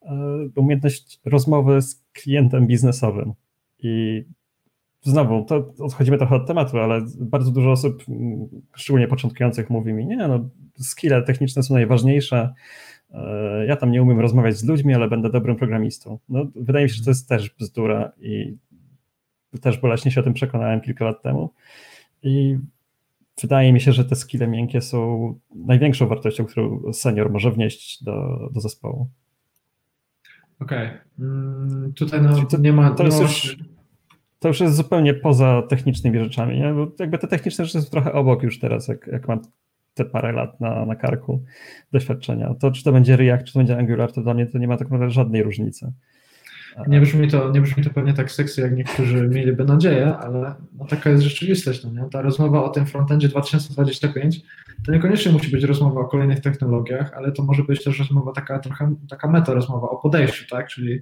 [0.02, 3.34] e, umiejętność rozmowy z klientem biznesowym.
[3.82, 4.24] I
[5.02, 8.04] znowu, to odchodzimy trochę od tematu, ale bardzo dużo osób,
[8.76, 12.54] szczególnie początkujących, mówi mi, nie, no, skille techniczne są najważniejsze.
[13.14, 16.20] E, ja tam nie umiem rozmawiać z ludźmi, ale będę dobrym programistą.
[16.30, 18.58] No, wydaje mi się, że to jest też bzdura i
[19.62, 21.54] też boleśnie się o tym przekonałem kilka lat temu.
[22.24, 22.58] I
[23.42, 28.50] wydaje mi się, że te skille miękkie są największą wartością, którą senior może wnieść do,
[28.54, 29.10] do zespołu.
[30.62, 30.88] Okej.
[30.88, 31.00] Okay.
[31.20, 32.92] Mm, tutaj no, to, nie ma.
[32.92, 33.58] To jest już
[34.40, 36.74] to już jest zupełnie poza technicznymi rzeczami, nie?
[36.74, 39.42] Bo jakby te techniczne rzeczy są trochę obok już teraz, jak, jak mam
[39.94, 41.44] te parę lat na, na karku
[41.92, 42.54] doświadczenia.
[42.54, 44.78] To czy to będzie React, czy to będzie Angular, to dla mnie to nie ma
[44.78, 45.94] tak naprawdę żadnej różnicy.
[46.88, 50.86] Nie brzmi, to, nie brzmi to pewnie tak seksy, jak niektórzy mieliby nadzieję, ale no
[50.86, 51.84] taka jest rzeczywistość.
[51.84, 52.10] No nie?
[52.10, 54.42] Ta rozmowa o tym frontendzie 2025
[54.86, 58.60] to niekoniecznie musi być rozmowa o kolejnych technologiach, ale to może być też rozmowa taka
[58.60, 60.68] trochę taka meta rozmowa o podejściu, tak?
[60.68, 61.02] Czyli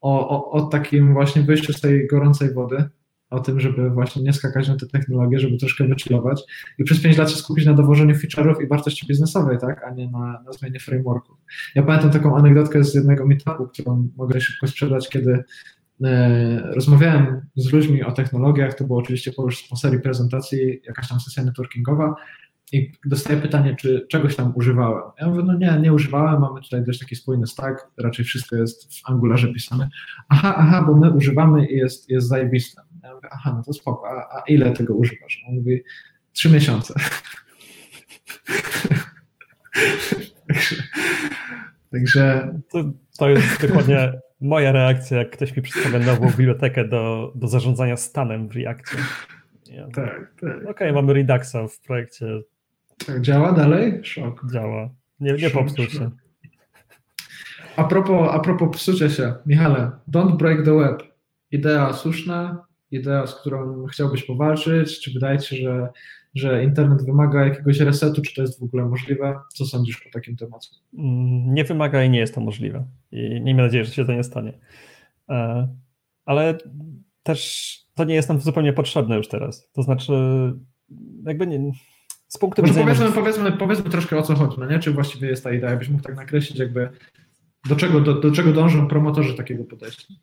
[0.00, 2.88] o, o, o takim właśnie wyjściu z tej gorącej wody,
[3.30, 6.42] o tym, żeby właśnie nie skakać na te technologie, żeby troszkę wychillować
[6.78, 10.10] i przez 5 lat się skupić na dowożeniu feature'ów i wartości biznesowej, tak, a nie
[10.10, 11.36] na, na zmianie frameworków.
[11.74, 15.44] Ja pamiętam taką anegdotkę z jednego meetupu, którą mogę szybko sprzedać, kiedy
[16.04, 19.32] e, rozmawiałem z ludźmi o technologiach, to było oczywiście
[19.70, 22.14] po serii prezentacji, jakaś tam sesja networkingowa
[22.72, 25.02] i dostaję pytanie, czy czegoś tam używałem.
[25.20, 28.94] Ja mówię, no nie, nie używałem, mamy tutaj dość taki spójny stack, raczej wszystko jest
[28.94, 29.88] w Angularze pisane.
[30.28, 32.82] Aha, aha, bo my używamy i jest, jest zajebiste.
[33.08, 35.44] Ja mówię, aha, no to spoko, a, ile tego używasz?
[35.48, 35.82] On mówi,
[36.32, 36.94] trzy miesiące.
[40.48, 40.76] także,
[41.90, 42.54] także...
[42.70, 42.84] To,
[43.18, 48.48] to jest dokładnie moja reakcja, jak ktoś mi przedstawia nową bibliotekę do, do zarządzania stanem
[48.48, 48.96] w Reactie.
[49.70, 50.56] Ja, tak, tak.
[50.56, 52.26] Okej, okay, mamy Reduxa w projekcie
[53.06, 54.00] tak, działa dalej?
[54.04, 54.50] Szok.
[54.52, 54.90] Działa.
[55.20, 56.10] Nie, nie popsuł się.
[57.76, 61.02] A propos, a propos psucia się, Michale, don't break the web.
[61.50, 65.88] Idea słuszna, idea, z którą chciałbyś powalczyć, czy wydaje ci się, że,
[66.34, 69.38] że internet wymaga jakiegoś resetu, czy to jest w ogóle możliwe?
[69.54, 70.68] Co sądzisz o takim temacie?
[70.98, 72.86] Mm, nie wymaga i nie jest to możliwe.
[73.12, 74.58] I miejmy nadzieję, że się to nie stanie.
[75.28, 75.68] E,
[76.24, 76.58] ale
[77.22, 79.70] też to nie jest nam zupełnie potrzebne już teraz.
[79.72, 80.12] To znaczy,
[81.24, 81.72] jakby nie,
[82.28, 82.86] z punktu widzenia...
[82.86, 84.78] Powiedzmy, powiedzmy, powiedzmy troszkę o co chodzi, no nie?
[84.78, 86.88] Czy właściwie jest ta idea, byś mógł tak nakreślić jakby
[87.68, 90.14] do czego, do, do czego dążą promotorzy takiego podejścia?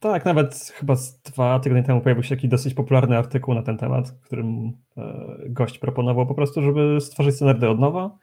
[0.00, 0.94] Tak, nawet chyba
[1.24, 5.36] dwa tygodnie temu pojawił się taki dosyć popularny artykuł na ten temat, w którym e,
[5.48, 8.18] gość proponował po prostu, żeby stworzyć standardy od nowa.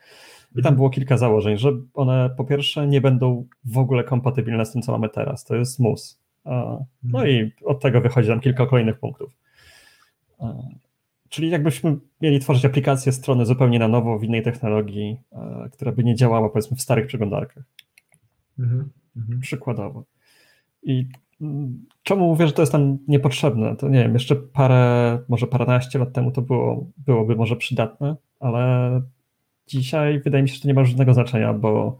[0.51, 0.75] I tam mhm.
[0.75, 4.91] było kilka założeń, że one po pierwsze nie będą w ogóle kompatybilne z tym, co
[4.91, 5.43] mamy teraz.
[5.43, 6.21] To jest mus.
[6.45, 7.29] No mhm.
[7.29, 9.33] i od tego wychodzi tam kilka kolejnych punktów.
[10.39, 10.75] E,
[11.29, 16.03] Czyli jakbyśmy mieli tworzyć aplikację, strony zupełnie na nowo, w innej technologii, e, która by
[16.03, 17.63] nie działała powiedzmy w starych przeglądarkach.
[18.59, 19.39] Mhm, mhm.
[19.39, 20.03] Przykładowo.
[20.83, 21.07] I
[22.03, 23.75] czemu mówię, że to jest nam niepotrzebne?
[23.75, 29.01] To nie wiem, jeszcze parę, może paręnaście lat temu to było, byłoby może przydatne, ale
[29.67, 31.97] dzisiaj wydaje mi się, że to nie ma żadnego znaczenia, bo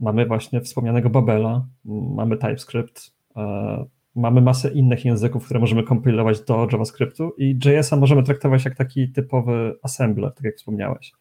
[0.00, 1.66] mamy właśnie wspomnianego Babela,
[2.14, 3.84] mamy TypeScript, e,
[4.16, 9.08] mamy masę innych języków, które możemy kompilować do JavaScriptu i JS-a możemy traktować jak taki
[9.08, 11.12] typowy assembler, tak jak wspomniałeś.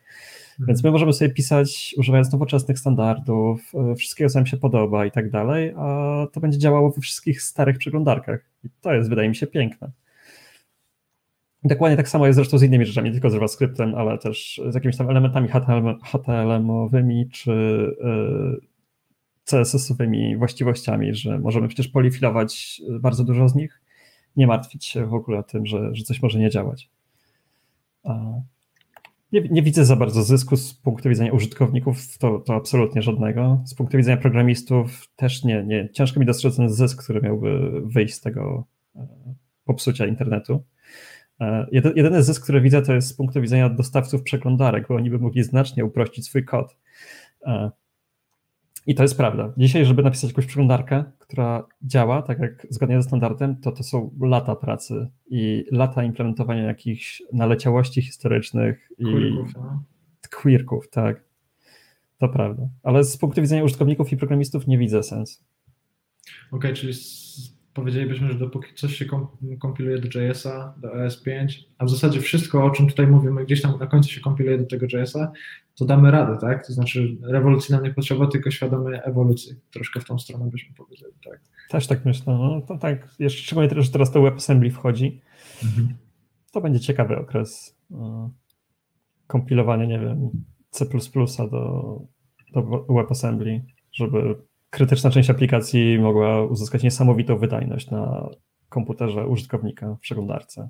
[0.59, 0.67] Mhm.
[0.67, 5.11] Więc my możemy sobie pisać używając nowoczesnych standardów, e, wszystkiego, co nam się podoba i
[5.11, 8.45] tak dalej, a to będzie działało we wszystkich starych przeglądarkach.
[8.63, 9.91] I to jest, wydaje mi się, piękne.
[11.63, 14.75] Dokładnie tak samo jest zresztą z innymi rzeczami, nie tylko z JavaScriptem, ale też z
[14.75, 15.47] jakimiś tam elementami
[16.03, 17.51] HTML-owymi, czy
[18.03, 18.69] e,
[19.45, 23.81] CSS-owymi właściwościami, że możemy przecież polifilować bardzo dużo z nich,
[24.35, 26.89] nie martwić się w ogóle o tym, że, że coś może nie działać.
[29.31, 33.63] Nie, nie, widzę za bardzo zysku z punktu widzenia użytkowników, to, to absolutnie żadnego.
[33.65, 35.89] Z punktu widzenia programistów też nie, nie.
[35.89, 39.07] Ciężko mi dostrzec ten zysk, który miałby wyjść z tego e,
[39.65, 40.63] popsucia internetu.
[41.41, 45.19] E, jedyny zysk, który widzę, to jest z punktu widzenia dostawców przeglądarek, bo oni by
[45.19, 46.77] mogli znacznie uprościć swój kod.
[48.87, 49.53] I to jest prawda.
[49.57, 54.11] Dzisiaj, żeby napisać jakąś przeglądarkę, która działa tak jak zgodnie ze standardem, to to są
[54.21, 59.83] lata pracy i lata implementowania jakichś naleciałości historycznych quirków, i no.
[60.41, 61.23] quirków, tak.
[62.17, 62.69] To prawda.
[62.83, 65.43] Ale z punktu widzenia użytkowników i programistów nie widzę sensu.
[66.51, 66.93] Okej, okay, czyli
[67.79, 69.05] powiedzielibyśmy, że dopóki coś się
[69.59, 71.47] kompiluje do JS-a, do ES5,
[71.77, 74.65] a w zasadzie wszystko, o czym tutaj mówimy, gdzieś tam na końcu się kompiluje do
[74.65, 75.31] tego JS-a,
[75.75, 76.67] to damy radę, tak?
[76.67, 79.55] To znaczy rewolucji nam nie potrzeba, tylko świadomej ewolucji.
[79.71, 81.39] Troszkę w tą stronę byśmy powiedzieli, tak?
[81.69, 82.33] Też tak myślę.
[82.33, 85.21] No, to tak, jeszcze szczególnie, że teraz to WebAssembly wchodzi.
[85.63, 85.93] Mhm.
[86.51, 88.33] To będzie ciekawy okres no,
[89.27, 90.29] kompilowania, nie wiem,
[90.69, 90.85] C++
[91.51, 92.01] do,
[92.53, 94.35] do WebAssembly, żeby
[94.69, 98.29] krytyczna część aplikacji mogła uzyskać niesamowitą wydajność na
[98.69, 100.69] komputerze użytkownika w przeglądarce.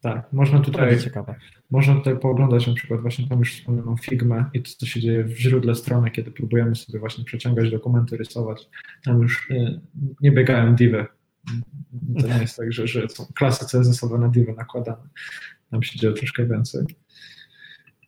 [0.00, 0.98] Tak, można tutaj,
[1.70, 5.24] można tutaj pooglądać na przykład właśnie tam już wspomnianą Figmę i to, co się dzieje
[5.24, 8.68] w źródle strony, kiedy próbujemy sobie właśnie przeciągać dokumenty, rysować.
[9.04, 9.80] Tam już nie,
[10.20, 11.06] nie biegają divy.
[12.20, 15.08] To nie jest tak, że, że są klasy CSS-owe na divy nakładane.
[15.70, 16.84] Tam się dzieje troszkę więcej.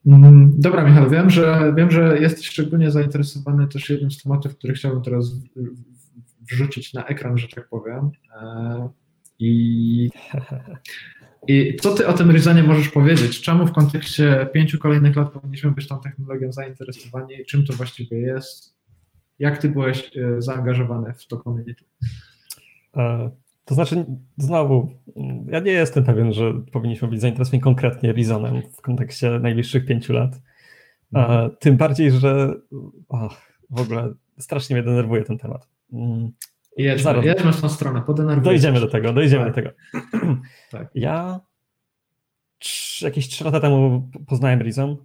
[0.05, 4.73] Mm, dobra, Michał, wiem, że wiem, że jesteś szczególnie zainteresowany też jednym z tematów, który
[4.73, 5.31] chciałbym teraz
[6.51, 8.11] wrzucić na ekran, że tak powiem.
[8.41, 8.89] E,
[9.39, 10.09] I,
[11.47, 13.41] i co ty o tym Rizonie możesz powiedzieć?
[13.41, 17.45] Czemu w kontekście pięciu kolejnych lat powinniśmy być tą technologią zainteresowani?
[17.45, 18.77] Czym to właściwie jest?
[19.39, 21.83] Jak ty byłeś e, zaangażowany w to community?
[23.65, 24.05] To znaczy,
[24.37, 24.89] znowu,
[25.47, 30.41] ja nie jestem pewien, że powinniśmy być zainteresowani konkretnie Rizonem w kontekście najbliższych pięciu lat.
[31.13, 31.51] Mhm.
[31.59, 32.53] Tym bardziej, że
[33.09, 35.67] ach, w ogóle strasznie mnie denerwuje ten temat.
[35.93, 36.31] Mm,
[36.77, 37.25] jedźmy, Zaraz.
[37.25, 38.03] jedźmy w tą stronę,
[38.41, 39.55] Dojdziemy do tego, dojdziemy tak.
[39.55, 39.69] do tego.
[40.71, 40.89] Tak.
[40.95, 41.39] Ja
[43.01, 44.97] jakieś trzy lata temu poznałem Rizon.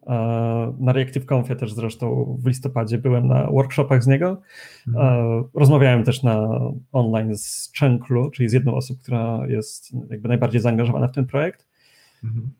[0.78, 4.40] Na ReactiveConfie też zresztą w listopadzie byłem na workshopach z niego.
[4.88, 5.44] Mhm.
[5.54, 6.48] Rozmawiałem też na
[6.92, 11.68] online z Chenklu, czyli z jedną osobą, która jest jakby najbardziej zaangażowana w ten projekt.
[12.24, 12.50] Mhm.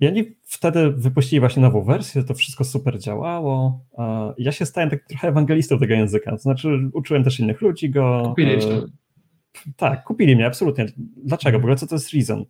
[0.00, 3.84] I oni wtedy wypuścili właśnie nową wersję, to wszystko super działało.
[4.38, 8.22] Ja się stałem tak trochę ewangelistą tego języka, to znaczy uczyłem też innych ludzi go.
[8.26, 8.58] Kupili e,
[9.76, 10.86] Tak, kupili mnie, absolutnie.
[11.24, 11.58] Dlaczego?
[11.58, 12.44] W ogóle co to jest Reason?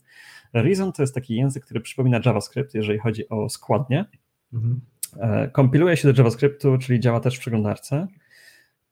[0.62, 4.04] Reason to jest taki język, który przypomina JavaScript, jeżeli chodzi o składnie.
[4.52, 4.80] Mhm.
[5.20, 8.06] E, kompiluje się do JavaScriptu, czyli działa też w przeglądarce,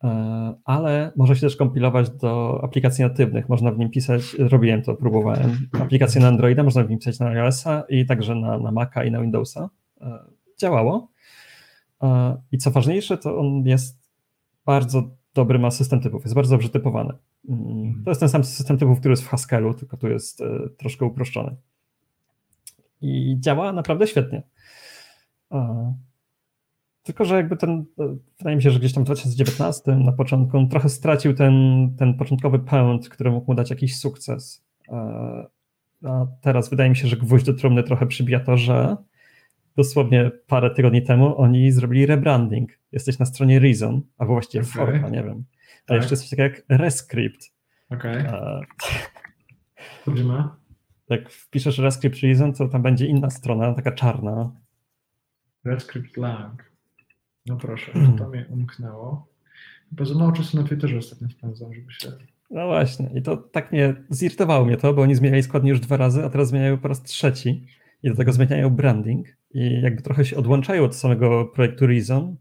[0.05, 3.49] e, ale może się też kompilować do aplikacji natywnych.
[3.49, 5.69] Można w nim pisać, robiłem to, próbowałem.
[5.81, 9.11] Aplikacje na Androida, można w nim pisać na iOS-a i także na, na Maca i
[9.11, 9.71] na Windowsa.
[10.01, 10.19] E,
[10.61, 11.13] działało.
[12.53, 14.11] I co ważniejsze, to on jest
[14.67, 17.15] bardzo dobry, ma system typów, jest bardzo dobrze typowany.
[18.05, 21.05] To jest ten sam system typów, który jest w Haskellu, tylko tu jest e, troszkę
[21.07, 21.57] uproszczony.
[23.01, 24.43] I działa naprawdę świetnie.
[27.03, 30.59] Tylko, że jakby ten, e, wydaje mi się, że gdzieś tam w 2019 na początku
[30.59, 31.55] on trochę stracił ten,
[31.99, 34.65] ten początkowy pęd, który mógł mu dać jakiś sukces.
[34.89, 35.47] E,
[36.05, 38.97] a teraz wydaje mi się, że gwóźdź do trumny trochę przybija to, że
[39.77, 42.82] dosłownie parę tygodni temu oni zrobili rebranding.
[42.93, 44.73] Jesteś na stronie Reason, albo właściwie okay.
[44.73, 45.45] Forka, nie wiem.
[45.85, 45.97] A tak.
[45.97, 47.53] jeszcze coś takiego jak Rescript.
[47.91, 48.27] Okej.
[48.27, 48.67] Okay.
[51.09, 54.53] Jak wpiszesz Rescript Reason, to tam będzie inna strona, taka czarna.
[55.65, 56.73] Rescript Lang.
[57.47, 59.29] No proszę, to mnie umknęło.
[59.93, 62.13] Bo za mało czasu na Twitterze ostatnio spędzam, żeby się...
[62.51, 65.97] No właśnie, i to tak mnie zirytowało mnie to, bo oni zmieniali składnie już dwa
[65.97, 67.67] razy, a teraz zmieniają po raz trzeci
[68.03, 72.37] i do tego zmieniają branding i jakby trochę się odłączają od samego projektu Reason.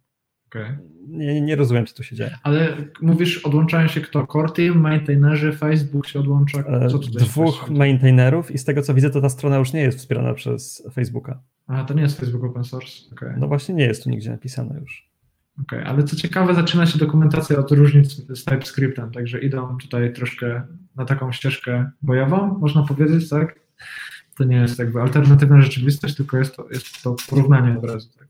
[0.51, 0.77] Okay
[1.11, 2.37] nie, nie rozumiem, co tu się dzieje.
[2.43, 4.27] Ale mówisz, odłączają się kto?
[4.27, 6.59] Core team, maintainerzy, Facebook się odłącza?
[6.59, 9.97] E, co Dwóch maintainerów i z tego, co widzę, to ta strona już nie jest
[9.97, 11.39] wspierana przez Facebooka.
[11.67, 12.91] A, to nie jest Facebook open source?
[13.11, 13.35] Okay.
[13.39, 15.11] No właśnie nie jest tu nigdzie napisane już.
[15.61, 20.13] Okej, okay, ale co ciekawe, zaczyna się dokumentacja od różnic z TypeScriptem, także idą tutaj
[20.13, 20.61] troszkę
[20.95, 23.59] na taką ścieżkę bojową, można powiedzieć, tak?
[24.37, 28.09] To nie jest jakby alternatywna rzeczywistość, tylko jest to, jest to porównanie od razu.
[28.19, 28.27] Tak?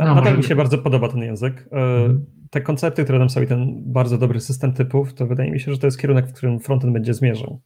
[0.00, 1.68] E, no, Nadal mi się bardzo podoba ten język.
[1.72, 2.24] E, mhm.
[2.50, 5.72] Te koncepty, które nam są i ten bardzo dobry system typów, to wydaje mi się,
[5.72, 7.60] że to jest kierunek, w którym frontend będzie zmierzał.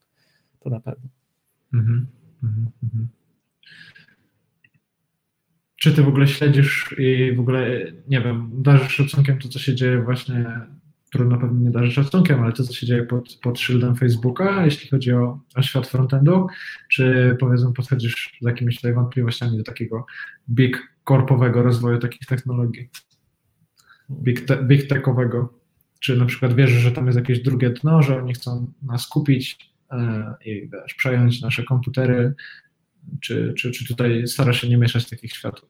[0.61, 1.09] To na pewno.
[1.75, 2.07] Mhm.
[2.43, 2.67] Mhm.
[2.83, 3.09] mhm.
[5.77, 9.75] Czy ty w ogóle śledzisz i w ogóle, nie wiem, darzysz szacunkiem to, co się
[9.75, 10.61] dzieje właśnie
[11.13, 14.91] trudno pewnie nie darzyć szacunkiem, ale to, co się dzieje pod, pod szyldem Facebooka, jeśli
[14.91, 16.47] chodzi o, o świat frontendu,
[16.89, 20.07] czy powiedzmy podchodzisz z jakimiś tutaj wątpliwościami do takiego
[20.51, 22.89] big korpowego rozwoju takich technologii,
[24.11, 25.53] big, te, big techowego,
[26.01, 29.71] czy na przykład wierzysz, że tam jest jakieś drugie dno, że oni chcą nas kupić
[29.91, 32.35] e, i wiesz, przejąć nasze komputery,
[33.21, 35.69] czy, czy, czy tutaj starasz się nie mieszać takich światów?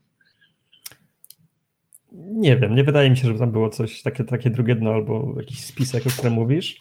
[2.13, 5.35] Nie wiem, nie wydaje mi się, żeby tam było coś takie, takie drugie dno albo
[5.37, 6.79] jakiś spisek, o którym mówisz,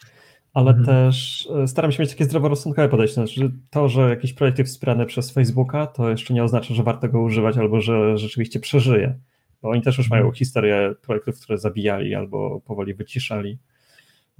[0.54, 0.86] ale mhm.
[0.86, 3.14] też e, staram się mieć takie zdroworozsądkowe podejście.
[3.14, 7.08] Znaczy, to, że jakiś projekt jest wspierany przez Facebooka, to jeszcze nie oznacza, że warto
[7.08, 9.18] go używać albo że rzeczywiście przeżyje.
[9.62, 10.34] Bo oni też już mają mhm.
[10.34, 13.58] historię projektów, które zabijali albo powoli wyciszali,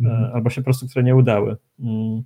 [0.01, 0.35] e, mhm.
[0.35, 1.57] albo się po prostu, które nie udały.
[1.81, 2.23] Mm.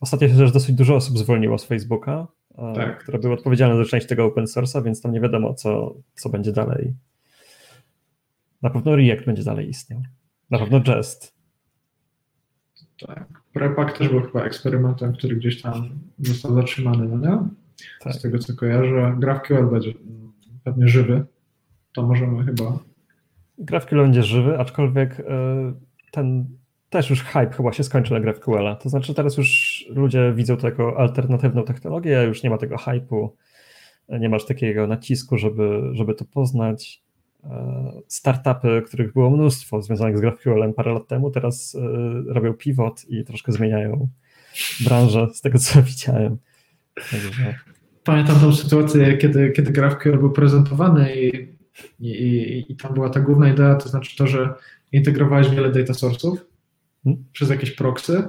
[0.00, 2.26] Ostatnio się też dosyć dużo osób zwolniło z Facebooka,
[2.58, 3.02] e, tak.
[3.02, 6.52] które były odpowiedzialne za część tego open source'a, więc tam nie wiadomo, co, co będzie
[6.52, 6.94] dalej
[8.62, 10.02] na pewno React będzie dalej istniał.
[10.50, 11.39] Na pewno Jest.
[13.06, 13.42] Tak.
[13.52, 17.48] Prepak też był chyba eksperymentem, który gdzieś tam został zatrzymany, no nie?
[18.00, 18.14] Tak.
[18.14, 19.16] Z tego co kojarzę.
[19.18, 19.92] GraphQL będzie
[20.64, 21.24] pewnie żywy.
[21.92, 22.78] To możemy chyba.
[23.58, 25.24] GraphQL będzie żywy, aczkolwiek e,
[26.10, 26.46] ten
[26.90, 28.76] też już hype chyba się skończył na GraphQL.
[28.82, 33.28] To znaczy teraz już ludzie widzą to jako alternatywną technologię, już nie ma tego hype'u,
[34.08, 37.02] nie masz takiego nacisku, żeby, żeby to poznać.
[38.10, 43.24] Startupy, których było mnóstwo związanych z GraphQL parę lat temu, teraz e, robią pivot i
[43.24, 44.08] troszkę zmieniają
[44.80, 46.38] branżę z tego, co widziałem.
[47.10, 47.54] Także...
[48.04, 51.48] Pamiętam tą sytuację, kiedy, kiedy GraphQL był prezentowany i,
[52.00, 54.54] i, i tam była ta główna idea, to znaczy to, że
[54.92, 56.36] integrowałeś wiele data source'ów
[57.04, 57.24] hmm?
[57.32, 58.22] przez jakieś proxy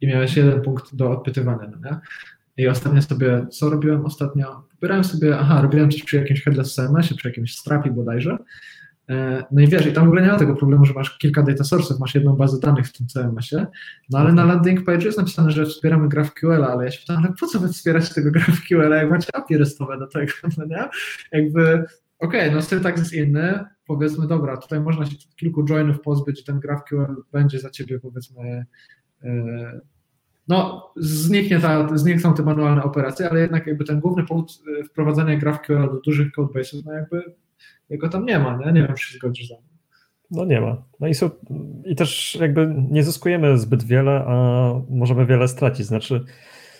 [0.00, 1.70] i miałeś jeden punkt do odpytywania.
[1.70, 1.96] No nie?
[2.64, 4.68] I ostatnio sobie, co robiłem ostatnio?
[4.72, 8.38] Wybierałem sobie, aha, robiłem coś przy jakimś headless CMS-ie, przy jakimś strapi bodajże.
[9.08, 11.42] E, no i wiesz, i tam w ogóle nie ma tego problemu, że masz kilka
[11.42, 13.66] data source'ów, masz jedną bazę danych w tym CMS-ie,
[14.10, 17.34] no ale na landing page jest napisane, że wspieramy GraphQL, ale ja się pytam, ale
[17.40, 20.88] po co wy wspieracie tego GraphQL, jak macie API restowe do tego, no nie?
[21.32, 21.84] Jakby,
[22.18, 26.44] okej, okay, no syntaks jest inny, powiedzmy, dobra, tutaj można się kilku joinów pozbyć i
[26.44, 28.66] ten GraphQL będzie za ciebie, powiedzmy,
[29.24, 29.80] e,
[30.48, 34.50] no, zniknie ta, znikną te manualne operacje, ale jednak jakby ten główny punkt
[34.80, 37.34] y, wprowadzania GraphQL do dużych codebases, no jakby
[37.90, 38.72] jego tam nie ma, nie?
[38.72, 39.64] Nie wiem, czy się zgodzisz ze mną.
[40.30, 40.82] No nie ma.
[41.00, 41.30] No i, są,
[41.84, 44.34] i też jakby nie zyskujemy zbyt wiele, a
[44.90, 45.86] możemy wiele stracić.
[45.86, 46.24] Znaczy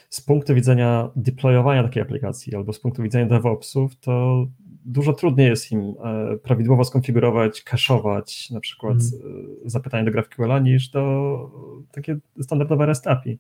[0.09, 4.47] z punktu widzenia deployowania takiej aplikacji albo z punktu widzenia DevOpsów, to
[4.85, 9.47] dużo trudniej jest im e, prawidłowo skonfigurować, cache'ować na przykład mm.
[9.65, 11.51] zapytanie do GraphQL niż do
[11.93, 13.39] takie standardowe REST API.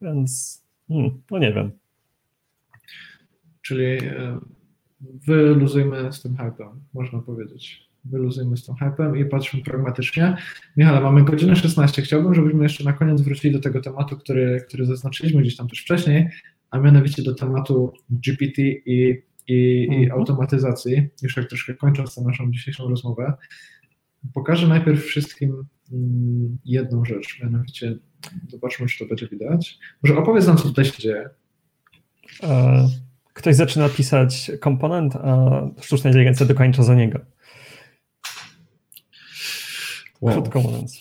[0.00, 1.70] Więc hmm, no nie wiem.
[3.62, 4.38] Czyli e,
[5.00, 7.86] wyluzujmy z tym hypem, można powiedzieć.
[8.04, 10.36] Wyluzujmy z tym hypem i patrzmy pragmatycznie.
[10.76, 12.02] Michale, mamy godzinę 16.
[12.02, 15.80] Chciałbym, żebyśmy jeszcze na koniec wrócili do tego tematu, który, który zaznaczyliśmy gdzieś tam też
[15.80, 16.28] wcześniej,
[16.70, 20.02] a mianowicie do tematu GPT i, i, mhm.
[20.02, 21.08] i automatyzacji.
[21.22, 23.34] Już jak troszkę kończąc tę naszą dzisiejszą rozmowę,
[24.34, 27.98] pokażę najpierw wszystkim mm, jedną rzecz, mianowicie
[28.48, 29.78] Zobaczmy, czy to będzie widać.
[30.02, 31.30] Może opowiedz nam, co tutaj się dzieje.
[32.42, 32.88] E,
[33.36, 37.18] ktoś zaczyna pisać komponent, a sztuczna inteligencja dokończa za niego.
[40.20, 40.32] Wow.
[40.32, 41.00] Krótko mówiąc.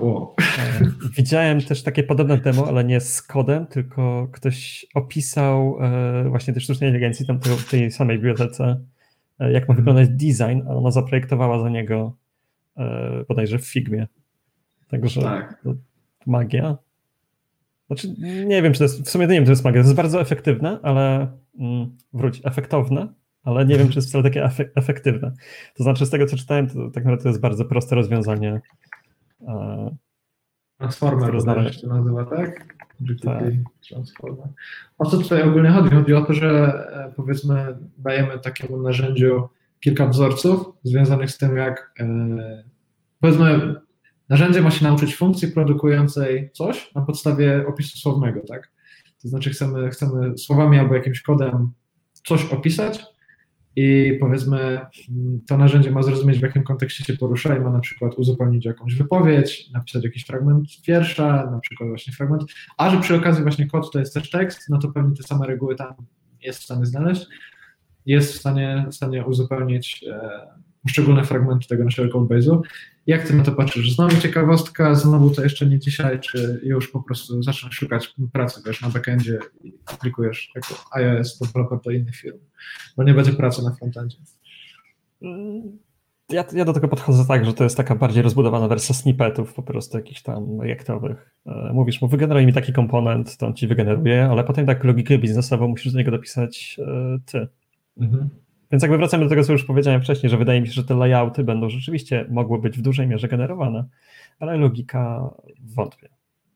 [0.00, 0.34] Wow.
[0.58, 0.80] E,
[1.16, 6.62] widziałem też takie podobne demo, ale nie z kodem, tylko ktoś opisał e, właśnie tej
[6.62, 8.80] sztucznej inteligencji tam w tej samej bibliotece,
[9.38, 9.76] jak ma mhm.
[9.76, 12.16] wyglądać design, a ona zaprojektowała za niego
[13.28, 14.06] bodajże w Figmie.
[14.88, 15.64] Także tak
[16.26, 16.76] magia.
[17.86, 18.14] Znaczy,
[18.46, 19.82] nie wiem, czy to jest, w sumie nie wiem, czy to jest magia.
[19.82, 21.28] To jest bardzo efektywne, ale
[22.12, 25.32] wróć, efektowne, ale nie wiem, czy jest wcale takie efektywne.
[25.74, 28.60] To znaczy, z tego, co czytałem, to tak naprawdę to jest bardzo proste rozwiązanie.
[29.48, 29.96] E,
[30.78, 32.76] Transformer to się nazywa, tak?
[33.00, 33.52] GPT tak.
[33.88, 34.48] Transformer.
[34.98, 35.94] O co tutaj ogólnie chodzi?
[35.94, 36.50] Chodzi o to, że
[36.92, 39.48] e, powiedzmy dajemy takiemu narzędziu
[39.80, 42.64] kilka wzorców związanych z tym, jak e,
[43.20, 43.74] powiedzmy
[44.28, 48.72] Narzędzie ma się nauczyć funkcji produkującej coś na podstawie opisu słownego, tak?
[49.24, 51.72] To znaczy chcemy, chcemy słowami albo jakimś kodem
[52.12, 53.04] coś opisać
[53.76, 57.80] i powiedzmy mm, to narzędzie ma zrozumieć w jakim kontekście się porusza i ma na
[57.80, 62.42] przykład uzupełnić jakąś wypowiedź, napisać jakiś fragment wiersza, na przykład właśnie fragment,
[62.76, 65.46] a że przy okazji właśnie kod to jest też tekst, no to pewnie te same
[65.46, 65.94] reguły tam
[66.42, 67.26] jest w stanie znaleźć,
[68.06, 70.46] jest w stanie, w stanie uzupełnić e,
[70.84, 72.60] poszczególne fragmenty tego naszego codebase'u.
[73.06, 73.94] Jak ty na to patrzysz?
[73.94, 78.80] Znowu ciekawostka, znowu to jeszcze nie dzisiaj, czy już po prostu zaczniesz szukać pracy, wiesz,
[78.80, 82.38] na backendzie i aplikujesz jako iOS developer do innych firm,
[82.96, 84.18] bo nie będzie pracy na frontendzie.
[86.30, 89.62] ja, ja do tego podchodzę tak, że to jest taka bardziej rozbudowana wersja snippetów po
[89.62, 91.30] prostu jakichś tam reaktowych.
[91.46, 95.18] E, mówisz mu, wygeneruj mi taki komponent, to on ci wygeneruje, ale potem tak logikę
[95.18, 97.48] biznesową musisz do niego dopisać e, ty.
[97.96, 98.43] Mhm.
[98.74, 100.94] Więc jakby wracamy do tego, co już powiedziałem wcześniej, że wydaje mi się, że te
[100.94, 103.84] layouty będą rzeczywiście mogły być w dużej mierze generowane,
[104.38, 105.30] ale logika
[105.64, 106.08] wątpię.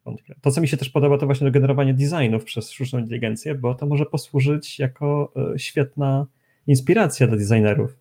[0.05, 0.35] wątpię.
[0.41, 3.75] To, co mi się też podoba, to właśnie do generowania designów przez sztuczną inteligencję, bo
[3.75, 6.27] to może posłużyć jako e, świetna
[6.67, 7.99] inspiracja dla designerów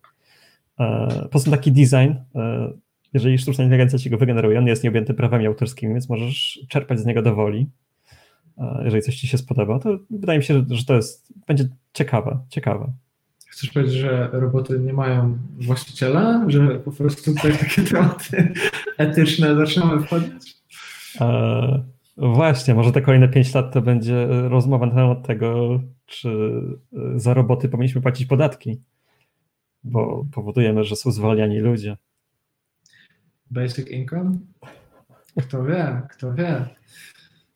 [0.80, 2.72] E, poza taki design, e,
[3.14, 7.06] jeżeli sztuczna inteligencja ci go wygeneruje, on jest nieobjęty prawami autorskimi, więc możesz czerpać z
[7.06, 7.66] niego do woli.
[8.84, 12.92] Jeżeli coś ci się spodoba, to wydaje mi się, że, to jest, będzie ciekawe, ciekawe.
[13.48, 16.44] Chcesz powiedzieć, że roboty nie mają właściciela?
[16.46, 18.52] Że po prostu tutaj takie tematy
[18.98, 20.56] etyczne zaczynamy wchodzić?
[21.20, 21.84] E,
[22.16, 26.30] właśnie, może te kolejne 5 lat to będzie rozmowa na temat tego, czy
[27.16, 28.80] za roboty powinniśmy płacić podatki
[29.84, 31.96] bo powodujemy, że są zwalniani ludzie.
[33.50, 34.38] Basic income?
[35.40, 36.66] Kto wie, kto wie.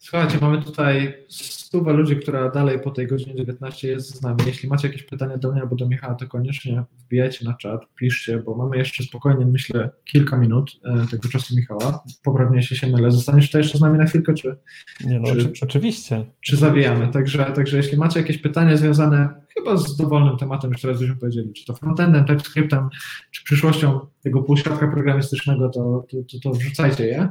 [0.02, 4.40] Słuchajcie, mamy tutaj stówę ludzi, która dalej po tej godzinie 19 jest z nami.
[4.46, 8.38] Jeśli macie jakieś pytania do mnie albo do Michała, to koniecznie wbijajcie na czat, piszcie,
[8.38, 12.02] bo mamy jeszcze spokojnie, myślę, kilka minut e, tego czasu Michała.
[12.24, 13.10] Poprawnie się się mylę.
[13.10, 14.56] Zostaniesz tutaj jeszcze z nami na chwilkę, czy...
[15.04, 16.24] Nie no, czy, oczywiście.
[16.40, 17.08] Czy zawijamy?
[17.08, 21.52] Także, także jeśli macie jakieś pytania związane chyba z dowolnym tematem, już teraz żeśmy powiedzieli,
[21.52, 22.88] czy to frontendem, TypeScriptem,
[23.30, 27.28] czy przyszłością tego półświadka programistycznego, to, to, to, to wrzucajcie je.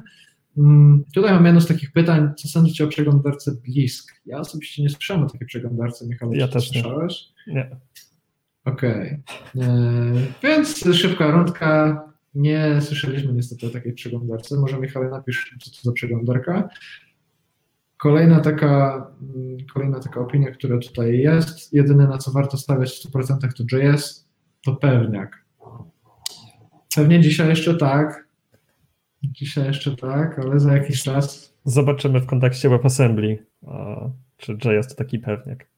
[0.58, 4.14] Mm, tutaj mam jedno z takich pytań, co sądzicie o przeglądarce Blisk?
[4.26, 7.24] Ja osobiście nie słyszałem o takiej przeglądarce, Michał, ja też słyszałeś?
[7.48, 7.54] Nie.
[7.54, 7.70] nie.
[8.66, 9.24] Okej.
[9.56, 9.68] Okay.
[9.68, 10.14] E,
[10.44, 12.04] więc szybka rundka.
[12.36, 14.60] Nie słyszeliśmy niestety o takiej przeglądarce.
[14.60, 16.70] Może Michał napisz, co to za przeglądarka.
[17.98, 23.10] Kolejna taka, mm, kolejna taka opinia, która tutaj jest, jedyne na co warto stawiać w
[23.10, 24.28] 100% to JS,
[24.66, 25.46] to pewniak.
[26.96, 28.28] Pewnie dzisiaj jeszcze tak,
[29.24, 31.54] Dzisiaj jeszcze tak, ale za jakiś czas.
[31.66, 33.46] Zobaczymy w kontekście WebAssembly,
[34.38, 35.72] czy JS to taki pewniak.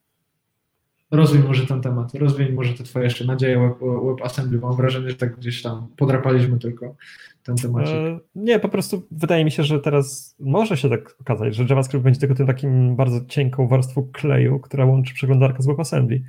[1.12, 4.60] Rozwij może ten temat, rozwij może te twoje jeszcze nadzieje web, WebAssembly.
[4.60, 6.96] Mam wrażenie, że tak gdzieś tam podrapaliśmy tylko
[7.44, 7.88] ten temat.
[7.88, 12.04] E, nie, po prostu wydaje mi się, że teraz może się tak okazać, że JavaScript
[12.04, 16.24] będzie tylko tym takim bardzo cienką warstwą kleju, która łączy przeglądarkę z WebAssembly.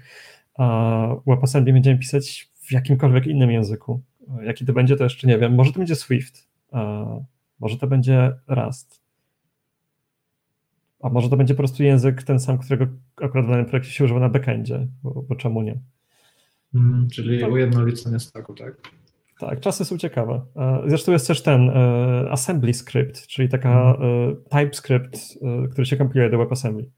[0.59, 4.01] A WebAssembly będziemy pisać w jakimkolwiek innym języku.
[4.43, 5.55] Jaki to będzie, to jeszcze nie wiem.
[5.55, 6.49] Może to będzie Swift,
[7.61, 9.05] może to będzie Rust.
[11.03, 12.87] A może to będzie po prostu język ten sam, którego
[13.23, 15.81] akurat w danym projekcie się używa na backendzie, bo, bo czemu nie?
[16.75, 17.51] Mm, czyli tak.
[17.51, 18.75] ujednolicenie stacku, tak?
[19.39, 20.41] Tak, czasy są ciekawe.
[20.87, 21.75] Zresztą jest też ten uh,
[22.33, 23.99] assembly script, czyli taka uh,
[24.51, 25.19] TypeScript,
[25.71, 26.91] który się kompiluje do WebAssembly.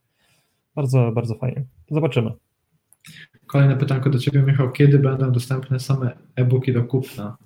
[0.75, 1.65] Bardzo, bardzo fajnie.
[1.91, 2.33] Zobaczymy.
[3.47, 4.73] Kolejne pytanko do Ciebie, Michał.
[4.73, 7.37] Kiedy będą dostępne same e-booki do kupna?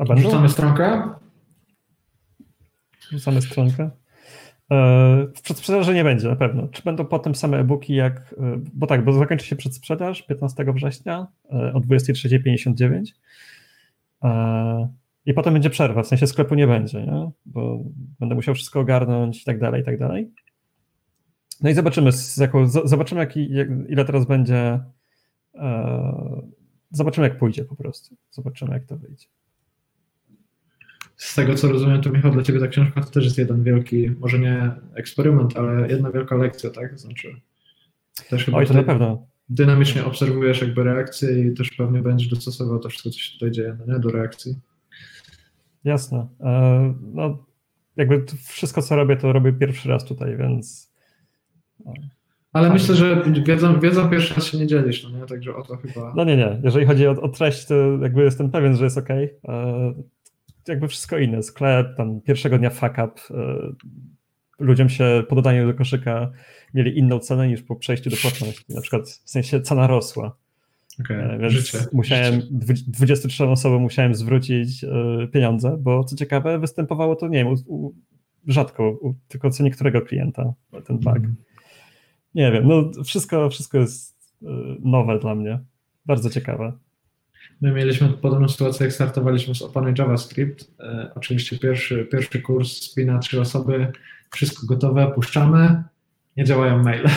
[0.00, 0.22] A będą?
[0.22, 1.02] Wrzucamy stronkę?
[3.10, 3.90] Wrzucamy stronkę.
[4.70, 6.68] E, w przedsprzedaży nie będzie na pewno.
[6.68, 11.26] Czy będą potem same e-booki jak, e, bo tak, bo zakończy się przedsprzedaż 15 września
[11.52, 13.04] e, o 23.59
[15.26, 17.30] i potem będzie przerwa, w sensie sklepu nie będzie, nie?
[17.46, 17.78] bo
[18.20, 20.30] będę musiał wszystko ogarnąć i tak dalej, i tak dalej.
[21.60, 23.36] No i zobaczymy, jaką, zobaczymy jak,
[23.88, 24.80] ile teraz będzie,
[26.90, 29.26] zobaczymy jak pójdzie po prostu, zobaczymy jak to wyjdzie
[31.20, 34.10] z tego co rozumiem, to Michał, dla Ciebie ta książka to też jest jeden wielki,
[34.10, 36.98] może nie eksperyment, ale jedna wielka lekcja, tak?
[36.98, 37.40] Znaczy,
[38.30, 39.26] też chyba Oj, to na pewno.
[39.48, 43.76] Dynamicznie obserwujesz jakby reakcję i też pewnie będziesz dostosował to wszystko, co się tutaj dzieje,
[43.78, 44.00] no nie?
[44.00, 44.56] Do reakcji.
[45.84, 46.26] Jasne.
[46.40, 47.44] E, no,
[47.96, 50.92] jakby wszystko, co robię, to robię pierwszy raz tutaj, więc...
[52.52, 52.72] Ale tak.
[52.72, 55.26] myślę, że wiedzą, wiedzą pierwszy raz się nie dzielisz, no nie?
[55.26, 56.12] Także o to chyba...
[56.16, 56.60] No nie, nie.
[56.64, 59.08] Jeżeli chodzi o, o treść, to jakby jestem pewien, że jest ok
[60.68, 61.42] jakby wszystko inne.
[61.42, 63.72] Sklep, tam pierwszego dnia fuck up, e,
[64.58, 66.30] ludziom się po dodaniu do koszyka
[66.74, 68.64] mieli inną cenę niż po przejściu do płatności.
[68.74, 70.36] Na przykład w sensie cena rosła.
[71.00, 72.42] Okay, Więc życie, musiałem,
[72.86, 74.88] 23 osobom musiałem zwrócić e,
[75.32, 77.94] pieniądze, bo co ciekawe, występowało to, nie wiem, u, u,
[78.46, 80.54] rzadko, u, tylko co niektórego klienta
[80.86, 81.16] ten bug.
[81.16, 81.36] Mm.
[82.34, 84.46] Nie wiem, no wszystko, wszystko jest e,
[84.80, 85.60] nowe dla mnie.
[86.06, 86.72] Bardzo ciekawe.
[87.60, 90.70] My mieliśmy podobną sytuację, jak startowaliśmy z Opanuj JavaScript.
[90.80, 93.92] E, oczywiście pierwszy, pierwszy kurs spina trzy osoby,
[94.30, 95.82] wszystko gotowe, puszczamy,
[96.36, 97.08] nie działają maile.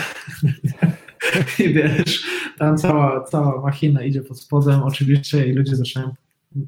[1.64, 2.26] I wiesz,
[2.58, 6.14] tam cała, cała machina idzie pod spodem oczywiście i ludzie zaczynają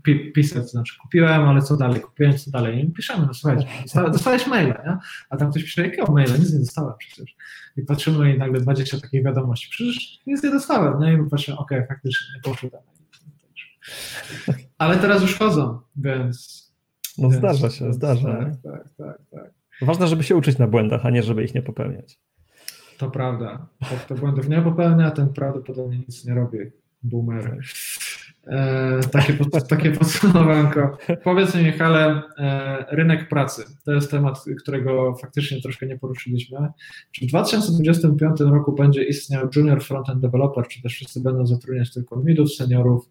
[0.02, 2.84] pi pisać, znaczy kupiłem, ale co dalej, kupiłem, co dalej.
[2.84, 4.96] I piszemy, no słuchajcie, dostałeś maila, nie?
[5.30, 6.36] A tam ktoś pisze, jakiego maila?
[6.36, 7.36] Nic nie dostałem przecież.
[7.76, 11.12] I patrzymy i nagle 20 takich wiadomości, przecież nic nie dostałem, nie?
[11.12, 12.95] I my patrzymy, okej, okay, faktycznie nie poszło tam.
[14.78, 16.66] Ale teraz już chodzą, więc.
[17.18, 18.38] No więc, zdarza się, więc, zdarza.
[18.38, 19.50] Tak, tak, tak, tak.
[19.82, 22.18] Ważne, żeby się uczyć na błędach, a nie żeby ich nie popełniać.
[22.98, 23.66] To prawda.
[24.04, 26.58] Kto błędów nie popełnia, ten prawdopodobnie nic nie robi.
[27.02, 27.58] Boomer.
[28.46, 29.36] E, takie,
[29.68, 30.98] takie podsumowanko.
[31.24, 33.64] Powiedz mi, Michale, e, rynek pracy.
[33.84, 36.58] To jest temat, którego faktycznie troszkę nie poruszyliśmy.
[37.12, 42.16] Czy w 2025 roku będzie istniał junior frontend developer, czy też wszyscy będą zatrudniać tylko
[42.16, 43.08] midów, seniorów?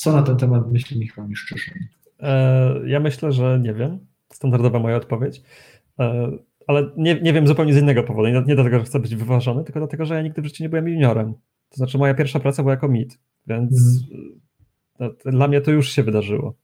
[0.00, 1.74] Co na ten temat myśli Michał Miszczyszyn?
[2.20, 3.98] E, ja myślę, że nie wiem.
[4.32, 5.42] Standardowa moja odpowiedź.
[5.98, 6.30] E,
[6.66, 8.28] ale nie, nie wiem zupełnie z innego powodu.
[8.28, 10.68] Nie, nie dlatego, że chcę być wyważony, tylko dlatego, że ja nigdy w życiu nie
[10.68, 11.34] byłem juniorem.
[11.68, 14.00] To znaczy moja pierwsza praca była jako mid, więc
[14.98, 15.16] hmm.
[15.24, 16.54] dla mnie to już się wydarzyło.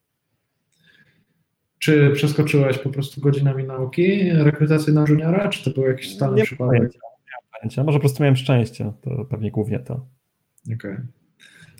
[1.78, 6.82] Czy przeskoczyłeś po prostu godzinami nauki rekrutacji na juniora, czy to był jakiś stany przypadek?
[6.82, 6.98] Nie
[7.60, 7.84] pojęcia.
[7.84, 10.06] Może po prostu miałem szczęście, to pewnie głównie to.
[10.64, 10.76] Okej.
[10.76, 11.25] Okay.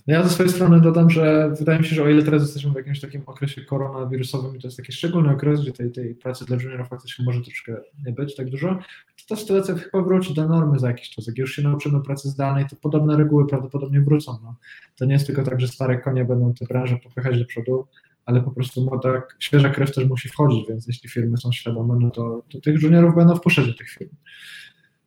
[0.07, 2.71] No ja ze swojej strony dodam, że wydaje mi się, że o ile teraz jesteśmy
[2.71, 6.45] w jakimś takim okresie koronawirusowym i to jest taki szczególny okres, gdzie tej, tej pracy
[6.45, 7.77] dla juniorów faktycznie może troszkę
[8.07, 8.79] nie być tak dużo,
[9.17, 11.27] to ta sytuacja chyba wróci do normy za jakiś czas.
[11.27, 14.39] Jak już się nauczymy pracy zdalnej, to podobne reguły prawdopodobnie wrócą.
[14.43, 14.57] No.
[14.97, 17.87] To nie jest tylko tak, że stare konie będą tę branżę popychać do przodu,
[18.27, 22.11] ale po prostu młoda, świeża krew też musi wchodzić, więc jeśli firmy są świadome, no
[22.11, 24.11] to, to tych juniorów będą wpuszczać do tych firm.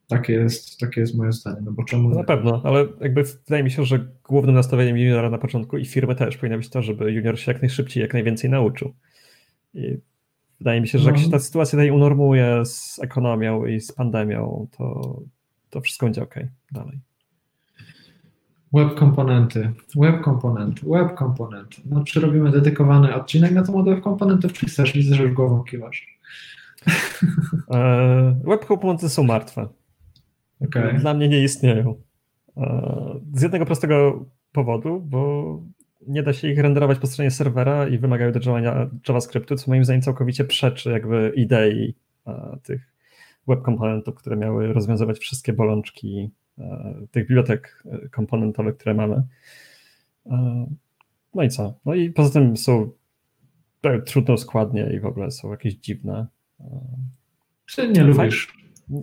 [0.10, 2.10] Takie jest, takie jest moje zdanie, no bo czemu...
[2.10, 6.16] Na pewno, ale jakby wydaje mi się, że głównym nastawieniem juniora na początku i firmy
[6.16, 8.94] też powinno być to, żeby junior się jak najszybciej, jak najwięcej nauczył.
[9.74, 9.98] I
[10.60, 11.24] wydaje mi się, że jak no.
[11.24, 15.20] się ta sytuacja tutaj unormuje z ekonomią i z pandemią, to,
[15.70, 16.36] to wszystko będzie ok
[16.72, 17.00] dalej.
[18.74, 21.82] Web komponenty, web komponenty, web komponenty.
[21.86, 24.94] No, czy robimy dedykowany odcinek na temat web komponentów, czy chcesz?
[24.94, 26.20] Widzę, że już głową kiwasz.
[27.72, 29.68] E, web komponenty są martwe.
[30.62, 30.94] Okay.
[31.00, 32.02] Dla mnie nie istnieją.
[32.58, 35.64] E, z jednego prostego powodu, bo
[36.08, 39.86] nie da się ich renderować po stronie serwera i wymagają do działania JavaScriptu, co moim
[39.86, 41.96] zdaniem całkowicie przeczy jakby idei
[42.28, 42.94] e, tych
[43.48, 49.24] web komponentów, które miały rozwiązywać wszystkie bolączki e, tych bibliotek komponentowych, które mamy.
[51.36, 51.80] No i co?
[51.86, 52.92] No i poza tym są
[54.06, 56.28] trudno składnie i w ogóle są jakieś dziwne.
[57.66, 58.59] Czy nie lubisz?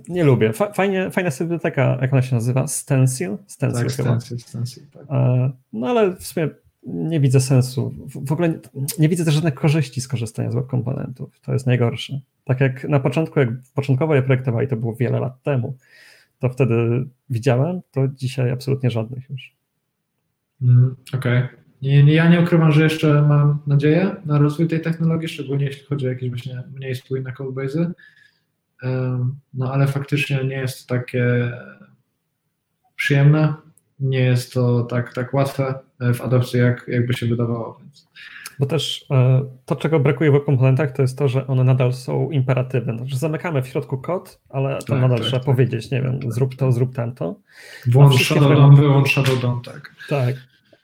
[0.08, 0.52] Nie lubię.
[0.52, 2.66] Fajnie, fajna jest biblioteka, jak ona się nazywa?
[2.66, 3.36] Stencil?
[3.46, 4.20] Stencil tak, chyba.
[4.20, 5.06] Stencil, stencil tak.
[5.72, 6.48] No ale w sumie
[6.86, 7.94] nie widzę sensu.
[8.06, 8.58] W ogóle nie,
[8.98, 11.40] nie widzę też żadnych korzyści z korzystania z web komponentów.
[11.40, 12.20] To jest najgorsze.
[12.44, 15.76] Tak jak na początku, jak początkowo je projektowali, to było wiele lat temu,
[16.38, 19.56] to wtedy widziałem, to dzisiaj absolutnie żadnych już.
[20.62, 21.38] Mm, Okej.
[21.38, 21.48] Okay.
[21.82, 26.06] Nie, ja nie ukrywam, że jeszcze mam nadzieję na rozwój tej technologii, szczególnie jeśli chodzi
[26.06, 27.90] o jakieś właśnie mniej spójne codebase'y.
[29.54, 31.52] No ale faktycznie nie jest to takie
[32.96, 33.54] przyjemne,
[34.00, 35.74] nie jest to tak, tak łatwe
[36.14, 37.78] w adopcji, jak, jakby się wydawało.
[37.80, 38.08] Więc.
[38.58, 42.30] Bo też e, to, czego brakuje w komponentach, to jest to, że one nadal są
[42.30, 42.96] imperatywne.
[42.96, 46.20] Znaczy zamykamy w środku kod, ale to tak, nadal tak, trzeba tak, powiedzieć, nie wiem,
[46.28, 47.34] zrób to, zrób tamto.
[47.86, 49.94] Włącz Shadow wyłącz Shadow tak.
[50.08, 50.34] Tak.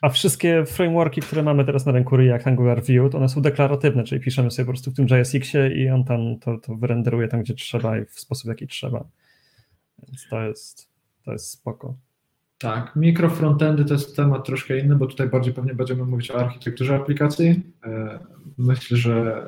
[0.02, 4.04] A wszystkie frameworki, które mamy teraz na rynku React, Angular, Vue, to one są deklaratywne,
[4.04, 7.42] czyli piszemy sobie po prostu w tym JSX-ie i on tam to, to wyrenderuje tam,
[7.42, 9.04] gdzie trzeba i w sposób, jaki trzeba.
[9.98, 10.88] Więc to jest,
[11.24, 11.94] to jest spoko.
[12.58, 16.96] Tak, mikrofrontendy to jest temat troszkę inny, bo tutaj bardziej pewnie będziemy mówić o architekturze
[16.96, 17.62] aplikacji.
[17.84, 18.18] E,
[18.58, 19.46] myślę, że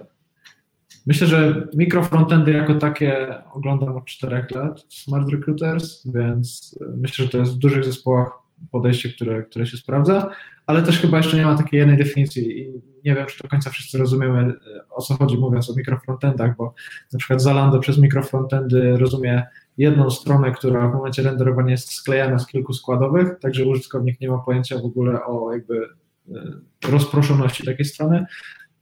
[1.06, 7.39] myślę, że mikrofrontendy jako takie oglądam od czterech lat Smart Recruiters, więc myślę, że to
[7.39, 10.31] jest w dużych zespołach podejście, które, które się sprawdza,
[10.66, 12.72] ale też chyba jeszcze nie ma takiej jednej definicji i
[13.05, 14.55] nie wiem, czy do końca wszyscy rozumiemy, e,
[14.90, 16.74] o co chodzi mówiąc o mikrofrontendach, bo
[17.12, 19.47] na przykład Zalando przez mikrofrontendy rozumie
[19.78, 24.39] jedną stronę, która w momencie renderowania jest sklejana z kilku składowych, także użytkownik nie ma
[24.39, 25.89] pojęcia w ogóle o jakby
[26.35, 28.26] e, rozproszoności takiej strony,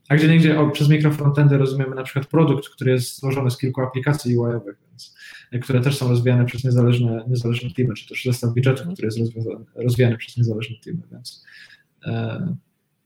[0.09, 4.37] a gdzie niegdzie przez mikrofrontendy rozumiemy na przykład produkt, który jest złożony z kilku aplikacji
[4.37, 5.15] UI-owych, więc
[5.61, 9.19] które też są rozwijane przez niezależne, niezależne teamy, czy też zestaw widgetów, który jest
[9.75, 11.45] rozwijany przez niezależne teamy, więc
[12.05, 12.55] e,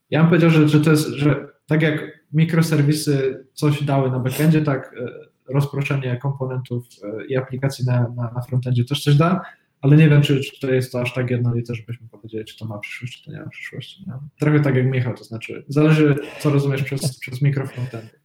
[0.10, 4.62] ja bym powiedział, że, że to jest, że tak jak mikroserwisy coś dały na backendzie,
[4.62, 9.42] tak e, rozproszenie komponentów e, i aplikacji na, na, na frontendzie też coś da,
[9.82, 12.66] ale nie wiem, czy, czy to jest to aż tak jednolite, żebyśmy powiedzieli, czy to
[12.66, 14.04] ma przyszłość, czy to nie ma przyszłości.
[14.08, 14.14] Nie?
[14.40, 18.20] Trochę tak jak Michał, to znaczy zależy, co rozumiesz przez, przez mikrofrontendy.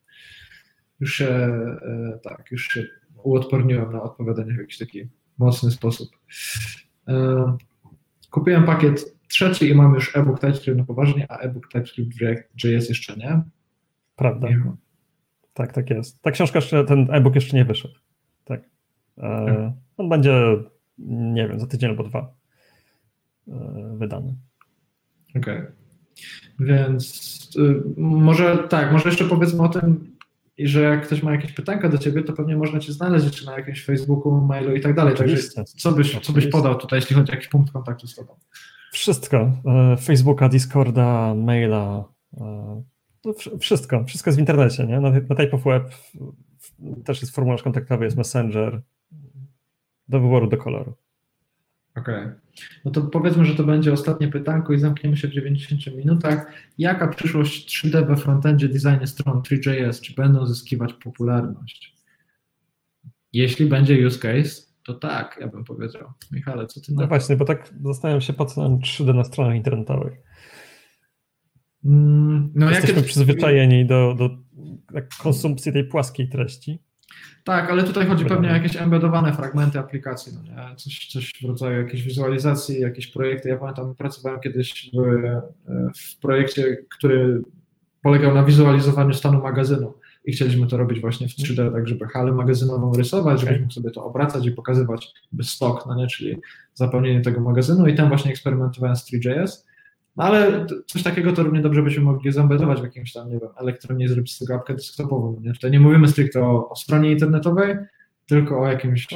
[1.01, 2.87] Już się, e, tak, już się
[3.23, 5.09] uodporniłem na odpowiadanie w jakiś taki
[5.39, 6.09] mocny sposób.
[7.09, 7.57] E,
[8.31, 12.89] kupiłem pakiet trzeci i mam już e-book TypeScript na poważnie, a e-book TypeScript w React.js
[12.89, 13.43] jeszcze nie.
[14.17, 14.49] Prawda.
[15.55, 16.23] Tak, tak jest.
[16.23, 17.95] Ta książka jeszcze, ten e-book jeszcze nie wyszedł.
[18.45, 18.61] Tak.
[19.19, 19.73] E, tak.
[19.97, 20.33] on będzie,
[20.99, 22.35] nie wiem, za tydzień albo dwa
[23.49, 23.53] e,
[23.99, 24.37] wydany.
[25.37, 25.59] Okej.
[25.59, 25.73] Okay.
[26.61, 30.17] Więc y, może tak, może jeszcze powiedzmy o tym,
[30.59, 33.59] że jak ktoś ma jakieś pytanka do ciebie, to pewnie można cię znaleźć czy na
[33.59, 35.17] jakimś Facebooku, mailu i tak dalej.
[35.17, 38.35] Także co byś, co byś podał tutaj, jeśli chodzi o jakiś punkt kontaktu z tobą?
[38.93, 39.53] Wszystko.
[39.67, 42.05] E, Facebooka, Discorda, maila.
[42.41, 42.83] E,
[43.61, 44.05] wszystko.
[44.05, 44.87] Wszystko jest w internecie.
[44.87, 45.01] Nie?
[45.01, 45.95] Na, na Type of Web
[47.05, 48.83] też jest formularz kontaktowy, jest Messenger.
[50.13, 50.95] Do wyboru, do koloru.
[51.97, 52.15] Okej.
[52.15, 52.35] Okay.
[52.85, 56.53] No to powiedzmy, że to będzie ostatnie pytanko i zamkniemy się w 90 minutach.
[56.79, 60.01] Jaka przyszłość 3D we frontendzie, designie stron 3JS?
[60.01, 61.97] Czy będą zyskiwać popularność?
[63.33, 66.13] Jeśli będzie use case, to tak, ja bym powiedział.
[66.33, 69.25] Michale, co ty na No właśnie, bo tak zastanawiam się, po co nam 3D na
[69.25, 70.13] stronach internetowych.
[71.85, 73.09] Mm, no Jesteśmy jakie...
[73.09, 74.31] przyzwyczajeni do, do
[75.23, 76.79] konsumpcji tej płaskiej treści.
[77.45, 80.77] Tak, ale tutaj chodzi pewnie o jakieś embedowane fragmenty aplikacji, no nie?
[80.77, 83.49] Coś, coś w rodzaju jakiejś wizualizacji, jakieś projekty.
[83.49, 87.43] Ja pamiętam, pracowałem kiedyś w, w projekcie, który
[88.03, 89.95] polegał na wizualizowaniu stanu magazynu
[90.25, 93.91] i chcieliśmy to robić właśnie w 3D, tak żeby halę magazynową rysować, żebyśmy mógł sobie
[93.91, 95.13] to obracać i pokazywać
[95.43, 96.07] stok, no nie?
[96.07, 96.37] czyli
[96.75, 99.65] zapełnienie tego magazynu i tam właśnie eksperymentowałem z 3JS
[100.17, 103.51] no ale coś takiego to równie dobrze byśmy mogli zambedować w jakimś tam, nie wiem,
[103.57, 105.41] elektronie, zrobić z tego apkę desktopową.
[105.41, 105.53] Nie?
[105.53, 107.77] Tutaj nie mówimy stricte o, o stronie internetowej,
[108.27, 109.07] tylko o jakimś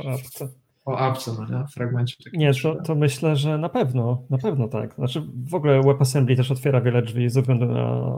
[0.87, 1.67] o apce, no nie?
[1.67, 2.17] fragmencie.
[2.33, 4.95] Nie, to, to myślę, że na pewno, na pewno tak.
[4.95, 8.13] Znaczy w ogóle WebAssembly też otwiera wiele drzwi ze względu na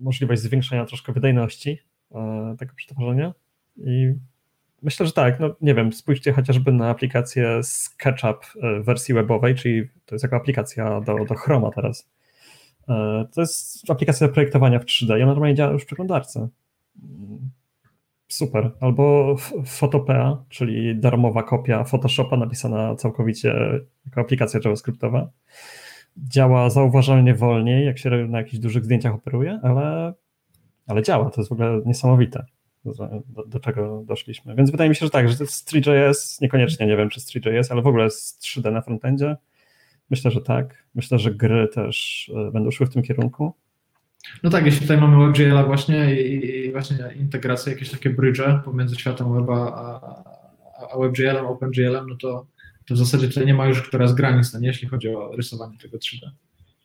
[0.00, 1.78] możliwość zwiększenia troszkę wydajności
[2.14, 3.32] e, tego przetworzenia
[3.76, 4.14] i
[4.82, 5.40] Myślę, że tak.
[5.40, 10.22] No, nie wiem, spójrzcie chociażby na aplikację SketchUp e, w wersji webowej, czyli to jest
[10.22, 12.08] jako aplikacja do, do Chroma teraz.
[12.88, 16.48] E, to jest aplikacja projektowania w 3D i ona normalnie działa już w przeglądarce.
[18.28, 18.70] Super.
[18.80, 19.36] Albo
[19.66, 23.54] Photopea, czyli darmowa kopia Photoshopa napisana całkowicie
[24.06, 25.30] jako aplikacja JavaScriptowa.
[26.16, 30.14] Działa zauważalnie wolniej, jak się na jakichś dużych zdjęciach operuje, ale,
[30.86, 31.30] ale działa.
[31.30, 32.46] To jest w ogóle niesamowite
[33.28, 34.54] do, do, czego doszliśmy.
[34.54, 37.66] Więc wydaje mi się, że tak, że jest 3JS, niekoniecznie nie wiem, czy z 3JS,
[37.70, 39.36] ale w ogóle z 3D na frontendzie.
[40.10, 40.84] Myślę, że tak.
[40.94, 43.54] Myślę, że gry też e, będą szły w tym kierunku.
[44.42, 48.96] No tak, jeśli tutaj mamy WebGL właśnie i, i właśnie integrację, jakieś takie bridge pomiędzy
[48.96, 52.46] światem weba a, a WebGL-em, OpenGL-em, no to,
[52.86, 55.32] to w zasadzie tutaj nie ma już która z granic, no nie, jeśli chodzi o
[55.36, 56.30] rysowanie tego 3D.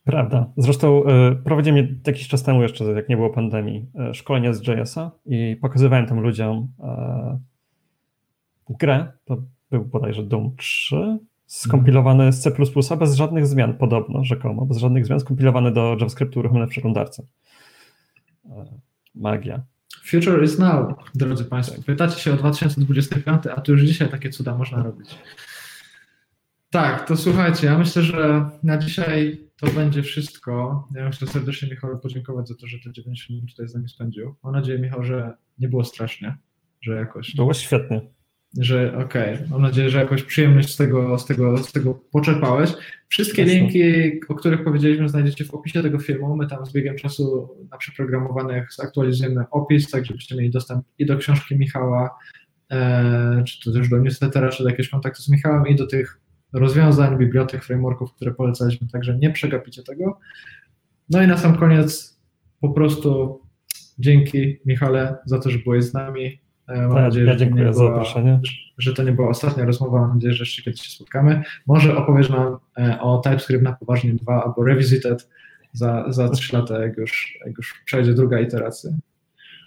[0.03, 0.51] Prawda.
[0.57, 5.11] Zresztą y, prowadziłem jakiś czas temu jeszcze, jak nie było pandemii, y, szkolenie z JS-a
[5.25, 6.67] i pokazywałem tam ludziom
[8.69, 9.37] y, grę, to
[9.71, 12.51] był bodajże Doom 3, skompilowany z C++
[12.99, 17.23] bez żadnych zmian, podobno, rzekomo, bez żadnych zmian, skompilowany do JavaScriptu uruchomiony w przeglądarce.
[19.15, 19.61] Magia.
[20.03, 21.81] Future is now, drodzy Państwo.
[21.85, 25.17] Pytacie się o 2025, a tu już dzisiaj takie cuda można robić.
[26.69, 30.88] Tak, to słuchajcie, ja myślę, że na dzisiaj to będzie wszystko.
[30.95, 34.35] Ja chcę serdecznie Michał podziękować za to, że te 90 minut tutaj z nami spędził.
[34.43, 36.38] Mam nadzieję, Michał, że nie było strasznie,
[36.81, 37.35] że jakoś.
[37.35, 38.01] Było świetnie.
[38.57, 39.47] Że okej, okay.
[39.49, 42.73] mam nadzieję, że jakoś przyjemność z tego, z tego, z tego poczerpałeś.
[43.07, 43.57] Wszystkie Jasne.
[43.57, 43.81] linki,
[44.29, 46.35] o których powiedzieliśmy, znajdziecie w opisie tego filmu.
[46.35, 51.17] My tam z biegiem czasu na przeprogramowanych zaktualizujemy opis, tak żebyście mieli dostęp i do
[51.17, 52.17] książki Michała,
[52.71, 56.20] e, czy to też do newslettera, czy do jakiegoś kontaktu z Michałem i do tych
[56.53, 60.19] rozwiązań, bibliotek, frameworków, które polecaliśmy, także nie przegapicie tego.
[61.09, 62.19] No i na sam koniec
[62.61, 63.41] po prostu
[63.99, 66.41] dzięki Michale za to, że byłeś z nami.
[66.67, 68.39] E, mam tak, nadzieję, ja dziękuję że za zaproszenie.
[68.77, 71.43] Że to nie była ostatnia rozmowa, mam nadzieję, że jeszcze kiedyś się spotkamy.
[71.67, 75.29] Może opowiesz nam e, o TypeScript na poważnie 2 albo Revisited
[75.73, 78.91] za, za 3 lata, jak już, jak już przejdzie druga iteracja.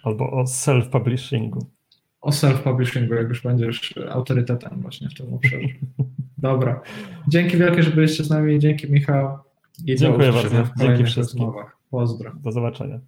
[0.03, 1.65] Albo o self-publishingu.
[2.21, 5.67] O self-publishingu, jak już będziesz autorytetem właśnie w tym obszarze.
[6.45, 6.81] Dobra.
[7.27, 8.59] Dzięki wielkie, że byliście z nami.
[8.59, 9.37] Dzięki Michał.
[9.85, 10.63] I Dziękuję bardzo.
[10.77, 11.51] Dzięki wszystkim.
[11.89, 12.31] Pozdro.
[12.35, 12.99] Do zobaczenia.